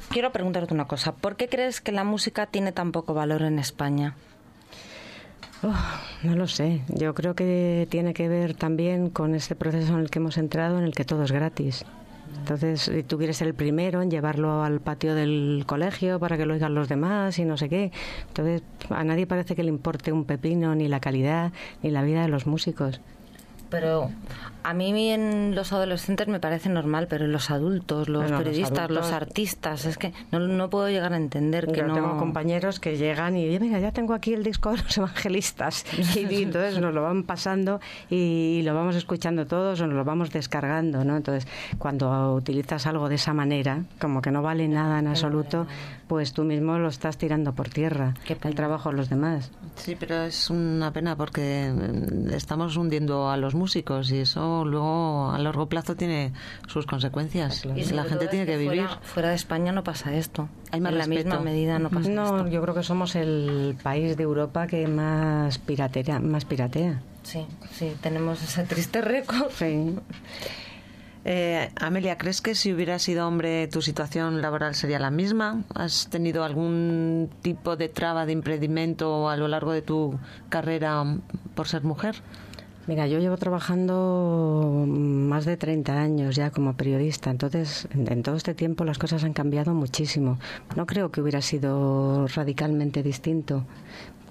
Quiero 0.10 0.34
preguntarte 0.34 0.74
una 0.74 0.89
cosa. 0.89 1.13
¿Por 1.13 1.38
qué 1.38 1.48
crees 1.48 1.80
que 1.80 1.94
la 1.94 2.04
música 2.04 2.48
tiene 2.48 2.74
tan 2.74 2.92
poco 2.92 3.13
valor 3.13 3.44
en 3.44 3.60
España? 3.60 4.15
Uf, 5.63 5.78
no 6.24 6.36
lo 6.36 6.48
sé. 6.48 6.82
Yo 6.89 7.13
creo 7.13 7.34
que 7.34 7.88
tiene 7.89 8.13
que 8.13 8.28
ver 8.28 8.56
también 8.56 9.10
con 9.10 9.34
este 9.34 9.56
proceso 9.56 9.94
en 9.94 10.02
el 10.02 10.10
que 10.10 10.20
hemos 10.20 10.38
entrado, 10.38 10.80
en 10.80 10.84
el 10.84 10.94
que 10.94 11.06
todo 11.06 11.24
es 11.24 11.32
gratis. 11.32 11.86
Entonces, 12.38 12.82
si 12.82 13.04
tú 13.04 13.18
quieres 13.18 13.38
ser 13.38 13.48
el 13.48 13.54
primero 13.54 14.02
en 14.02 14.10
llevarlo 14.10 14.63
al 14.63 14.80
patio 14.80 15.15
del 15.15 15.63
colegio 15.65 16.20
para 16.20 16.38
que 16.38 16.46
lo 16.46 16.54
oigan 16.54 16.74
los 16.74 16.89
demás 16.89 17.38
y 17.39 17.46
no 17.46 17.58
sé 17.58 17.70
qué. 17.70 17.92
Entonces, 18.28 18.63
a 18.89 19.04
nadie 19.04 19.28
parece 19.28 19.56
que 19.56 19.63
le 19.63 19.70
importe 19.70 20.12
un 20.12 20.26
pepino, 20.26 20.74
ni 20.76 20.88
la 20.88 21.00
calidad, 21.00 21.52
ni 21.84 21.92
la 21.92 22.02
vida 22.02 22.22
de 22.22 22.28
los 22.28 22.48
músicos. 22.48 23.02
Pero 23.70 24.10
a 24.63 24.74
mí 24.74 25.10
en 25.10 25.56
los 25.56 25.72
adolescentes 25.74 26.28
me 26.28 26.39
parece 26.39 26.69
normal, 26.69 27.08
pero 27.10 27.26
en 27.26 27.32
los 27.32 27.50
adultos, 27.52 28.10
los 28.10 28.24
Bueno, 28.24 28.38
periodistas, 28.38 28.89
los, 28.89 29.06
adultos- 29.08 29.13
artistas, 29.13 29.86
es 29.86 29.98
que 29.98 30.13
no, 30.32 30.39
no 30.39 30.69
puedo 30.69 30.89
llegar 30.89 31.13
a 31.13 31.17
entender 31.17 31.67
que 31.67 31.80
Yo 31.80 31.88
no... 31.88 31.93
tengo 31.93 32.17
compañeros 32.17 32.80
que 32.80 32.98
llegan 32.98 33.38
y 33.38 33.48
"Oye, 33.48 33.60
mira, 33.60 33.80
ya 33.80 33.91
tengo 33.91 34.13
aquí 34.13 34.34
el 34.34 34.43
disco 34.43 34.72
de 34.72 34.78
los 34.78 34.98
evangelistas. 34.98 35.86
Y, 36.15 36.26
y 36.34 36.43
entonces 36.43 36.80
nos 36.80 36.93
lo 36.93 37.04
van 37.04 37.24
pasando 37.24 37.80
y, 38.10 38.62
lo 38.63 38.74
vamos 38.74 38.95
escuchando 38.95 39.45
todos 39.45 39.80
o 39.82 39.88
nos 39.88 39.95
lo 39.95 40.04
vamos 40.04 40.32
descargando, 40.32 41.04
¿no? 41.06 41.15
Entonces, 41.17 41.48
cuando 41.78 42.34
utilizas 42.34 42.86
algo 42.88 43.10
de 43.10 43.15
esa 43.15 43.34
manera, 43.34 43.84
como 44.02 44.22
que 44.22 44.32
no 44.32 44.41
vale 44.41 44.67
nada 44.67 45.00
en 45.00 45.08
absoluto, 45.08 45.67
pues 46.08 46.34
tú 46.34 46.43
mismo 46.43 46.78
lo 46.80 46.88
estás 46.89 47.17
tirando 47.17 47.54
por 47.54 47.69
tierra, 47.69 48.13
Qué 48.26 48.38
el 48.43 48.56
trabajo 48.56 48.89
de 48.89 48.98
los 48.98 49.10
demás. 49.10 49.52
Sí, 49.76 49.95
pero 50.00 50.24
es 50.24 50.50
una 50.50 50.91
pena 50.91 51.15
porque 51.15 51.72
mm, 51.74 52.30
estamos 52.34 52.76
hundiendo 52.78 53.30
a 53.30 53.38
los 53.38 53.54
músicos 53.56 54.12
y 54.12 54.19
eso 54.19 54.48
luego 54.65 55.31
a 55.31 55.38
largo 55.39 55.67
plazo 55.67 55.95
tiene 55.95 56.33
sus 56.67 56.85
consecuencias. 56.85 57.65
Y 57.65 57.83
sobre 57.83 57.95
La 57.95 58.03
gente 58.03 58.27
tiene 58.27 58.43
es 58.43 58.49
que 58.49 58.57
vivir. 58.57 58.81
Fuera, 58.88 58.99
fuera 59.01 59.29
de 59.29 59.35
España 59.35 59.71
no 59.71 59.83
pasa 59.83 60.13
esto. 60.15 60.49
Hay 60.71 60.81
más 60.81 60.91
en 60.91 60.97
la 60.99 61.05
respeto. 61.05 61.29
misma 61.29 61.43
medida 61.43 61.79
no 61.79 61.89
pasa 61.89 62.09
No, 62.09 62.38
esto. 62.38 62.47
yo 62.49 62.62
creo 62.62 62.75
que 62.75 62.83
somos 62.83 63.15
el 63.15 63.77
país 63.81 64.17
de 64.17 64.23
Europa 64.23 64.67
que 64.67 64.88
más 64.88 65.57
piratea, 65.59 66.19
más 66.19 66.45
piratea. 66.45 67.01
Sí, 67.23 67.45
sí, 67.71 67.93
tenemos 68.01 68.41
ese 68.41 68.63
triste 68.63 69.01
récord. 69.01 69.49
Sí. 69.51 69.95
Eh, 71.25 71.69
Amelia, 71.79 72.17
¿crees 72.17 72.41
que 72.41 72.55
si 72.55 72.71
hubiera 72.73 72.97
sido 72.97 73.27
hombre 73.27 73.67
tu 73.67 73.81
situación 73.81 74.41
laboral 74.41 74.73
sería 74.73 74.99
la 74.99 75.12
misma? 75.12 75.63
¿Has 75.75 76.07
tenido 76.09 76.43
algún 76.45 77.29
tipo 77.41 77.75
de 77.75 77.89
traba, 77.89 78.25
de 78.25 78.31
impedimento 78.31 79.29
a 79.29 79.35
lo 79.35 79.47
largo 79.49 79.73
de 79.73 79.81
tu 79.81 80.17
carrera 80.47 81.03
por 81.55 81.67
ser 81.67 81.83
mujer? 81.83 82.15
Mira, 82.89 83.06
yo 83.06 83.19
llevo 83.19 83.38
trabajando 83.38 84.84
más 84.88 85.45
de 85.45 85.58
30 85.58 86.02
años 86.02 86.36
ya 86.36 86.49
como 86.49 86.73
periodista, 86.73 87.30
entonces 87.30 87.88
en, 87.91 88.23
todo 88.23 88.36
este 88.36 88.56
tiempo 88.56 88.84
las 88.84 88.97
cosas 88.97 89.23
han 89.23 89.34
cambiado 89.34 89.75
muchísimo. 89.75 90.39
No 90.75 90.88
creo 90.88 91.12
que 91.12 91.21
hubiera 91.21 91.39
sido 91.43 92.25
radicalmente 92.25 93.04
distinto. 93.04 93.63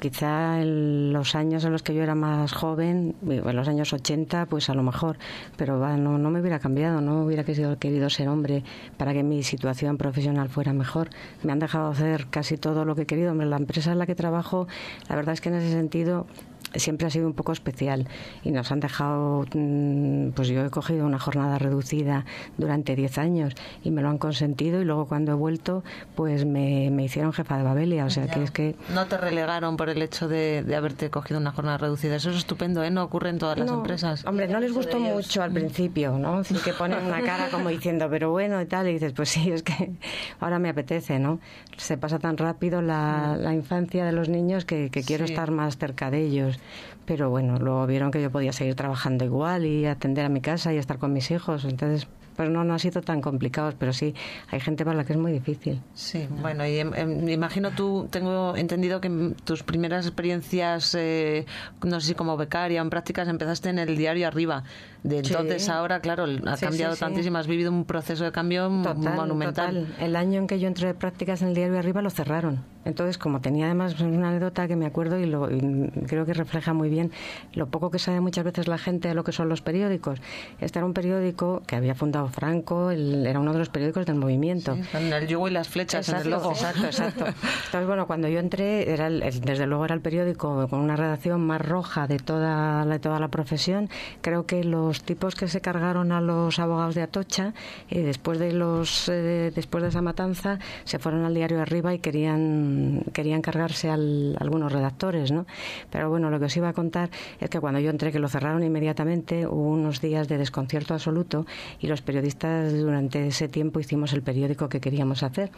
Quizá 0.00 0.60
en 0.60 1.12
los 1.12 1.36
años 1.36 1.64
en 1.64 1.70
los 1.70 1.84
que 1.84 1.94
yo 1.94 2.02
era 2.02 2.16
más 2.16 2.52
joven, 2.52 3.14
en 3.22 3.54
los 3.54 3.68
años 3.68 3.92
80, 3.92 4.46
pues 4.46 4.68
a 4.68 4.74
lo 4.74 4.82
mejor, 4.82 5.18
pero 5.56 5.78
no, 5.96 6.18
no 6.18 6.30
me 6.30 6.40
hubiera 6.40 6.58
cambiado, 6.58 7.00
no 7.00 7.22
hubiera 7.22 7.44
querido, 7.44 7.78
querido 7.78 8.10
ser 8.10 8.28
hombre 8.28 8.64
para 8.96 9.12
que 9.12 9.22
mi 9.22 9.44
situación 9.44 9.98
profesional 9.98 10.48
fuera 10.48 10.72
mejor. 10.72 11.10
Me 11.44 11.52
han 11.52 11.60
dejado 11.60 11.90
hacer 11.90 12.26
casi 12.28 12.56
todo 12.56 12.84
lo 12.84 12.96
que 12.96 13.02
he 13.02 13.06
querido. 13.06 13.32
La 13.34 13.56
empresa 13.56 13.92
en 13.92 14.00
la 14.00 14.06
que 14.06 14.16
trabajo, 14.16 14.66
la 15.08 15.14
verdad 15.14 15.34
es 15.34 15.40
que 15.40 15.48
en 15.48 15.54
ese 15.54 15.70
sentido 15.70 16.26
siempre 16.74 17.06
ha 17.06 17.10
sido 17.10 17.26
un 17.26 17.34
poco 17.34 17.52
especial 17.52 18.06
y 18.44 18.50
nos 18.50 18.70
han 18.72 18.80
dejado, 18.80 19.44
mm, 19.54 20.30
pues 20.30 20.48
yo 20.48 20.64
he 20.64 20.70
cogido 20.70 21.06
una 21.06 21.18
jornada 21.18 21.58
reducida 21.58 22.24
durante 22.56 22.96
10 22.96 23.18
años 23.18 23.54
y 23.82 23.90
me 23.90 24.02
lo 24.02 24.08
han 24.08 24.18
consentido 24.18 24.80
y 24.80 24.84
luego 24.84 25.06
cuando 25.06 25.32
he 25.32 25.34
vuelto 25.34 25.82
pues 26.14 26.44
me, 26.44 26.90
me 26.90 27.04
hicieron 27.04 27.32
jefa 27.32 27.56
de 27.58 27.62
Babelia, 27.64 28.04
o 28.04 28.10
sea 28.10 28.26
que 28.28 28.42
es 28.42 28.50
que... 28.50 28.76
No 28.94 29.06
te 29.06 29.16
relegaron 29.16 29.76
por 29.76 29.88
el 29.88 30.00
hecho 30.02 30.28
de, 30.28 30.62
de 30.62 30.76
haberte 30.76 31.10
cogido 31.10 31.40
una 31.40 31.52
jornada 31.52 31.78
reducida. 31.78 32.16
Eso 32.16 32.30
es 32.30 32.36
estupendo, 32.36 32.82
¿eh? 32.82 32.90
No 32.90 33.02
ocurre 33.04 33.30
en 33.30 33.38
todas 33.38 33.58
las 33.58 33.70
empresas. 33.70 34.24
Hombre, 34.26 34.48
no 34.48 34.60
les 34.60 34.72
gustó 34.72 34.98
mucho 34.98 35.42
al 35.42 35.52
principio, 35.52 36.18
¿no? 36.18 36.44
Sí 36.44 36.54
que 36.64 36.72
ponen 36.72 37.04
una 37.06 37.20
cara 37.22 37.48
como 37.50 37.68
diciendo, 37.68 38.08
pero 38.10 38.30
bueno 38.30 38.60
y 38.60 38.66
tal, 38.66 38.88
y 38.88 38.92
dices, 38.94 39.12
pues 39.12 39.28
sí, 39.28 39.50
es 39.50 39.62
que 39.62 39.92
ahora 40.40 40.58
me 40.58 40.68
apetece, 40.68 41.18
¿no? 41.18 41.40
Se 41.76 41.96
pasa 41.96 42.18
tan 42.18 42.36
rápido 42.36 42.82
la, 42.82 43.36
la 43.38 43.54
infancia 43.54 44.04
de 44.04 44.12
los 44.12 44.28
niños 44.28 44.64
que, 44.64 44.90
que 44.90 45.02
quiero 45.02 45.26
Sí. 45.26 45.32
estar 45.32 45.50
más 45.50 45.76
cerca 45.78 46.10
de 46.10 46.22
ellos. 46.24 46.57
Pero 47.04 47.30
bueno, 47.30 47.58
luego 47.58 47.86
vieron 47.86 48.10
que 48.10 48.20
yo 48.20 48.30
podía 48.30 48.52
seguir 48.52 48.74
trabajando 48.74 49.24
igual 49.24 49.64
y 49.64 49.86
atender 49.86 50.24
a 50.26 50.28
mi 50.28 50.40
casa 50.40 50.72
y 50.72 50.76
estar 50.76 50.98
con 50.98 51.12
mis 51.12 51.30
hijos, 51.30 51.64
entonces 51.64 52.06
pues 52.38 52.48
no, 52.50 52.62
no 52.62 52.72
ha 52.74 52.78
sido 52.78 53.02
tan 53.02 53.20
complicado, 53.20 53.72
pero 53.80 53.92
sí, 53.92 54.14
hay 54.48 54.60
gente 54.60 54.84
para 54.84 54.96
la 54.96 55.04
que 55.04 55.12
es 55.14 55.18
muy 55.18 55.32
difícil. 55.32 55.80
Sí, 55.92 56.28
bueno, 56.40 56.64
y 56.64 56.78
em, 56.78 56.94
em, 56.94 57.28
imagino 57.28 57.72
tú, 57.72 58.06
tengo 58.12 58.54
entendido 58.56 59.00
que 59.00 59.34
tus 59.44 59.64
primeras 59.64 60.06
experiencias, 60.06 60.94
eh, 60.96 61.46
no 61.84 61.98
sé 62.00 62.06
si 62.08 62.14
como 62.14 62.36
becaria 62.36 62.80
o 62.80 62.84
en 62.84 62.90
prácticas, 62.90 63.26
empezaste 63.26 63.70
en 63.70 63.80
el 63.80 63.96
diario 63.96 64.28
Arriba. 64.28 64.62
De 65.02 65.24
Sí. 65.24 65.32
entonces 65.32 65.68
ahora, 65.68 66.00
claro, 66.00 66.24
ha 66.46 66.56
Sí, 66.56 66.64
cambiado 66.66 66.92
sí, 66.94 66.98
sí. 66.98 67.04
tantísimo, 67.04 67.38
has 67.38 67.46
vivido 67.48 67.72
un 67.72 67.84
proceso 67.84 68.22
de 68.24 68.30
cambio 68.32 68.68
Total, 68.84 69.16
monumental. 69.16 69.86
total. 69.88 69.94
El 70.04 70.14
año 70.16 70.38
en 70.40 70.46
que 70.46 70.60
yo 70.60 70.68
entré 70.68 70.86
de 70.88 70.94
prácticas 70.94 71.42
en 71.42 71.48
el 71.48 71.54
diario 71.54 71.76
Arriba 71.78 72.02
lo 72.02 72.10
cerraron. 72.10 72.64
Entonces, 72.84 73.18
como 73.18 73.40
tenía 73.40 73.66
además 73.66 73.98
una 74.00 74.28
anécdota 74.30 74.66
que 74.66 74.76
me 74.76 74.86
acuerdo 74.86 75.18
y, 75.18 75.26
lo, 75.26 75.50
y 75.50 75.90
creo 76.06 76.24
que 76.24 76.32
refleja 76.34 76.72
muy 76.72 76.88
bien 76.88 77.10
lo 77.52 77.66
poco 77.68 77.90
que 77.90 77.98
sabe 77.98 78.20
muchas 78.20 78.44
veces 78.44 78.66
la 78.66 78.78
gente 78.78 79.08
de 79.08 79.14
lo 79.14 79.24
que 79.24 79.32
son 79.32 79.48
los 79.48 79.60
periódicos. 79.60 80.20
Este 80.60 80.78
era 80.78 80.86
un 80.86 80.94
periódico 80.94 81.62
que 81.66 81.76
había 81.76 81.94
fundado 81.94 82.27
Franco, 82.28 82.90
el- 82.90 83.26
era 83.26 83.40
uno 83.40 83.52
de 83.52 83.58
los 83.58 83.68
periódicos 83.68 84.06
del 84.06 84.16
movimiento. 84.16 84.74
Sí, 84.74 84.82
con 84.92 85.12
el 85.12 85.26
yugo 85.26 85.48
y 85.48 85.50
las 85.52 85.68
flechas 85.68 86.08
en 86.08 86.16
el 86.16 86.30
logo. 86.30 86.50
Exacto, 86.52 86.84
exacto. 86.86 87.24
Entonces, 87.66 87.86
bueno, 87.86 88.06
cuando 88.06 88.28
yo 88.28 88.38
entré, 88.40 88.90
era 88.92 89.06
el- 89.08 89.20
desde 89.42 89.66
luego 89.66 89.84
era 89.84 89.94
el 89.94 90.00
periódico 90.00 90.66
con 90.68 90.80
una 90.80 90.96
redacción 90.96 91.40
más 91.46 91.60
roja 91.60 92.06
de 92.06 92.18
toda, 92.18 92.84
la- 92.84 92.92
de 92.94 92.98
toda 92.98 93.20
la 93.20 93.28
profesión. 93.28 93.88
Creo 94.20 94.46
que 94.46 94.64
los 94.64 95.02
tipos 95.02 95.34
que 95.34 95.48
se 95.48 95.60
cargaron 95.60 96.12
a 96.12 96.20
los 96.20 96.58
abogados 96.58 96.94
de 96.94 97.02
Atocha, 97.02 97.54
eh, 97.90 98.02
después 98.02 98.38
de 98.38 98.52
los 98.52 99.08
eh, 99.08 99.52
después 99.54 99.82
de 99.82 99.88
esa 99.90 100.02
matanza, 100.02 100.58
se 100.84 100.98
fueron 100.98 101.24
al 101.24 101.34
diario 101.34 101.60
Arriba 101.60 101.94
y 101.94 101.98
querían, 101.98 103.02
querían 103.12 103.42
cargarse 103.42 103.90
al- 103.90 104.36
a 104.38 104.42
algunos 104.44 104.72
redactores, 104.72 105.32
¿no? 105.32 105.46
Pero 105.90 106.08
bueno, 106.10 106.30
lo 106.30 106.38
que 106.38 106.46
os 106.46 106.56
iba 106.56 106.68
a 106.68 106.72
contar 106.72 107.10
es 107.40 107.50
que 107.50 107.60
cuando 107.60 107.80
yo 107.80 107.90
entré, 107.90 108.12
que 108.12 108.18
lo 108.18 108.28
cerraron 108.28 108.62
inmediatamente, 108.62 109.46
hubo 109.46 109.68
unos 109.70 110.00
días 110.00 110.28
de 110.28 110.38
desconcierto 110.38 110.94
absoluto 110.94 111.46
y 111.80 111.86
los 111.86 112.02
periodistas 112.18 112.72
durante 112.72 113.28
ese 113.28 113.48
tiempo 113.48 113.78
hicimos 113.80 114.12
el 114.12 114.22
periódico 114.22 114.68
que 114.68 114.80
queríamos 114.80 115.22
hacer 115.22 115.50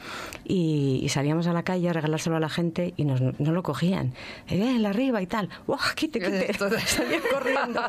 y, 0.44 1.00
y 1.02 1.08
salíamos 1.08 1.46
a 1.46 1.52
la 1.52 1.62
calle 1.62 1.88
a 1.88 1.92
regalárselo 1.94 2.36
a 2.36 2.40
la 2.40 2.48
gente 2.50 2.92
y 2.96 3.04
nos, 3.04 3.20
no 3.20 3.52
lo 3.52 3.62
cogían. 3.62 4.12
Eh, 4.48 4.76
el 4.76 4.84
arriba 4.84 5.22
y 5.22 5.26
tal. 5.26 5.48
¡Guau, 5.66 5.78
quite, 5.94 6.20
quite! 6.24 6.52
Salían 6.86 7.22
corriendo. 7.32 7.80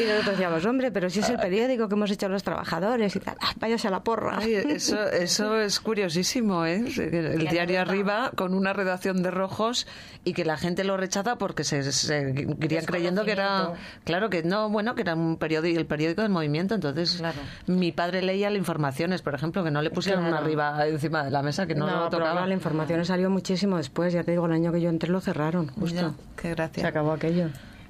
y 0.00 0.04
nosotros 0.08 0.26
decíamos, 0.32 0.64
hombre, 0.64 0.90
pero 0.90 1.10
si 1.10 1.20
es 1.20 1.28
el 1.28 1.36
periódico 1.36 1.88
que 1.88 1.94
hemos 1.94 2.10
hecho 2.10 2.28
los 2.28 2.42
trabajadores 2.42 3.14
y 3.16 3.20
tal. 3.20 3.36
Ah, 3.40 3.52
váyase 3.58 3.88
a 3.88 3.90
la 3.90 4.02
porra. 4.02 4.38
Ay, 4.38 4.54
eso, 4.54 5.08
eso 5.10 5.60
es 5.60 5.78
curiosísimo, 5.80 6.64
¿eh? 6.64 6.82
El 6.96 7.46
diario 7.48 7.80
arriba 7.80 8.30
con 8.34 8.54
una 8.54 8.72
redacción 8.72 9.22
de 9.22 9.30
rojos 9.30 9.86
y 10.24 10.32
que 10.32 10.44
la 10.44 10.56
gente 10.56 10.84
lo 10.84 10.96
rechaza 10.96 11.36
porque 11.36 11.64
se, 11.64 11.92
se 11.92 12.46
irían 12.60 12.84
creyendo 12.84 13.24
que 13.24 13.32
era, 13.32 13.72
claro 14.04 14.30
que 14.30 14.42
no, 14.42 14.68
bueno, 14.70 14.94
que 14.94 15.02
era 15.02 15.14
un 15.14 15.36
periódico, 15.36 15.78
el 15.78 15.86
periódico 15.86 16.22
del 16.22 16.30
movimiento. 16.30 16.74
Entonces, 16.74 17.16
Claro. 17.20 17.38
mi 17.66 17.89
padre 17.92 18.22
leía 18.22 18.50
las 18.50 18.58
informaciones, 18.58 19.22
por 19.22 19.34
ejemplo, 19.34 19.62
que 19.64 19.70
no 19.70 19.82
le 19.82 19.90
pusieron 19.90 20.24
Claro. 20.26 20.44
arriba 20.44 20.86
encima 20.86 21.24
de 21.24 21.30
la 21.30 21.42
mesa, 21.42 21.66
que 21.66 21.74
no, 21.74 21.86
lo 21.86 21.92
pero 21.92 22.10
tocaba. 22.10 22.30
claro, 22.32 22.46
la 22.46 22.54
información 22.54 23.04
salió 23.04 23.30
muchísimo 23.30 23.76
después. 23.76 24.12
Ya 24.12 24.22
te 24.24 24.32
digo, 24.32 24.46
el 24.46 24.52
año 24.52 24.72
que 24.72 24.80
yo 24.80 24.88
entré 24.90 25.10
lo 25.10 25.20
cerraron, 25.20 25.68
justo. 25.68 26.00
Ya, 26.00 26.12
qué 26.36 26.48
Se 26.48 26.54
gracia. 26.54 26.88
acabó 26.88 27.12
aquello. 27.12 27.48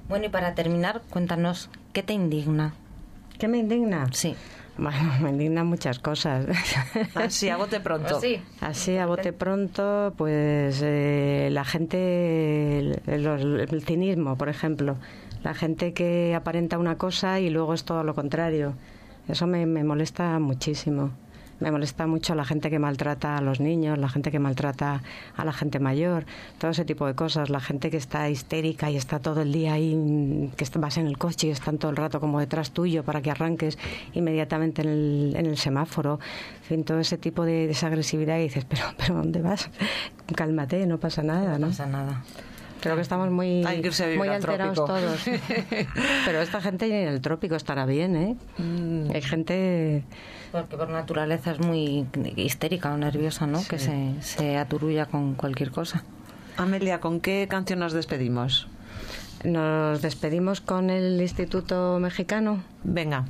Bueno, 0.09 0.25
y 0.25 0.29
para 0.29 0.55
terminar, 0.55 1.01
cuéntanos, 1.09 1.69
¿qué 1.93 2.03
te 2.03 2.13
indigna? 2.13 2.73
¿Qué 3.39 3.47
me 3.47 3.57
indigna? 3.59 4.07
Sí. 4.11 4.35
Bueno, 4.77 4.97
me 5.21 5.29
indignan 5.31 5.67
muchas 5.67 5.99
cosas. 5.99 6.45
Así, 7.15 7.49
a 7.49 7.57
bote 7.57 7.79
pronto. 7.79 8.19
Sí. 8.21 8.41
Así, 8.61 8.97
a 8.97 9.05
bote 9.05 9.33
pronto, 9.33 10.13
pues 10.17 10.79
eh, 10.83 11.49
la 11.51 11.63
gente, 11.65 12.79
el 13.07 13.83
cinismo, 13.85 14.37
por 14.37 14.49
ejemplo. 14.49 14.97
La 15.43 15.53
gente 15.55 15.93
que 15.93 16.35
aparenta 16.35 16.77
una 16.77 16.97
cosa 16.97 17.39
y 17.39 17.49
luego 17.49 17.73
es 17.73 17.83
todo 17.83 18.03
lo 18.03 18.13
contrario. 18.13 18.73
Eso 19.31 19.47
me, 19.47 19.65
me 19.65 19.83
molesta 19.85 20.39
muchísimo. 20.39 21.11
Me 21.61 21.71
molesta 21.71 22.05
mucho 22.05 22.33
la 22.35 22.43
gente 22.43 22.69
que 22.69 22.79
maltrata 22.79 23.37
a 23.37 23.41
los 23.41 23.59
niños, 23.59 23.97
la 23.97 24.09
gente 24.09 24.31
que 24.31 24.39
maltrata 24.39 25.03
a 25.37 25.45
la 25.45 25.53
gente 25.53 25.79
mayor, 25.79 26.25
todo 26.57 26.71
ese 26.71 26.85
tipo 26.85 27.05
de 27.05 27.13
cosas. 27.13 27.49
La 27.49 27.61
gente 27.61 27.89
que 27.91 27.97
está 27.97 28.29
histérica 28.29 28.89
y 28.89 28.97
está 28.97 29.19
todo 29.19 29.43
el 29.43 29.53
día 29.53 29.73
ahí, 29.73 29.95
mm, 29.95 30.49
que 30.57 30.65
vas 30.79 30.97
en 30.97 31.05
el 31.05 31.17
coche 31.17 31.47
y 31.47 31.51
están 31.51 31.77
todo 31.77 31.91
el 31.91 31.97
rato 31.97 32.19
como 32.19 32.39
detrás 32.39 32.71
tuyo 32.71 33.03
para 33.03 33.21
que 33.21 33.31
arranques 33.31 33.77
inmediatamente 34.13 34.81
en 34.81 34.89
el, 34.89 35.33
en 35.37 35.45
el 35.45 35.57
semáforo. 35.57 36.19
En 36.63 36.63
fin, 36.63 36.83
todo 36.83 36.99
ese 36.99 37.17
tipo 37.17 37.45
de, 37.45 37.67
de 37.67 37.71
esa 37.71 37.87
agresividad 37.87 38.37
y 38.39 38.43
dices, 38.43 38.65
pero, 38.65 38.83
pero 38.97 39.15
¿dónde 39.15 39.41
vas? 39.41 39.69
Cálmate, 40.35 40.85
no 40.87 40.99
pasa 40.99 41.23
nada, 41.23 41.53
¿no? 41.53 41.59
No 41.59 41.67
pasa 41.67 41.85
nada. 41.85 42.23
Creo 42.81 42.95
que 42.95 43.01
estamos 43.01 43.29
muy, 43.29 43.63
Hay 43.65 43.81
que 43.81 43.87
irse 43.87 44.03
a 44.03 44.07
vivir 44.07 44.19
muy 44.19 44.27
al 44.27 44.35
alterados 44.35 44.73
trópico. 44.73 44.97
todos. 44.97 45.21
Pero 46.25 46.41
esta 46.41 46.61
gente 46.61 46.85
en 46.87 47.07
el 47.07 47.21
trópico 47.21 47.55
estará 47.55 47.85
bien, 47.85 48.15
¿eh? 48.15 48.35
Mm. 48.57 49.11
Hay 49.13 49.21
gente... 49.21 50.03
Porque 50.51 50.75
por 50.75 50.89
naturaleza 50.89 51.51
es 51.51 51.59
muy 51.59 52.05
histérica 52.35 52.91
o 52.91 52.97
nerviosa, 52.97 53.47
¿no? 53.47 53.63
Que 53.69 53.79
se, 53.79 54.15
se 54.19 54.57
aturulla 54.57 55.05
con 55.05 55.35
cualquier 55.35 55.71
cosa. 55.71 56.03
Amelia, 56.57 56.99
¿con 56.99 57.21
qué 57.21 57.47
canción 57.49 57.79
nos 57.79 57.93
despedimos? 57.93 58.67
Nos 59.43 60.01
despedimos 60.01 60.59
con 60.59 60.89
el 60.89 61.21
Instituto 61.21 61.99
Mexicano. 61.99 62.63
Venga. 62.83 63.25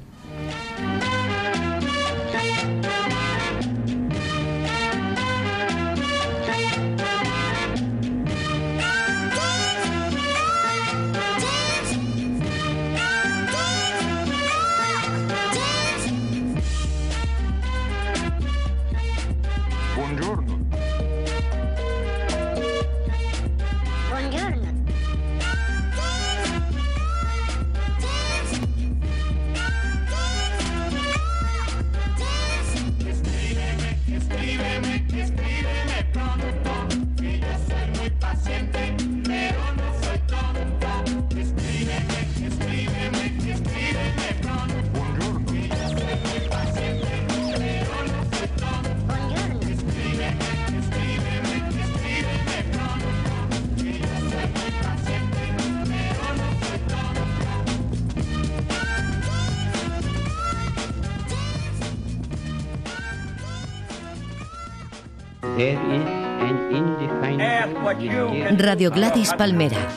Radio 68.61 68.91
Gladys 68.91 69.33
Palmera. 69.33 69.87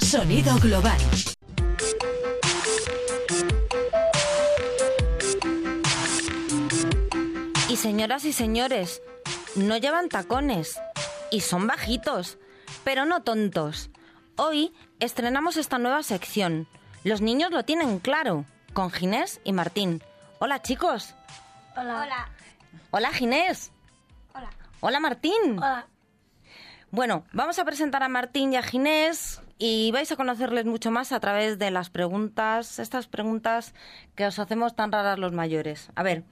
Sonido 0.00 0.56
global. 0.60 0.96
Y 7.68 7.74
señoras 7.74 8.24
y 8.24 8.32
señores, 8.32 9.02
no 9.56 9.78
llevan 9.78 10.08
tacones 10.08 10.80
y 11.32 11.40
son 11.40 11.66
bajitos, 11.66 12.38
pero 12.84 13.04
no 13.04 13.24
tontos. 13.24 13.90
Hoy 14.36 14.72
estrenamos 15.00 15.56
esta 15.56 15.78
nueva 15.78 16.04
sección. 16.04 16.68
Los 17.02 17.20
niños 17.20 17.50
lo 17.50 17.64
tienen 17.64 17.98
claro, 17.98 18.44
con 18.74 18.92
Ginés 18.92 19.40
y 19.42 19.52
Martín. 19.52 20.04
Hola 20.38 20.62
chicos. 20.62 21.16
Hola. 21.76 22.02
Hola. 22.02 22.28
Hola 22.92 23.10
Ginés. 23.10 23.72
Hola. 24.34 24.50
Hola 24.80 25.00
Martín. 25.00 25.58
Hola. 25.58 25.88
Bueno, 26.90 27.24
vamos 27.34 27.58
a 27.58 27.66
presentar 27.66 28.02
a 28.02 28.08
Martín 28.08 28.54
y 28.54 28.56
a 28.56 28.62
Ginés 28.62 29.42
y 29.58 29.90
vais 29.92 30.10
a 30.10 30.16
conocerles 30.16 30.64
mucho 30.64 30.90
más 30.90 31.12
a 31.12 31.20
través 31.20 31.58
de 31.58 31.70
las 31.70 31.90
preguntas, 31.90 32.78
estas 32.78 33.06
preguntas 33.06 33.74
que 34.14 34.26
os 34.26 34.38
hacemos 34.38 34.74
tan 34.74 34.90
raras 34.90 35.18
los 35.18 35.32
mayores. 35.32 35.90
A 35.96 36.02
ver, 36.02 36.24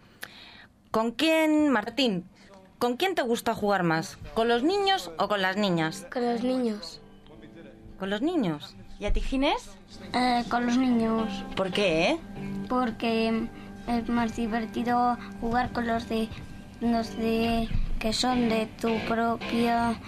¿con 0.90 1.12
quién, 1.12 1.69
Martín, 1.69 2.25
con 2.79 2.97
quién 2.97 3.14
te 3.14 3.21
gusta 3.21 3.55
jugar 3.55 3.83
más? 3.83 4.16
¿Con 4.33 4.49
los 4.49 4.62
niños 4.62 5.11
o 5.19 5.29
con 5.29 5.42
las 5.42 5.59
niñas? 5.59 6.07
Con 6.11 6.25
los 6.25 6.42
niños. 6.42 7.03
¿Con 7.99 8.09
los 8.09 8.23
niños? 8.23 8.77
¿Y 8.99 9.05
a 9.05 9.12
ti, 9.12 9.21
Ginés? 9.21 9.77
Eh, 10.14 10.42
con 10.49 10.64
los 10.64 10.79
niños. 10.79 11.45
¿Por 11.55 11.71
qué? 11.71 12.19
Porque 12.71 13.47
es 13.88 14.09
más 14.09 14.35
divertido 14.35 15.19
jugar 15.42 15.71
con 15.73 15.87
los 15.87 16.09
de 16.09 16.31
los 16.81 17.14
de 17.19 17.69
que 17.99 18.14
son 18.14 18.49
de 18.49 18.66
tu 18.81 18.99
propia 19.07 19.99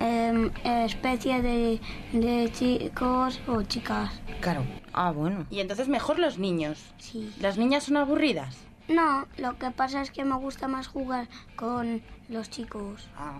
em, 0.00 0.50
especie 0.64 1.42
de, 1.42 1.80
de 2.12 2.50
chicos 2.52 3.40
o 3.46 3.62
chicas. 3.62 4.10
Claro. 4.40 4.64
Ah, 4.92 5.10
bueno. 5.10 5.46
Y 5.50 5.60
entonces 5.60 5.88
mejor 5.88 6.18
los 6.18 6.38
niños. 6.38 6.84
Sí. 6.98 7.32
¿Las 7.40 7.58
niñas 7.58 7.84
son 7.84 7.96
aburridas? 7.96 8.56
No, 8.88 9.26
lo 9.36 9.58
que 9.58 9.70
pasa 9.70 10.00
es 10.00 10.10
que 10.10 10.24
me 10.24 10.36
gusta 10.36 10.68
más 10.68 10.86
jugar 10.86 11.28
con 11.56 12.02
los 12.28 12.50
chicos. 12.50 13.08
Ah. 13.18 13.38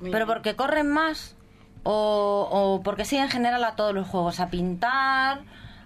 ¿Pero 0.00 0.26
porque 0.26 0.56
corren 0.56 0.90
más? 0.90 1.36
¿O, 1.82 2.48
o 2.50 2.82
porque 2.82 3.04
sí 3.04 3.16
en 3.16 3.28
general 3.28 3.62
a 3.64 3.76
todos 3.76 3.94
los 3.94 4.06
juegos? 4.08 4.40
¿A 4.40 4.48
pintar? 4.48 5.42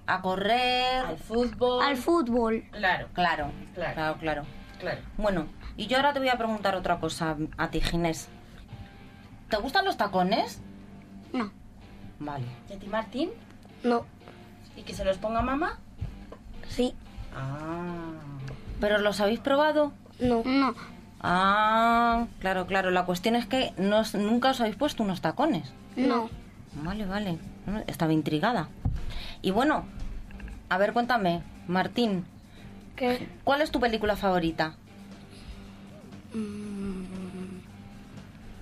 ¿A 0.07 0.23
correr? 0.23 1.05
Al 1.07 1.19
fútbol. 1.19 1.83
Al 1.85 1.97
fútbol. 1.97 2.65
Claro. 2.73 3.09
Claro, 3.13 3.51
Claro. 3.75 3.95
claro, 3.95 4.19
claro. 4.19 4.43
Claro. 4.79 5.01
Bueno, 5.19 5.47
y 5.77 5.87
yo 5.89 5.99
ahora 5.99 6.13
te 6.15 6.21
voy 6.21 6.31
a 6.31 6.39
preguntar 6.39 6.75
otra 6.75 6.99
cosa 7.01 7.37
a 7.59 7.69
ti, 7.71 7.81
Ginés. 7.83 8.29
¿Te 9.51 9.57
gustan 9.57 9.85
los 9.85 9.97
tacones? 9.97 10.61
No. 11.33 11.51
Vale. 12.21 12.47
¿Y 12.71 12.73
a 12.75 12.79
ti, 12.79 12.87
Martín? 12.87 13.31
No. 13.83 14.05
¿Y 14.77 14.83
que 14.83 14.95
se 14.95 15.05
los 15.05 15.19
ponga 15.19 15.43
mamá? 15.43 15.79
Sí. 16.69 16.95
Ah. 17.35 18.13
¿Pero 18.81 18.99
los 18.99 19.21
habéis 19.21 19.41
probado? 19.41 19.93
No. 20.21 20.43
No. 20.45 20.75
Ah, 21.21 22.27
claro, 22.39 22.67
claro. 22.67 22.91
La 22.91 23.05
cuestión 23.05 23.35
es 23.35 23.47
que 23.47 23.75
no 23.77 24.03
nunca 24.15 24.51
os 24.51 24.61
habéis 24.61 24.77
puesto 24.77 25.03
unos 25.03 25.21
tacones. 25.21 25.73
No. 25.97 26.31
Vale, 26.83 27.05
vale. 27.05 27.39
Estaba 27.89 28.13
intrigada. 28.13 28.69
Y 29.43 29.51
bueno, 29.51 29.85
a 30.69 30.79
ver, 30.79 30.93
cuéntame, 30.93 31.43
Martín, 31.67 32.25
¿Qué? 32.97 33.29
¿cuál 33.45 33.63
es 33.63 33.71
tu 33.71 33.81
película 33.81 34.17
favorita? 34.17 34.75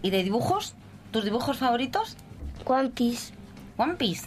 ¿Y 0.02 0.10
de 0.10 0.22
dibujos? 0.22 0.74
¿Tus 1.10 1.24
dibujos 1.24 1.58
favoritos? 1.58 2.16
One 2.64 2.90
Piece. 2.90 3.32
One 3.76 3.94
Piece. 3.94 4.26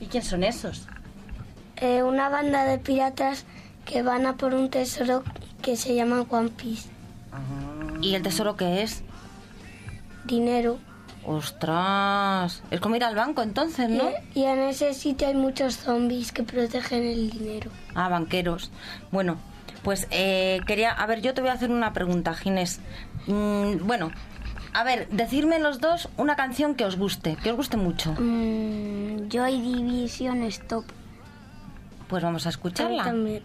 ¿Y 0.00 0.06
quién 0.06 0.22
son 0.22 0.42
esos? 0.42 0.86
Eh, 1.76 2.02
una 2.02 2.28
banda 2.28 2.64
de 2.64 2.78
piratas 2.78 3.44
que 3.84 4.02
van 4.02 4.26
a 4.26 4.36
por 4.36 4.54
un 4.54 4.70
tesoro 4.70 5.22
que 5.62 5.76
se 5.76 5.94
llama 5.94 6.26
One 6.28 6.50
Piece. 6.50 6.88
¿Y 8.00 8.14
el 8.14 8.22
tesoro 8.22 8.56
qué 8.56 8.82
es? 8.82 9.02
Dinero. 10.24 10.78
¡Ostras! 11.24 12.62
Es 12.70 12.80
como 12.80 12.96
ir 12.96 13.04
al 13.04 13.14
banco 13.14 13.42
entonces, 13.42 13.90
¿no? 13.90 14.10
Y, 14.34 14.40
y 14.40 14.44
en 14.44 14.60
ese 14.60 14.94
sitio 14.94 15.28
hay 15.28 15.34
muchos 15.34 15.76
zombies 15.76 16.32
que 16.32 16.42
protegen 16.42 17.04
el 17.04 17.30
dinero. 17.30 17.70
Ah, 17.94 18.08
banqueros. 18.08 18.70
Bueno, 19.10 19.36
pues 19.82 20.06
eh, 20.10 20.60
quería... 20.66 20.92
A 20.92 21.06
ver, 21.06 21.20
yo 21.20 21.34
te 21.34 21.40
voy 21.40 21.50
a 21.50 21.54
hacer 21.54 21.70
una 21.70 21.92
pregunta, 21.92 22.34
Ginés. 22.34 22.80
Mm, 23.26 23.86
bueno, 23.86 24.10
a 24.72 24.84
ver, 24.84 25.08
decirme 25.08 25.58
los 25.58 25.80
dos 25.80 26.08
una 26.16 26.36
canción 26.36 26.74
que 26.74 26.84
os 26.84 26.96
guste, 26.96 27.36
que 27.36 27.50
os 27.50 27.56
guste 27.56 27.76
mucho. 27.76 28.14
Mm, 28.18 29.28
Joy 29.28 29.60
Division 29.60 30.42
Stop. 30.44 30.84
Pues 32.08 32.22
vamos 32.22 32.46
a 32.46 32.48
escucharla. 32.48 33.04
También. 33.04 33.42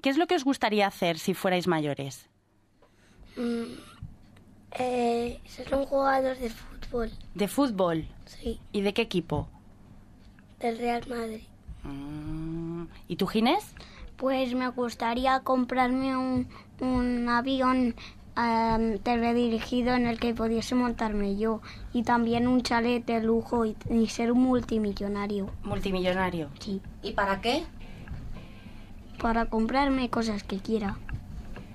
¿Qué 0.00 0.10
es 0.10 0.16
lo 0.16 0.26
que 0.26 0.34
os 0.36 0.44
gustaría 0.44 0.86
hacer 0.86 1.18
si 1.18 1.34
fuerais 1.34 1.66
mayores? 1.66 2.28
Mm, 3.36 3.64
eh, 4.78 5.40
ser 5.46 5.74
un 5.74 5.84
jugador 5.86 6.36
de 6.38 6.50
fútbol, 6.50 7.10
¿De 7.34 7.48
fútbol? 7.48 8.04
sí, 8.26 8.60
¿Y 8.72 8.80
de 8.82 8.92
qué 8.94 9.02
equipo? 9.02 9.48
del 10.60 10.76
Real 10.78 11.02
Madrid. 11.08 11.40
Mm, 11.84 12.84
¿Y 13.08 13.16
tú, 13.16 13.26
Ginés? 13.26 13.64
Pues 14.18 14.54
me 14.54 14.68
gustaría 14.68 15.40
comprarme 15.40 16.16
un, 16.18 16.48
un 16.80 17.28
avión 17.30 17.94
am, 18.34 18.98
teledirigido 18.98 19.94
en 19.94 20.06
el 20.06 20.20
que 20.20 20.34
pudiese 20.34 20.74
montarme 20.74 21.36
yo 21.38 21.62
y 21.94 22.02
también 22.02 22.46
un 22.46 22.62
chalet 22.62 23.04
de 23.06 23.22
lujo 23.22 23.64
y, 23.64 23.74
y 23.90 24.08
ser 24.08 24.32
un 24.32 24.42
multimillonario. 24.42 25.48
Multimillonario. 25.64 26.50
Sí, 26.60 26.82
¿Y 27.02 27.12
para 27.12 27.40
qué? 27.40 27.64
Para 29.20 29.46
comprarme 29.46 30.10
cosas 30.10 30.42
que 30.42 30.58
quiera. 30.58 30.96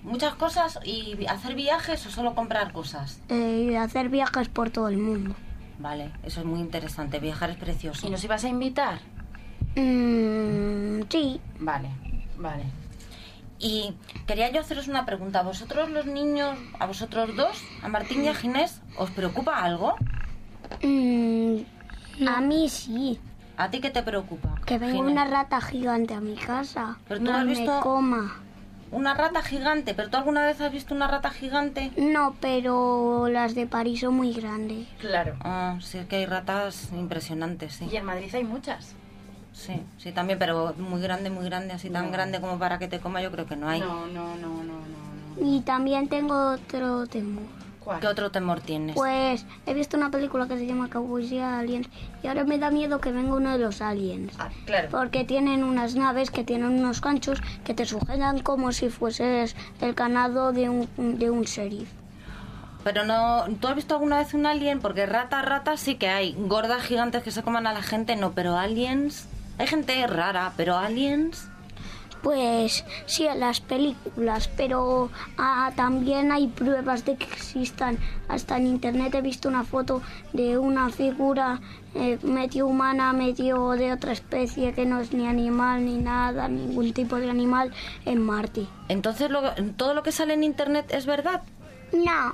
¿Muchas 0.03 0.36
cosas? 0.36 0.79
¿Y 0.84 1.25
hacer 1.25 1.55
viajes 1.55 2.05
o 2.05 2.12
solo 2.12 2.36
comprar 2.36 2.71
cosas? 2.73 3.19
Eh, 3.29 3.77
hacer 3.77 4.10
viajes 4.10 4.49
por 4.49 4.69
todo 4.69 4.88
el 4.88 4.97
mundo. 4.97 5.36
Vale, 5.79 6.12
eso 6.23 6.41
es 6.41 6.45
muy 6.45 6.60
interesante. 6.60 7.19
Viajar 7.19 7.49
es 7.49 7.58
precioso. 7.58 8.05
¿Y 8.05 8.10
nos 8.12 8.23
ibas 8.23 8.43
a 8.43 8.49
invitar? 8.49 8.99
Mm, 9.75 11.01
sí, 11.10 11.39
Vale, 11.60 11.89
vale. 12.37 12.63
Y 13.58 13.93
quería 14.27 14.52
yo 14.52 14.62
haceros 14.62 14.87
una 14.87 15.06
pregunta. 15.06 15.39
¿A 15.39 15.43
vosotros 15.43 15.89
los 15.89 16.06
niños, 16.06 16.58
a 16.79 16.85
vosotros 16.85 17.35
dos, 17.35 17.63
a 17.81 17.87
Martín 17.87 18.23
y 18.23 18.27
a 18.27 18.35
Ginés, 18.35 18.81
os 18.98 19.10
preocupa 19.12 19.58
algo? 19.63 19.96
Mm, 20.83 21.58
a 22.27 22.41
mí 22.41 22.69
sí. 22.69 23.19
¿A 23.58 23.69
ti 23.71 23.79
qué 23.79 23.89
te 23.89 24.03
preocupa? 24.03 24.56
Que 24.65 24.77
venga 24.77 24.99
una 24.99 25.25
rata 25.25 25.62
gigante 25.62 26.13
a 26.13 26.21
mi 26.21 26.35
casa. 26.35 26.97
Pero 27.08 27.19
tú 27.21 27.27
y 27.27 27.33
has 27.33 27.45
me 27.45 27.51
visto- 27.53 27.79
coma. 27.81 28.41
Una 28.91 29.13
rata 29.13 29.41
gigante. 29.41 29.93
¿Pero 29.93 30.10
tú 30.10 30.17
alguna 30.17 30.45
vez 30.45 30.62
has 30.62 30.71
visto 30.71 30.93
una 30.93 31.08
rata 31.08 31.29
gigante? 31.29 31.91
No, 31.97 32.35
pero 32.39 33.27
las 33.29 33.56
de 33.56 33.65
París 33.67 34.01
son 34.01 34.13
muy 34.15 34.31
grandes. 34.33 34.87
Claro. 34.99 35.35
Ah, 35.41 35.77
sí, 35.81 35.97
es 35.97 36.06
que 36.08 36.17
hay 36.17 36.25
ratas 36.25 36.89
impresionantes, 36.93 37.73
sí. 37.73 37.87
Y 37.91 37.95
en 37.95 38.06
Madrid 38.06 38.33
hay 38.33 38.43
muchas. 38.43 38.93
Sí, 39.53 39.81
sí, 39.97 40.12
también, 40.12 40.37
pero 40.37 40.73
muy 40.77 41.01
grande, 41.01 41.29
muy 41.29 41.45
grande, 41.45 41.73
así 41.73 41.89
tan 41.89 42.06
No. 42.08 42.12
grande 42.12 42.41
como 42.41 42.60
para 42.60 42.77
que 42.77 42.87
te 42.89 42.99
coma, 42.99 43.21
yo 43.21 43.31
creo 43.31 43.45
que 43.45 43.56
no 43.56 43.69
hay. 43.69 43.79
No, 43.79 44.06
no, 44.08 44.35
no, 44.35 44.49
no, 44.63 44.79
no. 45.39 45.45
Y 45.47 45.62
también 45.62 46.08
tengo 46.10 46.51
otro 46.51 47.08
temor. 47.08 47.43
¿Cuál? 47.86 48.00
¿Qué 48.00 48.08
otro 48.08 48.31
temor 48.31 48.62
tienes? 48.62 48.96
Pues 48.96 49.46
he 49.67 49.73
visto 49.75 49.96
una 49.96 50.10
película 50.10 50.48
que 50.48 50.58
se 50.58 50.65
llama 50.65 50.90
Cowboys 50.90 51.31
y 51.31 51.40
Aliens 51.40 51.88
y 52.23 52.27
ahora 52.27 52.44
me 52.44 52.58
da 52.58 52.71
miedo 52.71 53.00
que 53.00 53.12
venga 53.12 53.36
uno 53.36 53.52
de 53.52 53.60
los 53.60 53.79
aliens. 53.79 54.33
Ah, 54.40 54.50
claro. 54.65 54.90
Porque 54.90 55.23
tienen 55.23 55.63
unas 55.63 55.96
naves 55.96 56.31
que 56.31 56.44
tienen 56.44 56.71
unos 56.71 57.00
ganchos 57.00 57.40
que 57.63 57.75
te 57.75 57.86
sujetan 57.86 58.40
como 58.40 58.71
si 58.71 58.90
fueses 58.90 59.56
el 59.81 59.94
ganado 59.94 60.52
de 60.52 60.67
un, 60.67 60.90
de 61.19 61.29
un 61.29 61.44
sheriff. 61.44 61.90
Pero 62.83 63.06
no, 63.06 63.46
¿tú 63.60 63.67
has 63.67 63.75
visto 63.75 63.94
alguna 63.94 64.17
vez 64.17 64.33
un 64.33 64.48
alien? 64.48 64.79
Porque 64.79 65.06
ratas, 65.06 65.46
ratas 65.46 65.79
sí 65.79 65.96
que 65.96 66.10
hay. 66.10 66.36
Gordas 66.38 66.83
gigantes 66.83 67.21
que 67.21 67.31
se 67.31 67.44
coman 67.44 67.67
a 67.67 67.73
la 67.73 67.83
gente, 67.83 68.15
no, 68.15 68.31
pero 68.31 68.58
aliens... 68.58 69.27
Hay 69.58 69.67
gente 69.67 70.06
rara, 70.08 70.54
pero 70.58 70.77
aliens... 70.77 71.50
Pues 72.26 72.84
sí, 73.06 73.28
en 73.28 73.40
las 73.40 73.62
películas, 73.62 74.50
pero 74.58 75.12
ah, 75.38 75.71
también 75.76 76.32
hay 76.32 76.48
pruebas 76.48 77.06
de 77.06 77.17
que 77.17 77.26
existan. 77.26 78.00
Hasta 78.28 78.58
en 78.58 78.65
internet 78.65 79.13
he 79.13 79.21
visto 79.21 79.48
una 79.48 79.63
foto 79.63 80.02
de 80.34 80.58
una 80.58 80.90
figura 80.90 81.60
eh, 81.94 82.17
medio 82.23 82.65
humana, 82.65 83.13
medio 83.13 83.69
de 83.73 83.94
otra 83.94 84.12
especie 84.12 84.73
que 84.73 84.88
no 84.88 85.02
es 85.02 85.13
ni 85.13 85.28
animal 85.28 85.86
ni 85.86 86.00
nada, 86.00 86.48
ningún 86.48 86.94
tipo 86.94 87.17
de 87.17 87.30
animal 87.30 87.71
en 88.06 88.23
Marte. 88.23 88.65
Entonces 88.90 89.30
lo- 89.30 89.54
todo 89.78 89.94
lo 89.94 90.02
que 90.02 90.12
sale 90.12 90.34
en 90.34 90.44
internet 90.44 90.88
es 90.90 91.06
verdad. 91.06 91.44
No. 91.94 92.34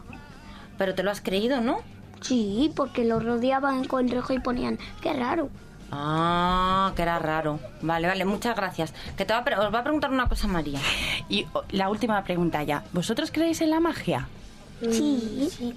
Pero 0.78 0.96
te 0.96 1.04
lo 1.04 1.12
has 1.12 1.20
creído, 1.20 1.60
¿no? 1.60 1.80
Sí, 2.22 2.72
porque 2.78 3.04
lo 3.04 3.20
rodeaban 3.20 3.84
con 3.84 4.08
rejo 4.08 4.32
y 4.32 4.40
ponían, 4.40 4.80
qué 5.02 5.12
raro. 5.12 5.50
Ah, 5.92 6.94
que 6.96 7.02
era 7.02 7.20
raro. 7.20 7.60
Vale, 7.82 8.08
vale, 8.08 8.24
muchas 8.26 8.56
gracias. 8.56 8.94
Que 9.18 9.26
te 9.26 9.34
va 9.34 9.40
a 9.40 9.60
os 9.68 9.74
va 9.74 9.80
a 9.80 9.84
preguntar 9.84 10.10
una 10.10 10.30
cosa 10.30 10.48
María. 10.48 10.80
Y 11.28 11.48
la 11.70 11.90
última 11.90 12.24
pregunta 12.24 12.64
ya. 12.64 12.84
¿Vosotros 12.94 13.32
creéis 13.32 13.62
en 13.62 13.70
la 13.72 13.80
magia? 13.80 14.28
Sí. 14.80 15.76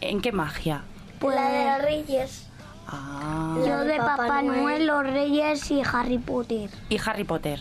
¿En 0.00 0.20
qué 0.20 0.32
magia? 0.32 0.82
Pues 1.18 1.36
La 1.36 1.50
de 1.50 1.64
los 1.64 1.82
Reyes. 1.82 2.46
Ah. 2.88 3.54
yo 3.58 3.84
de 3.84 3.98
Papá, 3.98 4.42
Noel, 4.42 4.86
los 4.86 5.04
Reyes 5.04 5.70
y 5.70 5.82
Harry 5.92 6.18
Potter. 6.18 6.70
¿Y 6.88 6.98
Harry 7.04 7.24
Potter? 7.24 7.60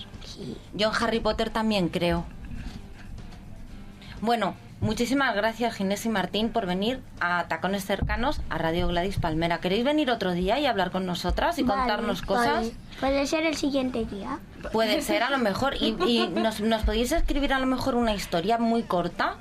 Yo 0.73 0.89
en 0.89 1.03
Harry 1.03 1.19
Potter 1.19 1.49
también 1.51 1.89
creo. 1.89 2.25
Bueno, 4.21 4.55
muchísimas 4.81 5.35
gracias 5.35 5.75
Ginés 5.75 6.05
y 6.05 6.09
Martín 6.09 6.49
por 6.49 6.65
venir 6.65 7.01
a 7.19 7.45
Tacones 7.47 7.85
Cercanos 7.85 8.41
a 8.49 8.57
Radio 8.57 8.87
Gladys 8.87 9.17
Palmera. 9.19 9.59
¿Queréis 9.59 9.83
venir 9.83 10.09
otro 10.11 10.31
día 10.33 10.59
y 10.59 10.65
hablar 10.65 10.91
con 10.91 11.05
nosotras 11.05 11.57
y 11.59 11.63
Vale, 11.63 11.79
contarnos 11.81 12.21
cosas? 12.21 12.53
vale. 12.53 12.71
Puede 12.99 13.27
ser 13.27 13.45
el 13.45 13.55
siguiente 13.55 14.05
día. 14.05 14.39
Puede 14.71 15.01
ser 15.03 15.23
a 15.23 15.29
lo 15.29 15.37
mejor. 15.37 15.75
¿Y, 15.79 15.95
y 16.05 16.27
nos, 16.27 16.61
nos 16.61 16.83
podéis 16.83 17.11
escribir 17.11 17.53
a 17.53 17.59
lo 17.59 17.65
mejor 17.65 17.95
una 17.95 18.13
historia 18.13 18.57
muy 18.57 18.83
corta, 18.83 19.35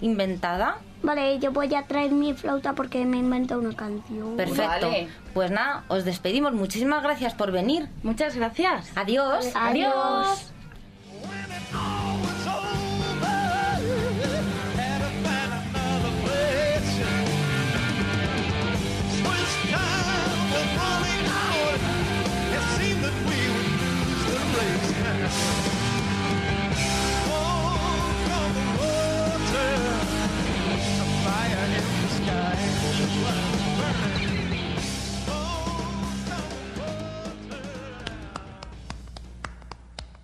inventada? 0.00 0.76
Vale, 1.02 1.38
yo 1.38 1.52
voy 1.52 1.74
a 1.74 1.82
traer 1.82 2.12
mi 2.12 2.32
flauta 2.32 2.72
porque 2.72 3.04
me 3.04 3.18
invento 3.18 3.58
una 3.58 3.76
canción. 3.76 4.36
Perfecto. 4.38 4.90
Pues 5.34 5.50
nada, 5.50 5.84
os 5.88 6.04
despedimos. 6.06 6.54
Muchísimas 6.54 7.02
gracias 7.02 7.34
por 7.34 7.52
venir. 7.52 7.88
Muchas 8.02 8.36
gracias. 8.36 8.90
Adiós. 8.96 9.52
Adiós. 9.54 10.50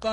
Que 0.01 0.09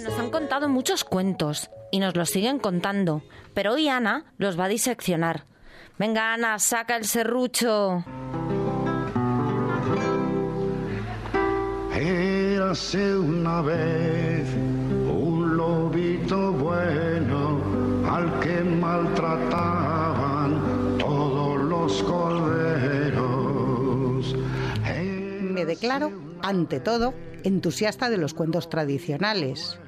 nos 0.00 0.16
han 0.16 0.30
contado 0.30 0.68
muchos 0.68 1.02
cuentos 1.02 1.70
y 1.90 1.98
nos 1.98 2.14
los 2.16 2.30
siguen 2.30 2.60
contando, 2.60 3.24
pero 3.52 3.72
hoy 3.72 3.88
Ana 3.88 4.32
los 4.36 4.56
va 4.56 4.66
a 4.66 4.68
diseccionar. 4.68 5.46
Venga 5.98 6.34
Ana, 6.34 6.60
saca 6.60 6.94
el 6.94 7.04
serrucho. 7.04 8.04
Érase 11.96 13.18
una 13.18 13.60
vez 13.62 14.46
un 14.54 15.56
lobito 15.56 16.52
bueno 16.52 17.60
al 18.08 18.38
que 18.38 18.62
maltrataban 18.62 19.48
todos 19.50 19.77
Me 25.52 25.64
declaro, 25.64 26.12
ante 26.42 26.80
todo, 26.80 27.14
entusiasta 27.44 28.10
de 28.10 28.18
los 28.18 28.34
cuentos 28.34 28.68
tradicionales. 28.68 29.78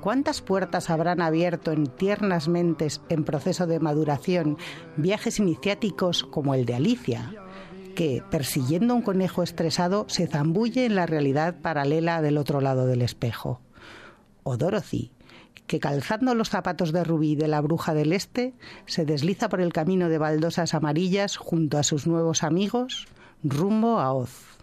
¿Cuántas 0.00 0.40
puertas 0.40 0.88
habrán 0.88 1.20
abierto 1.20 1.72
en 1.72 1.86
tiernas 1.86 2.48
mentes 2.48 3.02
en 3.10 3.24
proceso 3.24 3.66
de 3.66 3.80
maduración 3.80 4.56
viajes 4.96 5.38
iniciáticos 5.38 6.24
como 6.24 6.54
el 6.54 6.64
de 6.64 6.74
Alicia, 6.74 7.34
que, 7.94 8.22
persiguiendo 8.30 8.94
un 8.94 9.02
conejo 9.02 9.42
estresado, 9.42 10.06
se 10.08 10.26
zambulle 10.26 10.86
en 10.86 10.94
la 10.94 11.04
realidad 11.04 11.60
paralela 11.60 12.22
del 12.22 12.38
otro 12.38 12.62
lado 12.62 12.86
del 12.86 13.02
espejo? 13.02 13.60
O 14.42 14.56
Dorothy, 14.56 15.12
que 15.70 15.78
calzando 15.78 16.34
los 16.34 16.48
zapatos 16.48 16.90
de 16.90 17.04
rubí 17.04 17.36
de 17.36 17.46
la 17.46 17.60
bruja 17.60 17.94
del 17.94 18.12
este, 18.12 18.54
se 18.86 19.04
desliza 19.04 19.48
por 19.48 19.60
el 19.60 19.72
camino 19.72 20.08
de 20.08 20.18
baldosas 20.18 20.74
amarillas 20.74 21.36
junto 21.36 21.78
a 21.78 21.84
sus 21.84 22.08
nuevos 22.08 22.42
amigos, 22.42 23.06
rumbo 23.44 24.00
a 24.00 24.12
Oz. 24.12 24.58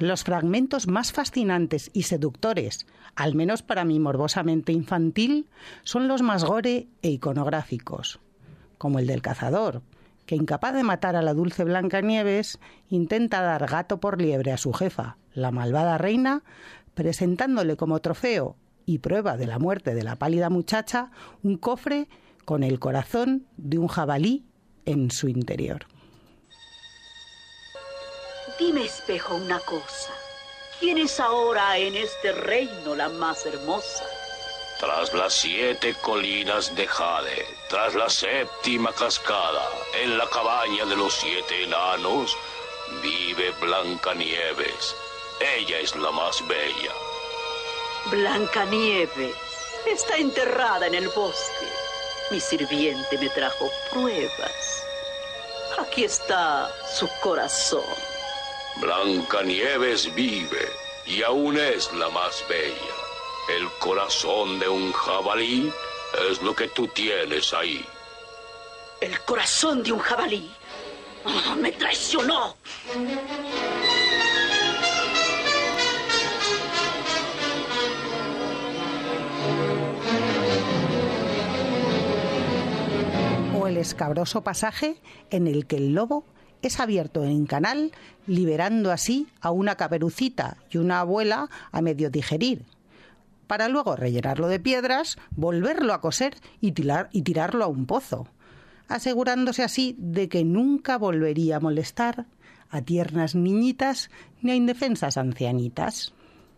Los 0.00 0.24
fragmentos 0.24 0.86
más 0.88 1.12
fascinantes 1.12 1.90
y 1.92 2.04
seductores, 2.04 2.86
al 3.16 3.34
menos 3.34 3.60
para 3.60 3.84
mi 3.84 4.00
morbosamente 4.00 4.72
infantil, 4.72 5.46
son 5.82 6.08
los 6.08 6.22
más 6.22 6.42
gore 6.42 6.88
e 7.02 7.10
iconográficos, 7.10 8.18
como 8.78 8.98
el 8.98 9.06
del 9.06 9.20
cazador, 9.20 9.82
que 10.24 10.36
incapaz 10.36 10.72
de 10.72 10.84
matar 10.84 11.16
a 11.16 11.22
la 11.22 11.34
dulce 11.34 11.64
Blancanieves, 11.64 12.58
intenta 12.88 13.42
dar 13.42 13.66
gato 13.66 14.00
por 14.00 14.22
liebre 14.22 14.52
a 14.52 14.56
su 14.56 14.72
jefa, 14.72 15.18
la 15.34 15.50
malvada 15.50 15.98
reina, 15.98 16.44
presentándole 16.94 17.76
como 17.76 18.00
trofeo 18.00 18.56
y 18.86 19.00
prueba 19.00 19.36
de 19.36 19.48
la 19.48 19.58
muerte 19.58 19.94
de 19.94 20.02
la 20.02 20.16
pálida 20.16 20.48
muchacha 20.48 21.10
un 21.42 21.58
cofre 21.58 22.08
con 22.46 22.62
el 22.62 22.78
corazón 22.78 23.44
de 23.58 23.76
un 23.76 23.88
jabalí 23.88 24.46
en 24.86 25.10
su 25.10 25.28
interior. 25.28 25.84
Dime, 28.60 28.84
espejo, 28.84 29.36
una 29.36 29.58
cosa. 29.60 30.12
¿Quién 30.78 30.98
es 30.98 31.18
ahora 31.18 31.78
en 31.78 31.96
este 31.96 32.30
reino 32.30 32.94
la 32.94 33.08
más 33.08 33.46
hermosa? 33.46 34.04
Tras 34.78 35.14
las 35.14 35.32
siete 35.32 35.94
colinas 36.02 36.76
de 36.76 36.86
Jade, 36.86 37.46
tras 37.70 37.94
la 37.94 38.10
séptima 38.10 38.92
cascada, 38.92 39.66
en 40.02 40.18
la 40.18 40.28
cabaña 40.28 40.84
de 40.84 40.94
los 40.94 41.14
siete 41.14 41.64
enanos, 41.64 42.36
vive 43.02 43.50
Blancanieves. 43.62 44.94
Ella 45.40 45.78
es 45.78 45.96
la 45.96 46.10
más 46.10 46.46
bella. 46.46 46.92
Blancanieves 48.10 49.36
está 49.86 50.18
enterrada 50.18 50.86
en 50.86 50.96
el 50.96 51.08
bosque. 51.08 51.66
Mi 52.30 52.38
sirviente 52.38 53.16
me 53.16 53.30
trajo 53.30 53.70
pruebas. 53.90 54.84
Aquí 55.78 56.04
está 56.04 56.70
su 56.94 57.08
corazón. 57.22 58.09
Blancanieves 58.80 60.14
vive 60.14 60.68
y 61.06 61.22
aún 61.22 61.58
es 61.58 61.92
la 61.92 62.08
más 62.10 62.44
bella. 62.48 62.94
El 63.58 63.68
corazón 63.78 64.58
de 64.58 64.68
un 64.68 64.92
jabalí 64.92 65.70
es 66.30 66.40
lo 66.42 66.54
que 66.54 66.68
tú 66.68 66.88
tienes 66.88 67.52
ahí. 67.52 67.84
El 69.00 69.20
corazón 69.20 69.82
de 69.82 69.92
un 69.92 69.98
jabalí. 69.98 70.50
¡Ah, 71.24 71.54
me 71.58 71.72
traicionó. 71.72 72.56
o 83.54 83.66
el 83.66 83.76
escabroso 83.76 84.42
pasaje 84.42 84.96
en 85.30 85.46
el 85.46 85.66
que 85.66 85.76
el 85.76 85.92
lobo 85.92 86.24
es 86.62 86.80
abierto 86.80 87.24
en 87.24 87.46
canal, 87.46 87.92
liberando 88.26 88.92
así 88.92 89.26
a 89.40 89.50
una 89.50 89.76
caperucita 89.76 90.56
y 90.70 90.78
una 90.78 91.00
abuela 91.00 91.48
a 91.72 91.80
medio 91.82 92.10
digerir, 92.10 92.64
para 93.46 93.68
luego 93.68 93.96
rellenarlo 93.96 94.46
de 94.48 94.60
piedras, 94.60 95.18
volverlo 95.32 95.92
a 95.92 96.00
coser 96.00 96.36
y, 96.60 96.72
tirar- 96.72 97.08
y 97.12 97.22
tirarlo 97.22 97.64
a 97.64 97.68
un 97.68 97.86
pozo, 97.86 98.28
asegurándose 98.88 99.62
así 99.62 99.96
de 99.98 100.28
que 100.28 100.44
nunca 100.44 100.98
volvería 100.98 101.56
a 101.56 101.60
molestar 101.60 102.26
a 102.70 102.82
tiernas 102.82 103.34
niñitas 103.34 104.10
ni 104.42 104.52
a 104.52 104.54
indefensas 104.54 105.16
ancianitas. 105.16 106.12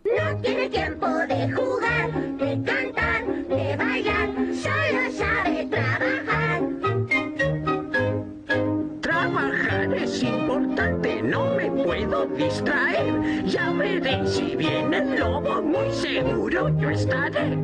No 0.04 0.36
tiene 0.42 0.68
tiempo 0.68 1.06
de 1.06 1.52
jugar, 1.52 2.36
de 2.36 2.62
cantar, 2.62 3.46
de 3.48 3.76
bailar, 3.76 4.28
solo 4.54 5.12
sabe 5.16 5.66
trabajar. 5.66 6.21
Puedo 12.26 12.36
distraer. 12.36 13.44
Ya 13.46 13.70
veré 13.72 14.26
si 14.26 14.56
viene 14.56 14.98
el 14.98 15.18
lobo, 15.18 15.62
muy 15.62 15.92
seguro 15.92 16.68
yo 16.78 16.90
estaré. 16.90 17.58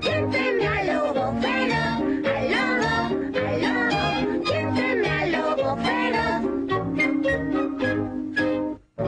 ¿Quién 0.00 0.30
teme 0.30 0.66
al 0.66 0.86
lobo 0.86 1.40
feroz? 1.40 2.02
Al 2.26 2.50
lobo, 2.50 2.88
al 3.38 3.62
lobo. 3.62 4.42
¿Quién 4.44 4.74
teme 4.74 5.10
al 5.10 5.32
lobo 5.32 5.76
feroz? 5.76 6.42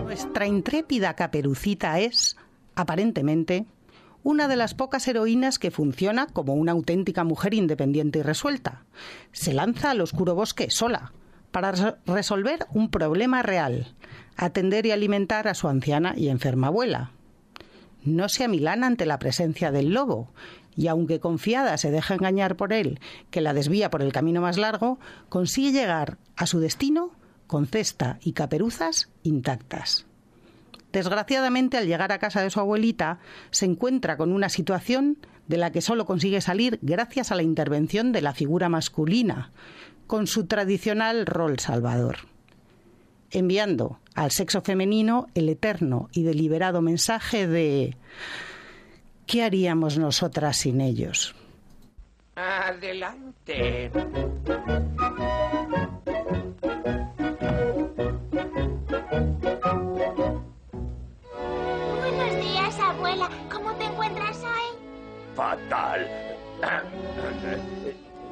Nuestra 0.04 0.46
intrépida 0.46 1.14
caperucita 1.14 1.98
es, 1.98 2.36
aparentemente, 2.74 3.66
una 4.22 4.48
de 4.48 4.56
las 4.56 4.74
pocas 4.74 5.06
heroínas 5.08 5.58
que 5.58 5.70
funciona 5.70 6.26
como 6.26 6.54
una 6.54 6.72
auténtica 6.72 7.24
mujer 7.24 7.54
independiente 7.54 8.20
y 8.20 8.22
resuelta. 8.22 8.84
Se 9.32 9.52
lanza 9.52 9.90
al 9.90 10.00
oscuro 10.00 10.34
bosque 10.34 10.70
sola 10.70 11.12
para 11.50 11.72
res- 11.72 11.94
resolver 12.06 12.66
un 12.72 12.88
problema 12.90 13.42
real, 13.42 13.94
atender 14.36 14.86
y 14.86 14.90
alimentar 14.92 15.48
a 15.48 15.54
su 15.54 15.68
anciana 15.68 16.14
y 16.16 16.28
enferma 16.28 16.68
abuela. 16.68 17.10
No 18.04 18.28
se 18.28 18.44
amilana 18.44 18.86
ante 18.86 19.06
la 19.06 19.18
presencia 19.18 19.70
del 19.70 19.90
lobo, 19.92 20.28
y 20.74 20.86
aunque 20.88 21.20
confiada 21.20 21.76
se 21.76 21.90
deja 21.90 22.14
engañar 22.14 22.56
por 22.56 22.72
él, 22.72 22.98
que 23.30 23.40
la 23.40 23.52
desvía 23.54 23.90
por 23.90 24.02
el 24.02 24.12
camino 24.12 24.40
más 24.40 24.56
largo, 24.56 24.98
consigue 25.28 25.72
llegar 25.72 26.16
a 26.36 26.46
su 26.46 26.58
destino 26.60 27.10
con 27.46 27.66
cesta 27.66 28.18
y 28.22 28.32
caperuzas 28.32 29.10
intactas. 29.22 30.06
Desgraciadamente, 30.92 31.78
al 31.78 31.86
llegar 31.86 32.12
a 32.12 32.18
casa 32.18 32.42
de 32.42 32.50
su 32.50 32.60
abuelita, 32.60 33.18
se 33.50 33.64
encuentra 33.64 34.16
con 34.16 34.32
una 34.32 34.48
situación 34.48 35.18
de 35.48 35.56
la 35.56 35.72
que 35.72 35.80
solo 35.80 36.04
consigue 36.04 36.40
salir 36.40 36.78
gracias 36.82 37.32
a 37.32 37.34
la 37.34 37.42
intervención 37.42 38.12
de 38.12 38.20
la 38.20 38.34
figura 38.34 38.68
masculina, 38.68 39.50
con 40.06 40.26
su 40.26 40.46
tradicional 40.46 41.26
rol 41.26 41.58
salvador, 41.58 42.16
enviando 43.30 43.98
al 44.14 44.30
sexo 44.30 44.60
femenino 44.60 45.28
el 45.34 45.48
eterno 45.48 46.08
y 46.12 46.22
deliberado 46.22 46.82
mensaje 46.82 47.46
de 47.46 47.96
¿qué 49.26 49.42
haríamos 49.42 49.96
nosotras 49.96 50.58
sin 50.58 50.80
ellos? 50.80 51.34
Adelante. 52.34 53.90
Fatal. 65.34 66.08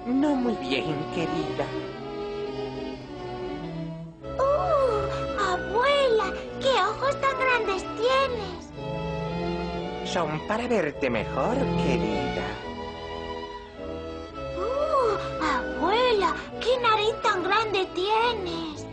No 0.07 0.35
muy 0.35 0.55
bien, 0.57 0.97
querida. 1.15 1.67
¡Uh! 4.39 5.41
Abuela, 5.41 6.33
¿qué 6.61 6.69
ojos 6.69 7.21
tan 7.21 7.39
grandes 7.39 7.85
tienes? 7.97 8.71
Son 10.13 10.47
para 10.47 10.67
verte 10.69 11.09
mejor, 11.11 11.57
querida. 11.83 12.47
¡Uh! 14.57 15.45
Abuela, 15.45 16.35
¿qué 16.61 16.79
nariz 16.81 17.15
tan 17.23 17.43
grande 17.43 17.87
tienes? 17.95 18.87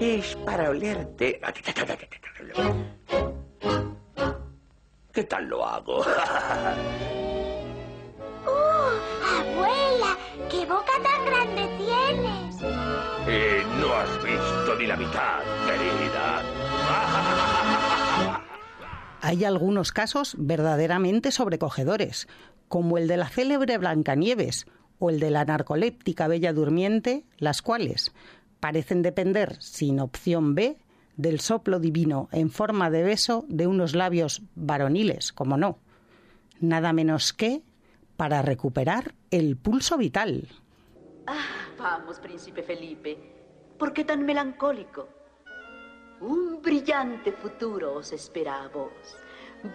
Es 0.00 0.36
para 0.44 0.70
olerte. 0.70 1.40
¿Qué 5.12 5.24
tal 5.24 5.46
lo 5.46 5.64
hago? 5.64 5.98
¡Uh! 5.98 6.02
Abuela, 9.38 10.16
¿qué 10.50 10.64
boca 10.64 10.92
tan 11.02 11.26
grande 11.26 11.68
tienes? 11.76 12.56
Eh, 13.28 13.62
no 13.78 13.92
has 13.92 14.24
visto 14.24 14.74
ni 14.78 14.86
la 14.86 14.96
mitad, 14.96 15.40
querida. 15.66 16.42
Hay 19.20 19.44
algunos 19.44 19.92
casos 19.92 20.34
verdaderamente 20.38 21.30
sobrecogedores, 21.30 22.26
como 22.68 22.96
el 22.96 23.06
de 23.06 23.18
la 23.18 23.28
célebre 23.28 23.76
Blancanieves 23.76 24.64
o 24.98 25.10
el 25.10 25.20
de 25.20 25.30
la 25.30 25.44
narcoléptica 25.44 26.26
Bella 26.26 26.54
Durmiente, 26.54 27.26
las 27.36 27.60
cuales 27.60 28.14
parecen 28.60 29.02
depender, 29.02 29.58
sin 29.60 30.00
opción 30.00 30.54
B, 30.54 30.78
del 31.16 31.40
soplo 31.40 31.78
divino 31.78 32.28
en 32.32 32.50
forma 32.50 32.90
de 32.90 33.02
beso 33.02 33.44
de 33.48 33.66
unos 33.66 33.94
labios 33.94 34.42
varoniles, 34.54 35.32
como 35.32 35.56
no, 35.56 35.78
nada 36.60 36.92
menos 36.92 37.32
que 37.32 37.62
para 38.16 38.42
recuperar 38.42 39.14
el 39.30 39.56
pulso 39.56 39.96
vital. 39.96 40.48
Ah, 41.26 41.68
vamos, 41.78 42.18
príncipe 42.18 42.62
Felipe. 42.62 43.18
¿Por 43.78 43.92
qué 43.92 44.04
tan 44.04 44.24
melancólico? 44.24 45.08
Un 46.20 46.62
brillante 46.62 47.32
futuro 47.32 47.94
os 47.94 48.12
espera 48.12 48.62
a 48.62 48.68
vos. 48.68 49.16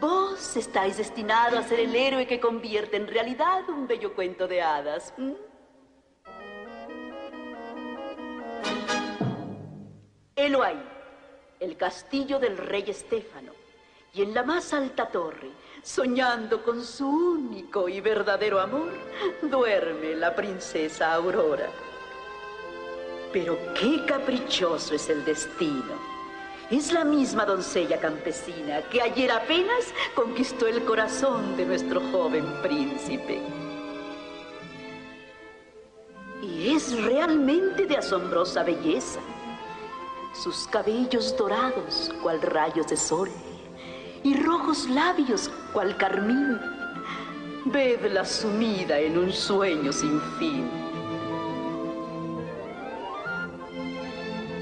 Vos 0.02 0.56
estáis 0.58 0.98
destinado 0.98 1.58
a 1.58 1.64
ser 1.64 1.80
el 1.80 1.96
héroe 1.96 2.28
que 2.28 2.40
convierte 2.40 2.98
en 2.98 3.08
realidad 3.08 3.70
un 3.70 3.88
bello 3.88 4.14
cuento 4.16 4.48
de 4.48 4.62
hadas. 4.62 5.14
¿m? 5.18 5.36
Helo 10.36 10.64
ahí, 10.64 10.82
el 11.60 11.76
castillo 11.76 12.40
del 12.40 12.58
rey 12.58 12.86
Estéfano, 12.88 13.52
y 14.14 14.22
en 14.22 14.34
la 14.34 14.44
más 14.44 14.74
alta 14.74 15.08
torre, 15.08 15.50
soñando 15.84 16.64
con 16.64 16.84
su 16.84 17.08
único 17.08 17.90
y 17.90 18.02
verdadero 18.02 18.60
amor, 18.60 18.92
duerme 19.42 20.16
la 20.16 20.36
princesa 20.36 21.14
Aurora. 21.14 21.70
Pero 23.34 23.58
qué 23.80 24.06
caprichoso 24.06 24.96
es 24.96 25.10
el 25.10 25.24
destino. 25.26 26.18
Es 26.72 26.92
la 26.92 27.06
misma 27.06 27.46
doncella 27.46 28.00
campesina 28.00 28.82
que 28.90 29.02
ayer 29.02 29.32
apenas 29.32 29.94
conquistó 30.16 30.68
el 30.68 30.84
corazón 30.84 31.56
de 31.56 31.66
nuestro 31.66 32.02
joven 32.12 32.46
príncipe. 32.62 33.40
Sí, 36.42 36.74
es 36.76 37.04
realmente 37.04 37.86
de 37.86 37.98
asombrosa 37.98 38.64
belleza. 38.64 39.22
Sus 40.44 40.68
cabellos 40.68 41.36
dorados, 41.36 42.12
cual 42.22 42.40
rayos 42.44 42.86
de 42.88 42.96
sol, 42.96 43.28
y 44.24 44.36
rojos 44.36 44.88
labios, 44.88 45.50
cual 45.74 45.98
carmín. 45.98 46.60
Vedla 47.66 48.24
sumida 48.24 49.00
en 49.00 49.18
un 49.18 49.34
sueño 49.34 49.92
sin 49.92 50.22
fin. 50.38 50.70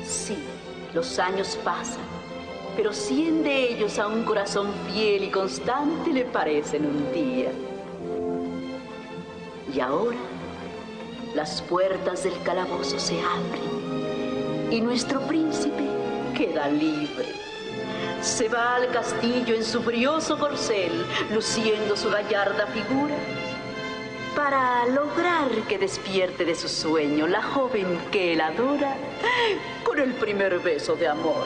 Sí, 0.05 0.37
los 0.93 1.19
años 1.19 1.59
pasan, 1.61 2.05
pero 2.77 2.93
cien 2.93 3.43
de 3.43 3.73
ellos 3.73 3.99
a 3.99 4.07
un 4.07 4.23
corazón 4.23 4.71
fiel 4.87 5.25
y 5.25 5.29
constante 5.29 6.13
le 6.13 6.23
parecen 6.23 6.85
un 6.85 7.11
día. 7.11 7.51
Y 9.73 9.81
ahora 9.81 10.17
las 11.35 11.61
puertas 11.63 12.23
del 12.23 12.41
calabozo 12.43 12.97
se 12.97 13.19
abren 13.19 13.74
y 14.71 14.81
nuestro 14.81 15.21
príncipe 15.21 15.83
queda 16.35 16.67
libre. 16.67 17.33
Se 18.21 18.49
va 18.49 18.75
al 18.75 18.91
castillo 18.91 19.55
en 19.55 19.63
su 19.63 19.81
brioso 19.81 20.37
corcel, 20.37 21.05
luciendo 21.31 21.95
su 21.95 22.09
gallarda 22.09 22.67
figura, 22.67 23.15
para 24.35 24.85
lograr 24.87 25.49
que 25.67 25.77
despierte 25.77 26.43
de 26.43 26.55
su 26.55 26.67
sueño 26.67 27.27
la 27.27 27.41
joven 27.41 27.99
que 28.11 28.33
él 28.33 28.41
adora 28.41 28.95
con 29.83 29.99
el 29.99 30.13
primer 30.13 30.59
beso 30.59 30.95
de 30.95 31.07
amor, 31.07 31.45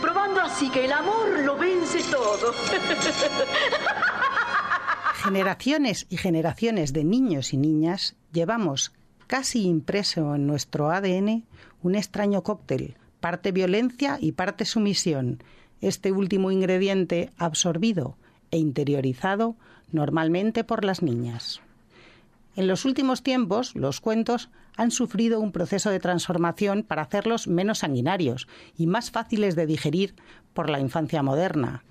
probando 0.00 0.40
así 0.40 0.70
que 0.70 0.84
el 0.84 0.92
amor 0.92 1.28
lo 1.40 1.56
vence 1.56 2.02
todo. 2.10 2.54
Generaciones 5.22 6.06
y 6.10 6.16
generaciones 6.16 6.92
de 6.92 7.04
niños 7.04 7.52
y 7.52 7.56
niñas 7.56 8.14
llevamos 8.32 8.92
casi 9.26 9.64
impreso 9.66 10.34
en 10.34 10.46
nuestro 10.46 10.90
ADN 10.90 11.44
un 11.82 11.94
extraño 11.94 12.42
cóctel, 12.42 12.96
parte 13.20 13.52
violencia 13.52 14.18
y 14.20 14.32
parte 14.32 14.64
sumisión, 14.64 15.42
este 15.80 16.12
último 16.12 16.50
ingrediente 16.50 17.30
absorbido 17.36 18.16
e 18.50 18.58
interiorizado 18.58 19.56
normalmente 19.92 20.64
por 20.64 20.84
las 20.84 21.02
niñas. 21.02 21.60
En 22.56 22.68
los 22.68 22.84
últimos 22.84 23.22
tiempos, 23.22 23.74
los 23.74 24.00
cuentos 24.00 24.48
han 24.76 24.90
sufrido 24.90 25.40
un 25.40 25.52
proceso 25.52 25.90
de 25.90 26.00
transformación 26.00 26.84
para 26.84 27.02
hacerlos 27.02 27.48
menos 27.48 27.78
sanguinarios 27.78 28.48
y 28.76 28.86
más 28.86 29.10
fáciles 29.10 29.56
de 29.56 29.66
digerir 29.66 30.14
por 30.52 30.70
la 30.70 30.80
infancia 30.80 31.22
moderna. 31.22 31.84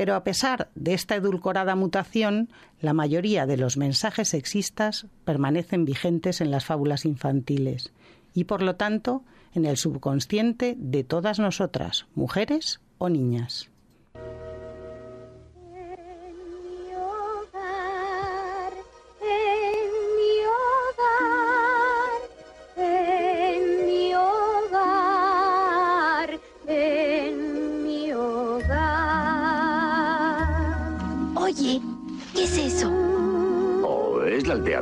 Pero 0.00 0.14
a 0.14 0.24
pesar 0.24 0.70
de 0.74 0.94
esta 0.94 1.16
edulcorada 1.16 1.76
mutación, 1.76 2.48
la 2.80 2.94
mayoría 2.94 3.44
de 3.44 3.58
los 3.58 3.76
mensajes 3.76 4.30
sexistas 4.30 5.06
permanecen 5.26 5.84
vigentes 5.84 6.40
en 6.40 6.50
las 6.50 6.64
fábulas 6.64 7.04
infantiles 7.04 7.92
y, 8.32 8.44
por 8.44 8.62
lo 8.62 8.76
tanto, 8.76 9.24
en 9.52 9.66
el 9.66 9.76
subconsciente 9.76 10.74
de 10.78 11.04
todas 11.04 11.38
nosotras, 11.38 12.06
mujeres 12.14 12.80
o 12.96 13.10
niñas. 13.10 13.69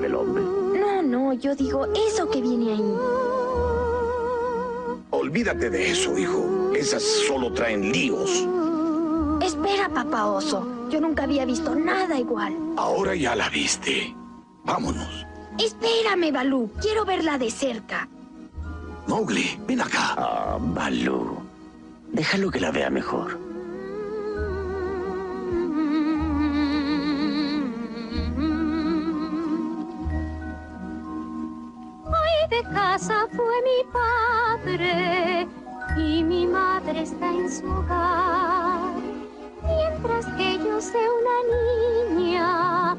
Del 0.00 0.14
hombre. 0.14 0.42
No, 0.42 1.02
no, 1.02 1.32
yo 1.34 1.54
digo 1.54 1.86
eso 1.94 2.28
que 2.30 2.40
viene 2.40 2.72
ahí. 2.72 2.94
Olvídate 5.10 5.70
de 5.70 5.90
eso, 5.90 6.16
hijo. 6.18 6.72
Esas 6.74 7.02
solo 7.02 7.52
traen 7.52 7.92
líos. 7.92 8.46
Espera, 9.42 9.88
papá 9.88 10.26
oso. 10.26 10.66
Yo 10.90 11.00
nunca 11.00 11.24
había 11.24 11.44
visto 11.44 11.74
nada 11.74 12.18
igual. 12.18 12.54
Ahora 12.76 13.14
ya 13.14 13.34
la 13.34 13.48
viste. 13.48 14.14
Vámonos. 14.64 15.26
Espérame, 15.58 16.32
Balú. 16.32 16.70
Quiero 16.80 17.04
verla 17.04 17.38
de 17.38 17.50
cerca. 17.50 18.08
Mowgli, 19.06 19.58
ven 19.66 19.80
acá. 19.80 20.14
Ah, 20.16 20.58
Balú. 20.60 21.38
Déjalo 22.12 22.50
que 22.50 22.60
la 22.60 22.70
vea 22.70 22.90
mejor. 22.90 23.38
Casa 32.98 33.28
fue 33.30 33.54
mi 33.62 33.78
padre 33.92 35.46
y 35.96 36.24
mi 36.24 36.48
madre 36.48 37.02
está 37.02 37.30
en 37.30 37.48
su 37.48 37.64
hogar. 37.64 38.90
Mientras 39.62 40.26
que 40.36 40.58
yo 40.58 40.80
sé 40.80 40.98
una 41.20 41.38
niña, 42.16 42.96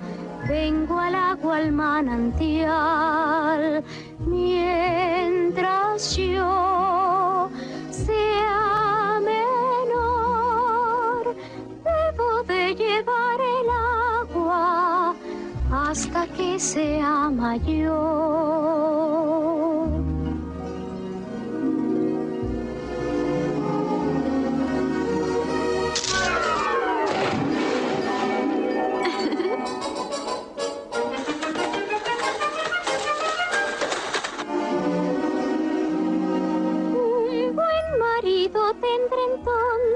vengo 0.48 0.98
al 0.98 1.16
agua 1.16 1.58
al 1.58 1.74
manantial. 1.74 3.84
Mientras 4.26 6.16
yo 6.16 7.50
sea 7.92 9.20
menor, 9.20 11.36
debo 11.84 12.44
de 12.44 12.74
llevar 12.74 13.42
el 13.42 13.70
agua 14.32 15.14
hasta 15.72 16.26
que 16.28 16.58
sea 16.58 17.30
mayor. 17.30 18.99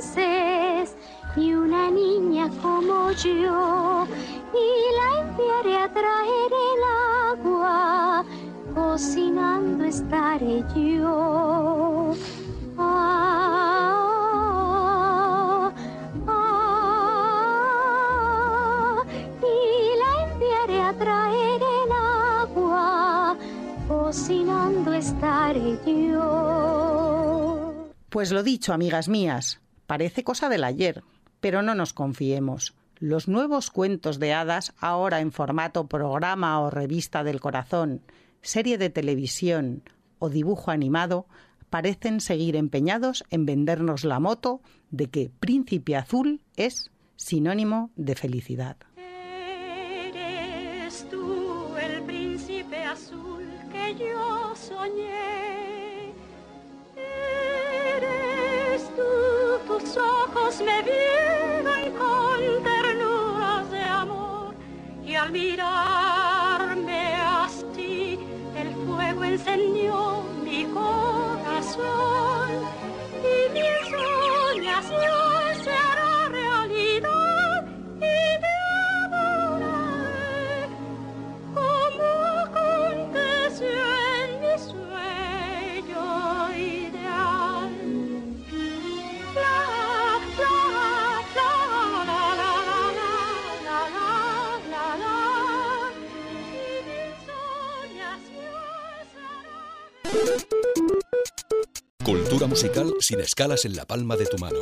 Entonces 0.03 0.95
y 1.35 1.53
una 1.53 1.89
niña 1.89 2.49
como 2.61 3.11
yo 3.11 4.05
y 4.53 4.93
la 4.97 5.21
enviaré 5.21 5.77
a 5.77 5.91
traer 5.91 6.51
el 6.51 6.83
agua, 7.39 8.23
cocinando 8.75 9.83
estaré 9.85 10.63
yo. 10.75 12.13
Ah, 12.77 13.21
ah, 16.27 17.83
y 19.41 19.97
la 19.97 20.11
enviaré 20.31 20.81
a 20.81 20.93
traer 20.93 21.61
el 21.61 21.91
agua, 21.91 23.35
cocinando 23.87 24.93
estaré 24.93 25.79
yo. 25.85 27.73
Pues 28.09 28.31
lo 28.31 28.43
dicho, 28.43 28.73
amigas 28.73 29.09
mías, 29.09 29.62
parece 29.87 30.23
cosa 30.23 30.49
del 30.49 30.63
ayer, 30.63 31.03
pero 31.39 31.61
no 31.61 31.75
nos 31.75 31.93
confiemos. 31.93 32.75
Los 32.99 33.27
nuevos 33.27 33.69
cuentos 33.69 34.19
de 34.19 34.33
hadas, 34.33 34.73
ahora 34.79 35.19
en 35.19 35.31
formato 35.31 35.87
programa 35.87 36.59
o 36.61 36.69
revista 36.69 37.23
del 37.23 37.41
corazón, 37.41 38.01
serie 38.41 38.77
de 38.77 38.89
televisión 38.89 39.83
o 40.19 40.29
dibujo 40.29 40.71
animado, 40.71 41.27
parecen 41.69 42.21
seguir 42.21 42.55
empeñados 42.55 43.23
en 43.29 43.45
vendernos 43.45 44.03
la 44.03 44.19
moto 44.19 44.61
de 44.91 45.07
que 45.07 45.31
Príncipe 45.39 45.95
Azul 45.95 46.41
es 46.55 46.91
sinónimo 47.15 47.89
de 47.95 48.15
felicidad. 48.15 48.77
Eres 50.15 51.07
tú 51.09 51.75
el 51.77 52.03
príncipe 52.03 52.83
azul 52.83 53.43
que 53.71 53.95
yo 53.95 54.53
soñé. 54.55 55.62
Me 60.61 60.83
vieron 60.83 61.91
con 61.97 62.63
ternuras 62.63 63.71
de 63.71 63.81
amor 63.81 64.53
y 65.03 65.15
al 65.15 65.31
mirarme 65.31 67.15
así 67.15 68.19
el 68.55 68.75
fuego 68.85 69.23
encendió 69.23 70.23
mi 70.43 70.65
corazón 70.65 72.32
musical 102.47 102.93
sin 102.99 103.19
escalas 103.19 103.65
en 103.65 103.75
la 103.75 103.85
palma 103.85 104.17
de 104.17 104.25
tu 104.25 104.37
mano. 104.37 104.59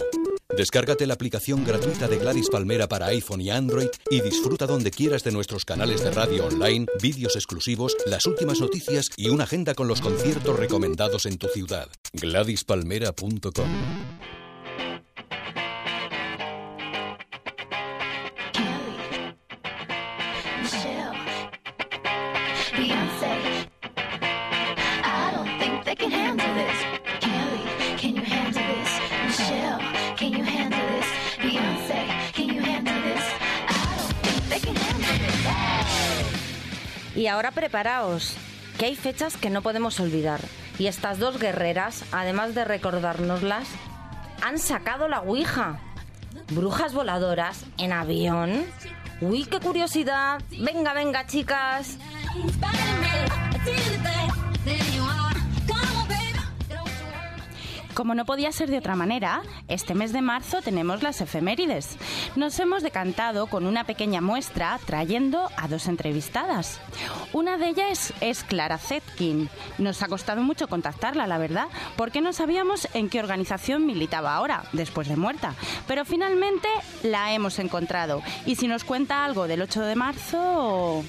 Descárgate 0.55 1.07
la 1.07 1.13
aplicación 1.13 1.63
gratuita 1.63 2.07
de 2.07 2.17
Gladys 2.17 2.49
Palmera 2.49 2.87
para 2.87 3.07
iPhone 3.07 3.41
y 3.41 3.49
Android 3.49 3.87
y 4.09 4.21
disfruta 4.21 4.67
donde 4.67 4.91
quieras 4.91 5.23
de 5.23 5.31
nuestros 5.31 5.65
canales 5.65 6.03
de 6.03 6.11
radio 6.11 6.45
online, 6.45 6.85
vídeos 7.01 7.35
exclusivos, 7.35 7.95
las 8.05 8.25
últimas 8.25 8.59
noticias 8.59 9.09
y 9.15 9.29
una 9.29 9.45
agenda 9.45 9.73
con 9.73 9.87
los 9.87 10.01
conciertos 10.01 10.57
recomendados 10.57 11.25
en 11.25 11.37
tu 11.37 11.47
ciudad. 11.47 11.87
GladysPalmera.com 12.13 14.40
ahora 37.41 37.55
preparaos, 37.55 38.35
que 38.77 38.85
hay 38.85 38.95
fechas 38.95 39.35
que 39.35 39.49
no 39.49 39.63
podemos 39.63 39.99
olvidar. 39.99 40.39
Y 40.77 40.85
estas 40.85 41.17
dos 41.17 41.39
guerreras, 41.39 42.05
además 42.11 42.53
de 42.53 42.65
recordárnoslas, 42.65 43.67
han 44.43 44.59
sacado 44.59 45.07
la 45.07 45.21
Ouija. 45.21 45.79
Brujas 46.51 46.93
voladoras 46.93 47.65
en 47.79 47.93
avión. 47.93 48.63
Uy, 49.21 49.45
qué 49.45 49.59
curiosidad. 49.59 50.39
Venga, 50.51 50.93
venga, 50.93 51.25
chicas. 51.25 51.97
Como 57.93 58.15
no 58.15 58.25
podía 58.25 58.51
ser 58.51 58.69
de 58.69 58.77
otra 58.77 58.95
manera, 58.95 59.41
este 59.67 59.93
mes 59.95 60.13
de 60.13 60.21
marzo 60.21 60.61
tenemos 60.61 61.03
las 61.03 61.19
efemérides. 61.21 61.97
Nos 62.35 62.57
hemos 62.59 62.83
decantado 62.83 63.47
con 63.47 63.65
una 63.65 63.83
pequeña 63.83 64.21
muestra 64.21 64.79
trayendo 64.85 65.49
a 65.57 65.67
dos 65.67 65.87
entrevistadas. 65.87 66.79
Una 67.33 67.57
de 67.57 67.69
ellas 67.69 68.13
es 68.21 68.43
Clara 68.43 68.77
Zetkin. 68.77 69.49
Nos 69.77 70.01
ha 70.01 70.07
costado 70.07 70.41
mucho 70.41 70.67
contactarla, 70.67 71.27
la 71.27 71.37
verdad, 71.37 71.67
porque 71.97 72.21
no 72.21 72.31
sabíamos 72.33 72.87
en 72.93 73.09
qué 73.09 73.19
organización 73.19 73.85
militaba 73.85 74.35
ahora, 74.35 74.63
después 74.71 75.07
de 75.07 75.17
muerta. 75.17 75.53
Pero 75.87 76.05
finalmente 76.05 76.67
la 77.03 77.33
hemos 77.33 77.59
encontrado. 77.59 78.21
Y 78.45 78.55
si 78.55 78.67
nos 78.67 78.83
cuenta 78.83 79.25
algo 79.25 79.47
del 79.47 79.61
8 79.61 79.81
de 79.81 79.95
marzo... 79.95 81.03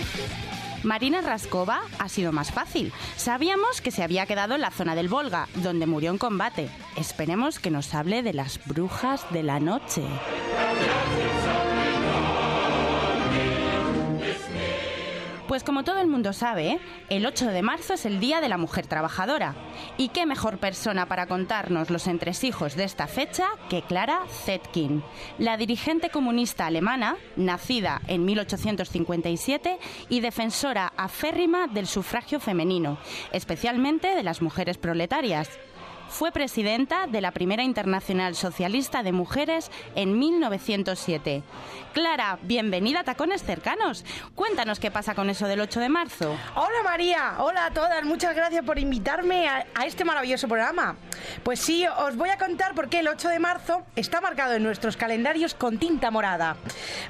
Marina 0.84 1.22
Raskova 1.22 1.82
ha 2.00 2.10
sido 2.10 2.32
más 2.32 2.52
fácil. 2.52 2.92
Sabíamos 3.16 3.82
que 3.82 3.92
se 3.92 4.04
había 4.04 4.26
quedado 4.26 4.56
en 4.56 4.62
la 4.62 4.72
zona 4.72 4.96
del 4.96 5.10
Volga, 5.10 5.48
donde 5.56 5.86
murió 5.86 6.12
en 6.12 6.18
combate. 6.18 6.70
Esperemos 6.98 7.60
que 7.60 7.72
nos 7.72 7.94
hable 7.94 8.24
de 8.24 8.34
las 8.34 8.60
brujas 8.66 9.26
de 9.32 9.44
la 9.44 9.60
noche. 9.60 10.04
Pues 15.52 15.66
como 15.66 15.84
todo 15.84 16.00
el 16.00 16.08
mundo 16.08 16.32
sabe, 16.32 16.80
el 17.10 17.26
8 17.26 17.48
de 17.48 17.62
marzo 17.62 17.96
es 17.96 18.06
el 18.06 18.22
Día 18.22 18.40
de 18.40 18.48
la 18.48 18.56
Mujer 18.56 18.88
Trabajadora. 18.88 19.54
¿Y 19.98 20.08
qué 20.08 20.26
mejor 20.26 20.60
persona 20.60 21.08
para 21.08 21.28
contarnos 21.28 21.90
los 21.90 22.08
entresijos 22.08 22.78
de 22.78 22.86
esta 22.86 23.06
fecha 23.06 23.48
que 23.70 23.82
Clara 23.82 24.22
Zetkin, 24.46 25.04
la 25.40 25.58
dirigente 25.58 26.10
comunista 26.10 26.68
alemana, 26.68 27.18
nacida 27.36 28.00
en 28.08 28.24
1857 28.24 29.78
y 30.08 30.22
defensora 30.22 30.94
aférrima 30.96 31.68
del 31.68 31.86
sufragio 31.86 32.40
femenino, 32.40 32.98
especialmente 33.34 34.16
de 34.16 34.24
las 34.24 34.42
mujeres 34.42 34.78
proletarias. 34.78 35.50
Fue 36.12 36.34
presidenta 36.34 37.08
de 37.08 37.22
la 37.22 37.32
primera 37.32 37.64
Internacional 37.64 38.36
Socialista 38.36 39.02
de 39.02 39.14
Mujeres 39.14 39.72
en 39.96 40.20
1907. 40.20 41.42
Clara, 41.94 42.38
bienvenida 42.44 43.00
a 43.00 43.04
Tacones 43.04 43.44
Cercanos. 43.44 44.06
Cuéntanos 44.36 44.80
qué 44.80 44.92
pasa 44.92 45.16
con 45.16 45.30
eso 45.30 45.48
del 45.48 45.62
8 45.62 45.80
de 45.80 45.90
marzo. 45.90 46.38
Hola 46.56 46.84
María, 46.84 47.36
hola 47.40 47.68
a 47.68 47.72
todas, 47.72 48.04
muchas 48.04 48.36
gracias 48.36 48.64
por 48.64 48.78
invitarme 48.78 49.48
a, 49.48 49.66
a 49.74 49.86
este 49.86 50.04
maravilloso 50.04 50.48
programa. 50.48 50.98
Pues 51.44 51.60
sí, 51.60 51.86
os 51.88 52.16
voy 52.18 52.30
a 52.30 52.38
contar 52.38 52.76
por 52.76 52.90
qué 52.90 53.00
el 53.00 53.08
8 53.08 53.30
de 53.30 53.40
marzo 53.40 53.84
está 53.96 54.20
marcado 54.20 54.54
en 54.54 54.64
nuestros 54.64 54.98
calendarios 54.98 55.56
con 55.56 55.80
tinta 55.80 56.12
morada. 56.12 56.58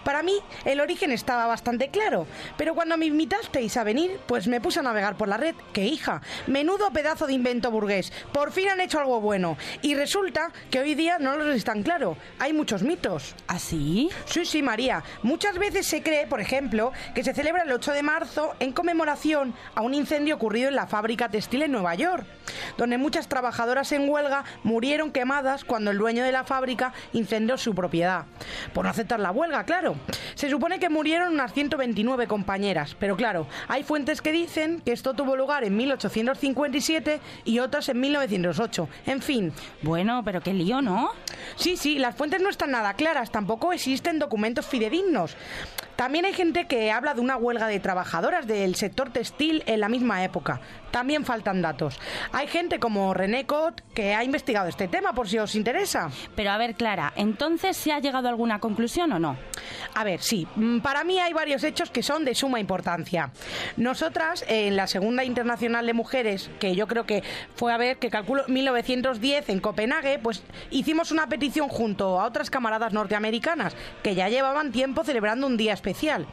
Para 0.03 0.21
mí 0.21 0.33
el 0.63 0.79
origen 0.79 1.11
estaba 1.11 1.47
bastante 1.47 1.89
claro, 1.89 2.27
pero 2.55 2.75
cuando 2.75 2.97
me 2.97 3.07
invitasteis 3.07 3.77
a 3.77 3.83
venir, 3.83 4.19
pues 4.27 4.47
me 4.47 4.61
puse 4.61 4.79
a 4.79 4.83
navegar 4.83 5.17
por 5.17 5.27
la 5.27 5.37
red, 5.37 5.55
que 5.73 5.85
hija, 5.85 6.21
menudo 6.47 6.91
pedazo 6.91 7.25
de 7.27 7.33
invento 7.33 7.71
burgués, 7.71 8.13
por 8.31 8.51
fin 8.51 8.69
han 8.69 8.79
hecho 8.79 8.90
algo 8.99 9.21
bueno. 9.21 9.57
Y 9.81 9.95
resulta 9.95 10.51
que 10.69 10.79
hoy 10.79 10.95
día 10.95 11.17
no 11.19 11.37
lo 11.37 11.51
es 11.51 11.63
tan 11.63 11.83
claro, 11.83 12.17
hay 12.39 12.53
muchos 12.53 12.83
mitos. 12.83 13.35
¿Así? 13.47 14.09
Sí, 14.25 14.45
sí, 14.45 14.61
María. 14.61 15.03
Muchas 15.23 15.57
veces 15.57 15.85
se 15.85 16.03
cree, 16.03 16.27
por 16.27 16.41
ejemplo, 16.41 16.91
que 17.13 17.23
se 17.23 17.33
celebra 17.33 17.63
el 17.63 17.71
8 17.71 17.91
de 17.93 18.03
marzo 18.03 18.55
en 18.59 18.71
conmemoración 18.71 19.53
a 19.75 19.81
un 19.81 19.93
incendio 19.93 20.35
ocurrido 20.35 20.69
en 20.69 20.75
la 20.75 20.87
fábrica 20.87 21.29
textil 21.29 21.63
en 21.63 21.71
Nueva 21.71 21.95
York, 21.95 22.25
donde 22.77 22.97
muchas 22.97 23.27
trabajadoras 23.27 23.91
en 23.91 24.09
huelga 24.09 24.43
murieron 24.63 25.11
quemadas 25.11 25.63
cuando 25.65 25.91
el 25.91 25.97
dueño 25.97 26.23
de 26.23 26.31
la 26.31 26.43
fábrica 26.43 26.93
incendió 27.13 27.57
su 27.57 27.75
propiedad. 27.75 28.25
Por 28.73 28.85
no 28.85 28.91
aceptar 28.91 29.19
la 29.19 29.31
huelga, 29.31 29.63
claro. 29.65 29.95
Se 30.35 30.49
supone 30.49 30.79
que 30.79 30.89
murieron 30.89 31.33
unas 31.33 31.53
129 31.53 32.27
compañeras, 32.27 32.95
pero 32.99 33.15
claro, 33.15 33.47
hay 33.67 33.83
fuentes 33.83 34.21
que 34.21 34.31
dicen 34.31 34.81
que 34.81 34.91
esto 34.91 35.13
tuvo 35.13 35.35
lugar 35.35 35.63
en 35.63 35.75
1857 35.75 37.19
y 37.45 37.59
otras 37.59 37.89
en 37.89 37.99
1908. 37.99 38.80
En 39.05 39.21
fin. 39.21 39.53
Bueno, 39.81 40.21
pero 40.23 40.41
qué 40.41 40.53
lío, 40.53 40.81
¿no? 40.81 41.11
Sí, 41.55 41.77
sí, 41.77 41.99
las 41.99 42.15
fuentes 42.15 42.41
no 42.41 42.49
están 42.49 42.71
nada 42.71 42.93
claras, 42.93 43.31
tampoco 43.31 43.73
existen 43.73 44.19
documentos 44.19 44.65
fidedignos. 44.65 45.35
También 45.95 46.25
hay 46.25 46.33
gente 46.33 46.65
que 46.65 46.91
habla 46.91 47.13
de 47.13 47.21
una 47.21 47.37
huelga 47.37 47.67
de 47.67 47.79
trabajadoras 47.79 48.47
del 48.47 48.75
sector 48.75 49.11
textil 49.11 49.63
en 49.67 49.79
la 49.79 49.89
misma 49.89 50.23
época. 50.23 50.59
También 50.91 51.25
faltan 51.25 51.61
datos. 51.61 51.99
Hay 52.31 52.47
gente 52.47 52.79
como 52.79 53.13
René 53.13 53.45
Cot 53.45 53.81
que 53.93 54.13
ha 54.13 54.23
investigado 54.23 54.67
este 54.67 54.87
tema 54.87 55.13
por 55.13 55.27
si 55.27 55.37
os 55.39 55.55
interesa. 55.55 56.09
Pero 56.35 56.51
a 56.51 56.57
ver, 56.57 56.75
Clara, 56.75 57.13
¿entonces 57.15 57.77
se 57.77 57.91
ha 57.91 57.99
llegado 57.99 58.27
a 58.27 58.31
alguna 58.31 58.59
conclusión 58.59 59.11
o 59.13 59.19
no? 59.19 59.37
A 59.95 60.03
ver, 60.03 60.21
sí. 60.21 60.47
Mm, 60.55 60.79
Para 60.79 61.03
mí 61.03 61.19
hay 61.19 61.33
varios 61.33 61.63
hechos 61.63 61.89
que 61.89 62.03
son 62.03 62.25
de 62.25 62.35
suma 62.35 62.59
importancia. 62.59 63.31
Nosotras, 63.77 64.43
en 64.47 64.75
la 64.75 64.87
Segunda 64.87 65.23
Internacional 65.23 65.85
de 65.85 65.93
Mujeres, 65.93 66.49
que 66.59 66.75
yo 66.75 66.87
creo 66.87 67.05
que 67.05 67.23
fue 67.55 67.73
a 67.73 67.77
ver, 67.77 67.97
que 67.97 68.09
calculo 68.09 68.43
1910 68.47 69.49
en 69.49 69.59
Copenhague, 69.59 70.19
pues 70.19 70.43
hicimos 70.69 71.11
una 71.11 71.27
petición 71.27 71.69
junto 71.69 72.19
a 72.19 72.25
otras 72.25 72.49
camaradas 72.49 72.93
norteamericanas 72.93 73.75
que 74.03 74.15
ya 74.15 74.29
llevaban 74.29 74.71
tiempo 74.71 75.03
celebrando 75.03 75.47
un 75.47 75.57
día 75.57 75.73
especial. 75.73 76.25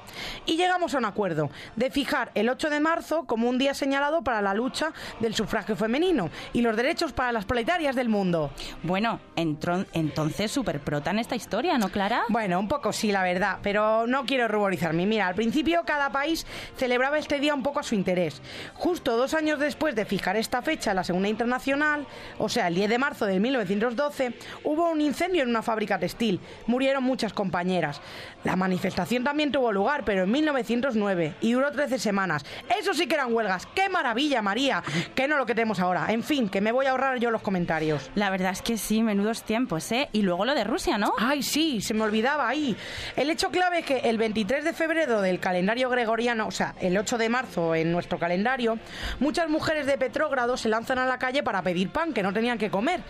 Y 0.46 0.56
llegamos 0.56 0.94
a 0.94 0.98
un 0.98 1.04
acuerdo 1.04 1.50
de 1.76 1.90
fijar 1.90 2.30
el 2.34 2.48
8 2.48 2.70
de 2.70 2.80
marzo 2.80 3.24
como 3.26 3.48
un 3.48 3.58
día 3.58 3.74
señalado 3.74 4.22
para 4.22 4.42
la 4.42 4.47
lucha 4.54 4.92
del 5.20 5.34
sufragio 5.34 5.76
femenino 5.76 6.30
y 6.52 6.62
los 6.62 6.76
derechos 6.76 7.12
para 7.12 7.32
las 7.32 7.44
proletarias 7.44 7.94
del 7.96 8.08
mundo. 8.08 8.50
Bueno, 8.82 9.20
entron- 9.36 9.86
entonces 9.92 10.50
súper 10.50 10.80
prota 10.80 11.10
en 11.10 11.18
esta 11.18 11.36
historia, 11.36 11.78
¿no, 11.78 11.88
Clara? 11.88 12.22
Bueno, 12.28 12.58
un 12.58 12.68
poco 12.68 12.92
sí, 12.92 13.12
la 13.12 13.22
verdad, 13.22 13.58
pero 13.62 14.06
no 14.06 14.24
quiero 14.24 14.48
ruborizarme. 14.48 15.06
Mira, 15.06 15.26
al 15.26 15.34
principio 15.34 15.82
cada 15.84 16.10
país 16.10 16.46
celebraba 16.76 17.18
este 17.18 17.38
día 17.40 17.54
un 17.54 17.62
poco 17.62 17.80
a 17.80 17.82
su 17.82 17.94
interés. 17.94 18.40
Justo 18.74 19.16
dos 19.16 19.34
años 19.34 19.58
después 19.58 19.94
de 19.94 20.04
fijar 20.04 20.36
esta 20.36 20.62
fecha 20.62 20.90
en 20.90 20.96
la 20.96 21.04
Segunda 21.04 21.28
Internacional, 21.28 22.06
o 22.38 22.48
sea, 22.48 22.68
el 22.68 22.74
10 22.74 22.88
de 22.90 22.98
marzo 22.98 23.26
de 23.26 23.38
1912, 23.40 24.34
hubo 24.64 24.90
un 24.90 25.00
incendio 25.00 25.42
en 25.42 25.48
una 25.50 25.62
fábrica 25.62 25.98
textil. 25.98 26.40
Murieron 26.66 27.02
muchas 27.04 27.32
compañeras. 27.32 28.00
La 28.44 28.56
manifestación 28.56 29.24
también 29.24 29.50
tuvo 29.52 29.72
lugar, 29.72 30.04
pero 30.04 30.24
en 30.24 30.30
1909 30.30 31.34
y 31.40 31.52
duró 31.52 31.70
13 31.72 31.98
semanas. 31.98 32.44
Eso 32.80 32.94
sí 32.94 33.06
que 33.06 33.14
eran 33.14 33.32
huelgas. 33.32 33.66
¡Qué 33.74 33.88
maravilla, 33.88 34.37
María! 34.42 34.82
Que 35.14 35.28
no 35.28 35.36
lo 35.36 35.46
que 35.46 35.54
tenemos 35.54 35.80
ahora. 35.80 36.06
En 36.08 36.22
fin, 36.22 36.48
que 36.48 36.60
me 36.60 36.72
voy 36.72 36.86
a 36.86 36.90
ahorrar 36.90 37.18
yo 37.18 37.30
los 37.30 37.42
comentarios. 37.42 38.10
La 38.14 38.30
verdad 38.30 38.52
es 38.52 38.62
que 38.62 38.78
sí, 38.78 39.02
menudos 39.02 39.42
tiempos, 39.42 39.90
¿eh? 39.92 40.08
Y 40.12 40.22
luego 40.22 40.44
lo 40.44 40.54
de 40.54 40.64
Rusia, 40.64 40.98
¿no? 40.98 41.12
Ay, 41.18 41.42
sí, 41.42 41.80
se 41.80 41.94
me 41.94 42.02
olvidaba 42.02 42.48
ahí. 42.48 42.76
El 43.16 43.30
hecho 43.30 43.50
clave 43.50 43.80
es 43.80 43.86
que 43.86 43.98
el 43.98 44.18
23 44.18 44.64
de 44.64 44.72
febrero 44.72 45.20
del 45.20 45.40
calendario 45.40 45.90
gregoriano, 45.90 46.46
o 46.46 46.50
sea, 46.50 46.74
el 46.80 46.96
8 46.96 47.18
de 47.18 47.28
marzo 47.28 47.74
en 47.74 47.90
nuestro 47.90 48.18
calendario, 48.18 48.78
muchas 49.18 49.48
mujeres 49.48 49.86
de 49.86 49.98
Petrógrado 49.98 50.56
se 50.56 50.68
lanzan 50.68 50.98
a 50.98 51.06
la 51.06 51.18
calle 51.18 51.42
para 51.42 51.62
pedir 51.62 51.90
pan, 51.90 52.12
que 52.12 52.22
no 52.22 52.32
tenían 52.32 52.58
que 52.58 52.70
comer. 52.70 53.00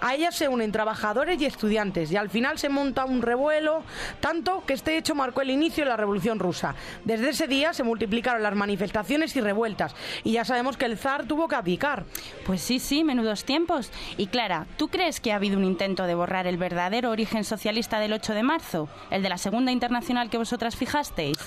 A 0.00 0.14
ellas 0.14 0.34
se 0.34 0.48
unen 0.48 0.72
trabajadores 0.72 1.40
y 1.40 1.44
estudiantes, 1.44 2.10
y 2.10 2.16
al 2.16 2.30
final 2.30 2.58
se 2.58 2.68
monta 2.68 3.04
un 3.04 3.20
revuelo, 3.20 3.82
tanto 4.20 4.64
que 4.66 4.72
este 4.72 4.96
hecho 4.96 5.14
marcó 5.14 5.42
el 5.42 5.50
inicio 5.50 5.84
de 5.84 5.90
la 5.90 5.96
Revolución 5.96 6.38
Rusa. 6.38 6.74
Desde 7.04 7.30
ese 7.30 7.46
día 7.46 7.72
se 7.72 7.82
multiplicaron 7.82 8.42
las 8.42 8.54
manifestaciones 8.54 9.36
y 9.36 9.40
revueltas, 9.40 9.94
y 10.24 10.32
ya 10.32 10.44
sabemos 10.44 10.76
que 10.78 10.86
el 10.86 10.96
zar 10.96 11.26
tuvo 11.26 11.48
que 11.48 11.56
abdicar. 11.56 12.04
Pues 12.46 12.62
sí, 12.62 12.78
sí, 12.78 13.04
menudos 13.04 13.44
tiempos. 13.44 13.90
Y 14.16 14.28
Clara, 14.28 14.66
¿tú 14.76 14.88
crees 14.88 15.20
que 15.20 15.32
ha 15.32 15.36
habido 15.36 15.58
un 15.58 15.64
intento 15.64 16.04
de 16.04 16.14
borrar 16.14 16.46
el 16.46 16.56
verdadero 16.56 17.10
origen 17.10 17.44
socialista 17.44 17.98
del 18.00 18.14
8 18.14 18.34
de 18.34 18.42
marzo? 18.42 18.88
¿El 19.10 19.22
de 19.22 19.28
la 19.28 19.38
Segunda 19.38 19.72
Internacional 19.72 20.30
que 20.30 20.38
vosotras 20.38 20.76
fijasteis? 20.76 21.38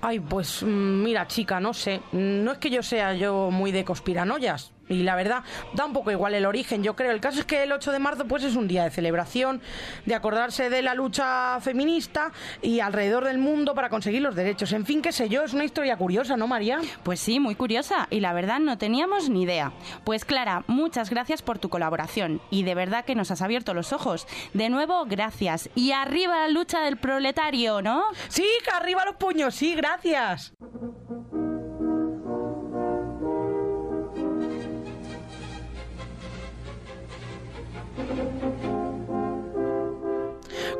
Ay, 0.00 0.20
pues 0.20 0.62
mm, 0.62 1.02
mira, 1.02 1.26
chica, 1.26 1.60
no 1.60 1.74
sé. 1.74 2.00
No 2.12 2.52
es 2.52 2.58
que 2.58 2.70
yo 2.70 2.82
sea 2.82 3.14
yo 3.14 3.50
muy 3.50 3.72
de 3.72 3.84
conspiranoias. 3.84 4.72
Y 4.88 5.02
la 5.02 5.16
verdad, 5.16 5.42
da 5.74 5.84
un 5.84 5.92
poco 5.92 6.10
igual 6.10 6.34
el 6.34 6.46
origen, 6.46 6.82
yo 6.82 6.96
creo. 6.96 7.12
El 7.12 7.20
caso 7.20 7.40
es 7.40 7.46
que 7.46 7.62
el 7.62 7.72
8 7.72 7.92
de 7.92 7.98
marzo 7.98 8.24
pues 8.26 8.44
es 8.44 8.56
un 8.56 8.68
día 8.68 8.84
de 8.84 8.90
celebración, 8.90 9.60
de 10.06 10.14
acordarse 10.14 10.70
de 10.70 10.82
la 10.82 10.94
lucha 10.94 11.60
feminista 11.60 12.32
y 12.62 12.80
alrededor 12.80 13.24
del 13.24 13.38
mundo 13.38 13.74
para 13.74 13.88
conseguir 13.88 14.22
los 14.22 14.34
derechos. 14.34 14.72
En 14.72 14.86
fin, 14.86 15.02
qué 15.02 15.12
sé 15.12 15.28
yo, 15.28 15.42
es 15.42 15.52
una 15.52 15.64
historia 15.64 15.96
curiosa, 15.96 16.36
¿no, 16.36 16.46
María? 16.46 16.80
Pues 17.02 17.20
sí, 17.20 17.40
muy 17.40 17.54
curiosa. 17.54 18.06
Y 18.10 18.20
la 18.20 18.32
verdad 18.32 18.60
no 18.60 18.78
teníamos 18.78 19.28
ni 19.28 19.42
idea. 19.42 19.72
Pues 20.04 20.24
Clara, 20.24 20.64
muchas 20.66 21.10
gracias 21.10 21.42
por 21.42 21.58
tu 21.58 21.68
colaboración. 21.68 22.40
Y 22.50 22.62
de 22.62 22.74
verdad 22.74 23.04
que 23.04 23.14
nos 23.14 23.30
has 23.30 23.42
abierto 23.42 23.74
los 23.74 23.92
ojos. 23.92 24.26
De 24.54 24.68
nuevo, 24.70 25.04
gracias. 25.06 25.70
Y 25.74 25.92
arriba 25.92 26.40
la 26.40 26.48
lucha 26.48 26.80
del 26.80 26.96
proletario, 26.96 27.82
¿no? 27.82 28.04
Sí, 28.28 28.46
que 28.64 28.70
arriba 28.70 29.04
los 29.04 29.16
puños, 29.16 29.54
sí, 29.54 29.74
gracias. 29.74 30.52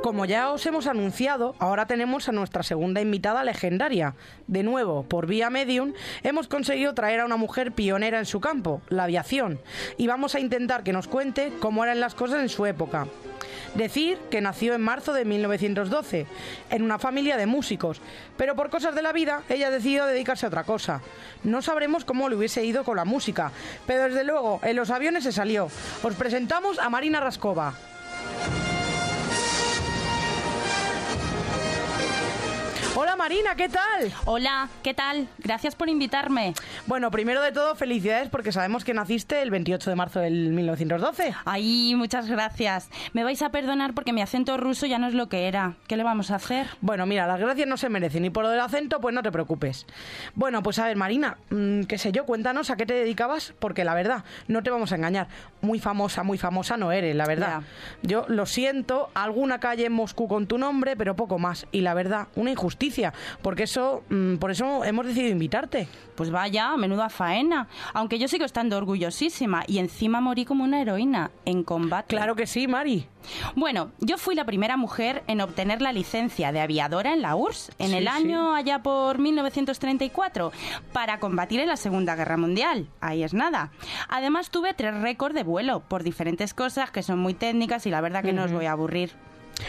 Como 0.03 0.25
ya 0.25 0.51
os 0.53 0.65
hemos 0.65 0.87
anunciado, 0.87 1.55
ahora 1.59 1.87
tenemos 1.87 2.29
a 2.29 2.33
nuestra 2.33 2.63
segunda 2.63 3.01
invitada 3.01 3.45
legendaria. 3.45 4.15
De 4.47 4.63
nuevo, 4.63 5.03
por 5.03 5.27
vía 5.27 5.51
medium, 5.51 5.93
hemos 6.23 6.47
conseguido 6.47 6.95
traer 6.95 7.21
a 7.21 7.27
una 7.27 7.37
mujer 7.37 7.73
pionera 7.73 8.19
en 8.19 8.25
su 8.25 8.41
campo, 8.41 8.81
la 8.89 9.05
aviación, 9.05 9.61
y 9.97 10.07
vamos 10.07 10.35
a 10.35 10.41
intentar 10.41 10.85
que 10.85 10.93
nos 10.93 11.09
cuente 11.09 11.53
cómo 11.61 11.85
eran 11.85 12.01
las 12.01 12.15
cosas 12.15 12.41
en 12.41 12.49
su 12.49 12.65
época. 12.65 13.07
Decir 13.75 14.19
que 14.31 14.41
nació 14.41 14.75
en 14.75 14.81
marzo 14.81 15.13
de 15.13 15.25
1912, 15.25 16.27
en 16.71 16.83
una 16.83 16.99
familia 16.99 17.37
de 17.37 17.47
músicos, 17.47 18.01
pero 18.37 18.57
por 18.57 18.71
cosas 18.71 18.95
de 18.95 19.03
la 19.03 19.13
vida 19.13 19.43
ella 19.49 19.71
decidió 19.71 20.07
dedicarse 20.07 20.47
a 20.47 20.49
otra 20.49 20.65
cosa. 20.65 21.01
No 21.45 21.63
sabremos 21.63 22.05
cómo 22.05 22.29
le 22.29 22.37
hubiese 22.37 22.65
ido 22.65 22.85
con 22.85 22.97
la 22.97 23.05
música, 23.05 23.53
pero 23.87 24.05
desde 24.05 24.25
luego 24.25 24.61
en 24.63 24.77
los 24.77 24.91
aviones 24.91 25.25
se 25.25 25.33
salió. 25.33 25.69
Os 26.03 26.15
presentamos 26.15 26.79
a 26.79 26.89
Marina 26.89 27.21
Rascova. 27.21 27.75
Hola 33.01 33.15
Marina, 33.15 33.55
¿qué 33.55 33.69
tal? 33.69 34.13
Hola, 34.25 34.69
¿qué 34.83 34.93
tal? 34.93 35.29
Gracias 35.39 35.77
por 35.77 35.89
invitarme. 35.89 36.53
Bueno, 36.89 37.13
primero 37.13 37.41
de 37.41 37.53
todo, 37.53 37.77
felicidades 37.77 38.29
porque 38.29 38.51
sabemos 38.51 38.85
que 38.85 38.93
naciste 38.93 39.41
el 39.41 39.53
28 39.53 39.91
de 39.91 39.95
marzo 39.95 40.19
del 40.19 40.49
1912. 40.49 41.33
Ay, 41.45 41.95
muchas 41.95 42.27
gracias. 42.27 42.91
Me 43.13 43.23
vais 43.23 43.41
a 43.43 43.51
perdonar 43.51 43.95
porque 43.95 44.13
mi 44.13 44.21
acento 44.21 44.57
ruso 44.57 44.85
ya 44.87 44.99
no 44.99 45.07
es 45.07 45.15
lo 45.15 45.29
que 45.29 45.47
era. 45.47 45.75
¿Qué 45.87 45.97
le 45.97 46.03
vamos 46.03 46.33
a 46.33 46.35
hacer? 46.35 46.67
Bueno, 46.81 47.07
mira, 47.07 47.29
las 47.29 47.39
gracias 47.39 47.69
no 47.69 47.77
se 47.77 47.89
merecen 47.89 48.25
y 48.25 48.31
por 48.31 48.43
lo 48.43 48.51
del 48.51 48.59
acento, 48.59 49.01
pues 49.01 49.15
no 49.15 49.23
te 49.23 49.31
preocupes. 49.31 49.87
Bueno, 50.35 50.65
pues 50.65 50.81
a 50.81 50.87
ver, 50.87 50.97
Marina, 50.97 51.39
mm, 51.51 51.83
qué 51.83 51.99
sé 51.99 52.11
yo, 52.11 52.27
cuéntanos 52.27 52.69
a 52.71 52.77
qué 52.77 52.85
te 52.85 52.95
dedicabas, 52.95 53.55
porque 53.61 53.85
la 53.85 53.95
verdad, 53.95 54.25
no 54.49 54.65
te 54.65 54.71
vamos 54.71 54.91
a 54.91 54.97
engañar. 54.97 55.29
Muy 55.61 55.79
famosa, 55.79 56.25
muy 56.25 56.37
famosa 56.37 56.77
no 56.77 56.91
eres, 56.91 57.15
la 57.15 57.27
verdad. 57.27 57.63
Yo 58.03 58.25
lo 58.27 58.45
siento, 58.45 59.09
alguna 59.15 59.61
calle 59.61 59.87
en 59.87 59.93
Moscú 59.93 60.27
con 60.27 60.49
tu 60.49 60.59
nombre, 60.59 60.97
pero 60.97 61.15
poco 61.15 61.39
más. 61.39 61.69
Y 61.71 61.83
la 61.83 61.95
verdad, 61.95 62.27
una 62.35 62.51
injusticia, 62.51 62.88
porque 63.43 63.65
eso, 63.65 64.03
mm, 64.09 64.37
por 64.37 64.51
eso 64.51 64.85
hemos 64.85 65.07
decidido 65.07 65.33
invitarte. 65.33 65.89
Pues 66.17 66.31
vaya, 66.31 66.77
menuda 66.77 67.09
faena. 67.09 67.69
Aunque 67.95 68.19
yo 68.19 68.27
sigo 68.27 68.45
estando 68.45 68.77
orgullosísima 68.77 69.63
y 69.69 69.79
encima 69.79 70.21
morí 70.21 70.45
como 70.45 70.65
una 70.65 70.81
heroína 70.81 71.31
en 71.45 71.63
combate. 71.63 72.09
Claro 72.09 72.35
que 72.35 72.47
sí, 72.47 72.67
Mari. 72.67 73.07
Bueno, 73.55 73.91
yo 74.01 74.17
fui 74.19 74.35
la 74.35 74.45
primera 74.45 74.77
mujer 74.77 75.23
en 75.27 75.41
obtener 75.41 75.81
la 75.83 75.93
licencia 75.93 76.51
de 76.51 76.61
aviadora 76.61 77.13
en 77.13 77.23
la 77.23 77.37
URSS 77.37 77.71
en 77.79 77.89
Sí, 77.91 77.97
el 77.97 78.03
sí. 78.05 78.09
año 78.09 78.55
allá 78.55 78.83
por 78.83 79.19
1934 79.19 80.51
para 80.93 81.21
combatir 81.21 81.61
en 81.61 81.69
la 81.69 81.77
Segunda 81.77 82.17
Guerra 82.17 82.37
Mundial. 82.37 82.89
Ahí 83.01 83.23
es 83.23 83.35
nada. 83.35 83.71
Además 84.09 84.51
tuve 84.51 84.75
tres 84.75 84.95
récords 85.01 85.35
de 85.35 85.45
vuelo 85.45 85.81
por 85.81 86.03
diferentes 86.03 86.55
cosas 86.55 86.91
que 86.91 87.03
son 87.03 87.19
muy 87.19 87.35
técnicas 87.35 87.87
y 87.87 87.91
la 87.91 88.01
verdad 88.01 88.23
que 88.25 88.33
no 88.33 88.45
os 88.45 88.53
voy 88.53 88.67
a 88.67 88.73
aburrir. 88.73 89.13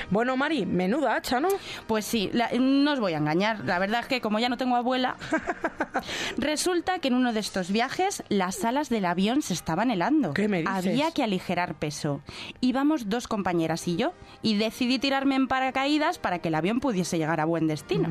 Bueno, 0.09 0.37
Mari, 0.37 0.65
menuda 0.65 1.15
hacha, 1.15 1.39
¿no? 1.39 1.49
Pues 1.87 2.05
sí, 2.05 2.29
la- 2.33 2.49
no 2.59 2.93
os 2.93 2.99
voy 2.99 3.13
a 3.13 3.17
engañar. 3.17 3.65
La 3.65 3.79
verdad 3.79 4.01
es 4.01 4.07
que 4.07 4.21
como 4.21 4.39
ya 4.39 4.49
no 4.49 4.57
tengo 4.57 4.75
abuela, 4.75 5.15
resulta 6.37 6.99
que 6.99 7.07
en 7.09 7.13
uno 7.15 7.33
de 7.33 7.39
estos 7.39 7.71
viajes 7.71 8.23
las 8.29 8.63
alas 8.65 8.89
del 8.89 9.05
avión 9.05 9.41
se 9.41 9.53
estaban 9.53 9.91
helando. 9.91 10.33
¿Qué 10.33 10.47
me 10.47 10.59
dices? 10.59 10.73
Había 10.75 11.11
que 11.11 11.23
aligerar 11.23 11.75
peso. 11.75 12.21
Íbamos 12.61 13.09
dos 13.09 13.27
compañeras 13.27 13.87
y 13.87 13.95
yo 13.95 14.13
y 14.41 14.55
decidí 14.57 14.99
tirarme 14.99 15.35
en 15.35 15.47
paracaídas 15.47 16.17
para 16.19 16.39
que 16.39 16.49
el 16.49 16.55
avión 16.55 16.79
pudiese 16.79 17.17
llegar 17.17 17.39
a 17.39 17.45
buen 17.45 17.67
destino. 17.67 18.09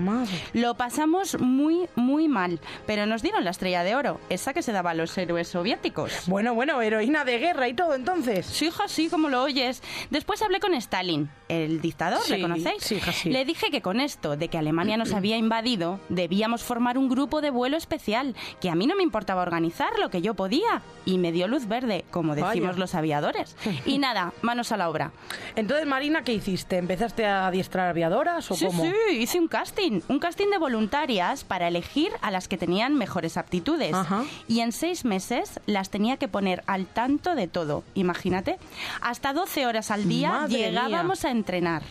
Lo 0.52 0.74
pasamos 0.74 1.38
muy, 1.40 1.88
muy 1.94 2.28
mal, 2.28 2.60
pero 2.86 3.06
nos 3.06 3.22
dieron 3.22 3.44
la 3.44 3.50
estrella 3.50 3.82
de 3.84 3.94
oro, 3.94 4.20
esa 4.28 4.52
que 4.52 4.62
se 4.62 4.72
daba 4.72 4.90
a 4.90 4.94
los 4.94 5.16
héroes 5.18 5.48
soviéticos. 5.48 6.12
Bueno, 6.26 6.54
bueno, 6.54 6.80
heroína 6.82 7.24
de 7.24 7.38
guerra 7.38 7.68
y 7.68 7.74
todo 7.74 7.94
entonces. 7.94 8.46
Sí, 8.46 8.66
hija, 8.66 8.88
sí, 8.88 9.08
como 9.08 9.28
lo 9.28 9.42
oyes. 9.42 9.82
Después 10.10 10.42
hablé 10.42 10.60
con 10.60 10.74
Stalin, 10.74 11.30
el 11.48 11.67
dictador, 11.80 12.20
¿le 12.28 12.36
Sí, 12.36 12.42
conocéis? 12.42 12.82
sí, 12.82 13.00
sí. 13.12 13.30
Le 13.30 13.44
dije 13.44 13.70
que 13.70 13.82
con 13.82 14.00
esto 14.00 14.36
de 14.36 14.48
que 14.48 14.58
Alemania 14.58 14.96
nos 14.96 15.12
había 15.12 15.36
invadido, 15.36 16.00
debíamos 16.08 16.62
formar 16.62 16.98
un 16.98 17.08
grupo 17.08 17.40
de 17.40 17.50
vuelo 17.50 17.76
especial, 17.76 18.34
que 18.60 18.70
a 18.70 18.74
mí 18.74 18.86
no 18.86 18.96
me 18.96 19.02
importaba 19.02 19.42
organizar 19.42 19.90
lo 20.00 20.10
que 20.10 20.22
yo 20.22 20.34
podía. 20.34 20.82
Y 21.04 21.18
me 21.18 21.32
dio 21.32 21.48
luz 21.48 21.66
verde, 21.68 22.04
como 22.10 22.34
decimos 22.34 22.70
Vaya. 22.70 22.78
los 22.78 22.94
aviadores. 22.94 23.56
Y 23.86 23.98
nada, 23.98 24.32
manos 24.42 24.72
a 24.72 24.76
la 24.76 24.88
obra. 24.90 25.12
Entonces, 25.56 25.86
Marina, 25.86 26.22
¿qué 26.22 26.34
hiciste? 26.34 26.76
¿Empezaste 26.76 27.24
a 27.26 27.46
adiestrar 27.46 27.88
aviadoras 27.88 28.50
o 28.50 28.54
Sí, 28.54 28.66
cómo? 28.66 28.84
sí, 28.84 28.92
hice 29.18 29.38
un 29.40 29.48
casting, 29.48 30.00
un 30.08 30.18
casting 30.18 30.48
de 30.50 30.58
voluntarias 30.58 31.44
para 31.44 31.68
elegir 31.68 32.10
a 32.22 32.30
las 32.30 32.48
que 32.48 32.56
tenían 32.58 32.94
mejores 32.94 33.36
aptitudes. 33.36 33.94
Ajá. 33.94 34.24
Y 34.48 34.60
en 34.60 34.72
seis 34.72 35.04
meses 35.04 35.60
las 35.66 35.90
tenía 35.90 36.16
que 36.18 36.28
poner 36.28 36.62
al 36.66 36.86
tanto 36.86 37.34
de 37.34 37.48
todo, 37.48 37.84
imagínate. 37.94 38.58
Hasta 39.00 39.32
12 39.32 39.66
horas 39.66 39.90
al 39.90 40.08
día 40.08 40.30
Madre 40.30 40.58
llegábamos 40.58 41.24
a 41.24 41.30
entrenar 41.30 41.57
frenar. 41.58 41.82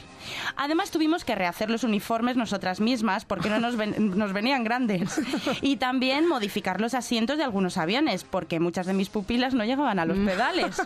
Además 0.55 0.91
tuvimos 0.91 1.23
que 1.25 1.35
rehacer 1.35 1.69
los 1.69 1.83
uniformes 1.83 2.35
nosotras 2.37 2.79
mismas 2.79 3.25
porque 3.25 3.49
no 3.49 3.59
nos, 3.59 3.75
ven- 3.75 3.95
nos 4.17 4.33
venían 4.33 4.63
grandes. 4.63 5.19
Y 5.61 5.77
también 5.77 6.27
modificar 6.27 6.81
los 6.81 6.93
asientos 6.93 7.37
de 7.37 7.43
algunos 7.43 7.77
aviones 7.77 8.23
porque 8.23 8.59
muchas 8.59 8.85
de 8.85 8.93
mis 8.93 9.09
pupilas 9.09 9.53
no 9.53 9.63
llegaban 9.65 9.99
a 9.99 10.05
los 10.05 10.17
pedales. 10.17 10.81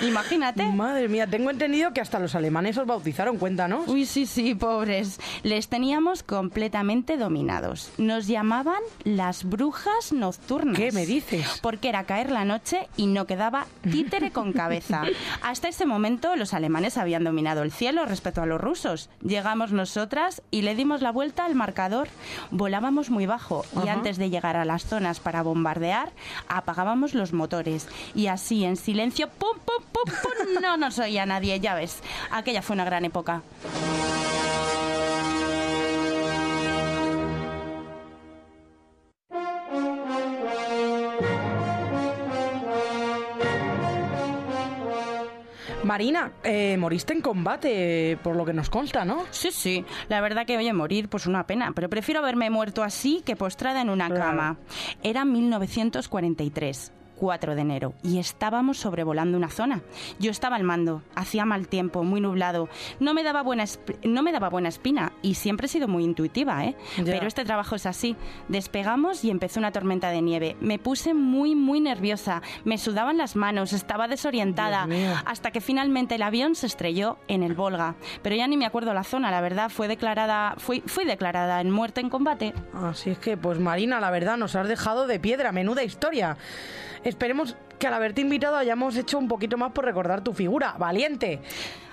Imagínate. 0.00 0.64
Madre 0.66 1.08
mía, 1.08 1.26
tengo 1.26 1.50
entendido 1.50 1.92
que 1.92 2.00
hasta 2.00 2.18
los 2.18 2.34
alemanes 2.34 2.76
os 2.78 2.86
bautizaron, 2.86 3.36
cuéntanos. 3.38 3.88
Uy, 3.88 4.06
sí, 4.06 4.26
sí, 4.26 4.54
pobres. 4.54 5.20
Les 5.42 5.68
teníamos 5.68 6.22
completamente 6.22 7.16
dominados. 7.16 7.90
Nos 7.98 8.26
llamaban 8.26 8.80
las 9.04 9.44
brujas 9.44 10.12
nocturnas. 10.12 10.76
¿Qué 10.76 10.92
me 10.92 11.06
dices? 11.06 11.58
Porque 11.62 11.88
era 11.88 12.04
caer 12.04 12.30
la 12.30 12.44
noche 12.44 12.88
y 12.96 13.06
no 13.06 13.26
quedaba 13.26 13.66
títere 13.82 14.30
con 14.30 14.52
cabeza. 14.52 15.02
Hasta 15.42 15.68
ese 15.68 15.86
momento 15.86 16.36
los 16.36 16.54
alemanes 16.54 16.96
habían 16.98 17.24
dominado 17.24 17.62
el 17.62 17.72
cielo 17.72 18.04
respecto 18.04 18.42
a 18.42 18.46
los 18.46 18.60
rusos. 18.60 18.77
Llegamos 19.22 19.72
nosotras 19.72 20.42
y 20.50 20.62
le 20.62 20.76
dimos 20.76 21.02
la 21.02 21.10
vuelta 21.10 21.44
al 21.44 21.54
marcador. 21.54 22.08
Volábamos 22.50 23.10
muy 23.10 23.26
bajo 23.26 23.64
y 23.84 23.88
antes 23.88 24.18
de 24.18 24.30
llegar 24.30 24.56
a 24.56 24.64
las 24.64 24.84
zonas 24.84 25.18
para 25.18 25.42
bombardear, 25.42 26.12
apagábamos 26.48 27.14
los 27.14 27.32
motores. 27.32 27.88
Y 28.14 28.28
así, 28.28 28.64
en 28.64 28.76
silencio, 28.76 29.28
pum, 29.28 29.58
pum, 29.64 29.84
pum, 29.92 30.14
pum, 30.22 30.62
no 30.62 30.76
nos 30.76 30.98
oía 30.98 31.26
nadie, 31.26 31.58
ya 31.58 31.74
ves. 31.74 32.00
Aquella 32.30 32.62
fue 32.62 32.74
una 32.74 32.84
gran 32.84 33.04
época. 33.04 33.42
Marina, 45.88 46.32
eh, 46.44 46.76
moriste 46.78 47.14
en 47.14 47.22
combate, 47.22 48.18
por 48.22 48.36
lo 48.36 48.44
que 48.44 48.52
nos 48.52 48.68
consta, 48.68 49.06
¿no? 49.06 49.24
Sí, 49.30 49.50
sí. 49.50 49.86
La 50.10 50.20
verdad 50.20 50.44
que, 50.44 50.58
oye, 50.58 50.70
morir, 50.74 51.08
pues 51.08 51.24
una 51.26 51.46
pena. 51.46 51.72
Pero 51.74 51.88
prefiero 51.88 52.20
haberme 52.20 52.50
muerto 52.50 52.82
así 52.82 53.22
que 53.24 53.36
postrada 53.36 53.80
en 53.80 53.88
una 53.88 54.08
Claro. 54.08 54.22
cama. 54.22 54.56
Era 55.02 55.24
1943. 55.24 56.92
4 57.18 57.54
de 57.54 57.60
enero 57.60 57.94
y 58.02 58.18
estábamos 58.18 58.78
sobrevolando 58.78 59.36
una 59.36 59.50
zona. 59.50 59.82
Yo 60.18 60.30
estaba 60.30 60.56
al 60.56 60.64
mando, 60.64 61.02
hacía 61.14 61.44
mal 61.44 61.68
tiempo, 61.68 62.04
muy 62.04 62.20
nublado. 62.20 62.68
No 63.00 63.14
me 63.14 63.22
daba 63.22 63.42
buena 63.42 63.64
no 64.04 64.22
me 64.22 64.32
daba 64.32 64.48
buena 64.48 64.68
espina 64.68 65.12
y 65.22 65.34
siempre 65.34 65.66
he 65.66 65.68
sido 65.68 65.88
muy 65.88 66.04
intuitiva, 66.04 66.64
¿eh? 66.64 66.76
Pero 67.04 67.26
este 67.26 67.44
trabajo 67.44 67.74
es 67.74 67.86
así. 67.86 68.16
Despegamos 68.48 69.24
y 69.24 69.30
empezó 69.30 69.58
una 69.60 69.72
tormenta 69.72 70.10
de 70.10 70.22
nieve. 70.22 70.56
Me 70.60 70.78
puse 70.78 71.14
muy 71.14 71.54
muy 71.54 71.80
nerviosa, 71.80 72.42
me 72.64 72.78
sudaban 72.78 73.18
las 73.18 73.36
manos, 73.36 73.72
estaba 73.72 74.08
desorientada 74.08 74.86
hasta 75.24 75.50
que 75.50 75.60
finalmente 75.60 76.14
el 76.14 76.22
avión 76.22 76.54
se 76.54 76.66
estrelló 76.66 77.18
en 77.28 77.42
el 77.42 77.54
Volga. 77.54 77.96
Pero 78.22 78.36
ya 78.36 78.46
ni 78.46 78.56
me 78.56 78.66
acuerdo 78.66 78.94
la 78.94 79.04
zona, 79.04 79.30
la 79.30 79.40
verdad, 79.40 79.70
fue 79.70 79.88
declarada 79.88 80.54
fui, 80.58 80.82
fui 80.86 81.04
declarada 81.04 81.60
en 81.60 81.70
muerte 81.70 82.00
en 82.00 82.10
combate. 82.10 82.54
Así 82.72 83.10
es 83.10 83.18
que, 83.18 83.36
pues 83.36 83.58
Marina, 83.58 84.00
la 84.00 84.10
verdad, 84.10 84.36
nos 84.36 84.54
has 84.54 84.68
dejado 84.68 85.06
de 85.06 85.18
piedra, 85.18 85.52
menuda 85.52 85.82
historia. 85.82 86.36
Esperemos 87.04 87.56
que 87.78 87.86
al 87.86 87.94
haberte 87.94 88.20
invitado 88.20 88.56
hayamos 88.56 88.96
hecho 88.96 89.18
un 89.18 89.28
poquito 89.28 89.56
más 89.56 89.72
por 89.72 89.84
recordar 89.84 90.22
tu 90.22 90.32
figura. 90.32 90.74
¡Valiente! 90.78 91.40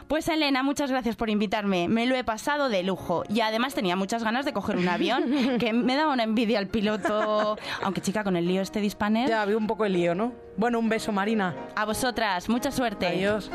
Pues 0.07 0.27
Elena, 0.29 0.61
muchas 0.61 0.91
gracias 0.91 1.15
por 1.15 1.31
invitarme. 1.31 1.87
Me 1.87 2.05
lo 2.05 2.15
he 2.15 2.23
pasado 2.23 2.69
de 2.69 2.83
lujo. 2.83 3.23
Y 3.27 3.41
además 3.41 3.73
tenía 3.73 3.95
muchas 3.95 4.23
ganas 4.23 4.45
de 4.45 4.53
coger 4.53 4.77
un 4.77 4.87
avión, 4.87 5.23
que 5.59 5.73
me 5.73 5.95
daba 5.95 6.13
una 6.13 6.23
envidia 6.23 6.59
al 6.59 6.67
piloto. 6.67 7.57
Aunque 7.81 8.01
chica, 8.01 8.23
con 8.23 8.35
el 8.35 8.47
lío 8.47 8.61
este 8.61 8.81
de 8.81 8.85
Hispaner. 8.85 9.27
Ya, 9.27 9.41
había 9.41 9.57
un 9.57 9.65
poco 9.65 9.85
el 9.85 9.93
lío, 9.93 10.13
¿no? 10.13 10.33
Bueno, 10.57 10.77
un 10.77 10.89
beso, 10.89 11.11
Marina. 11.11 11.55
A 11.75 11.85
vosotras, 11.85 12.49
mucha 12.49 12.71
suerte. 12.71 13.07
Adiós. 13.07 13.49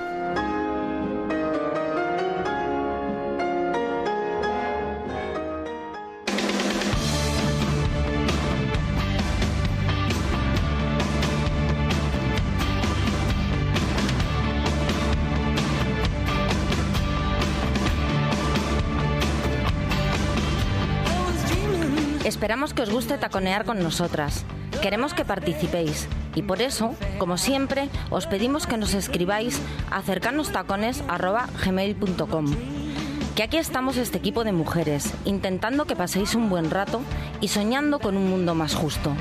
Esperamos 22.51 22.75
que 22.75 22.83
os 22.83 22.91
guste 22.91 23.15
taconear 23.17 23.65
con 23.65 23.81
nosotras. 23.81 24.45
Queremos 24.83 25.15
que 25.15 25.25
participéis 25.25 26.09
y 26.35 26.43
por 26.43 26.61
eso, 26.61 26.97
como 27.17 27.39
siempre, 27.39 27.89
os 28.11 28.27
pedimos 28.27 28.67
que 28.67 28.77
nos 28.77 28.93
escribáis 28.93 29.63
a 29.89 29.99
acercanostacones@gmail.com. 29.99 32.47
Que 33.37 33.45
aquí 33.45 33.57
estamos 33.57 33.99
este 33.99 34.19
equipo 34.19 34.43
de 34.43 34.51
mujeres, 34.51 35.15
intentando 35.25 35.85
que 35.85 35.95
paséis 35.95 36.35
un 36.35 36.51
buen 36.51 36.73
rato 36.73 37.03
y 37.41 37.47
soñando 37.47 38.01
con 38.01 38.17
un 38.17 38.29
mundo 38.29 38.57
más 38.57 38.75
justo. 38.75 39.15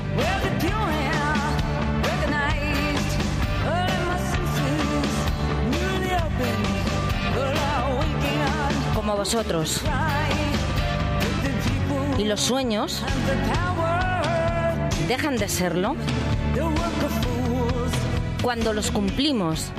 Como 8.96 9.16
vosotros. 9.16 9.84
Y 12.20 12.24
los 12.24 12.42
sueños 12.42 13.02
dejan 15.08 15.38
de 15.38 15.48
serlo 15.48 15.96
cuando 18.42 18.74
los 18.74 18.90
cumplimos. 18.90 19.72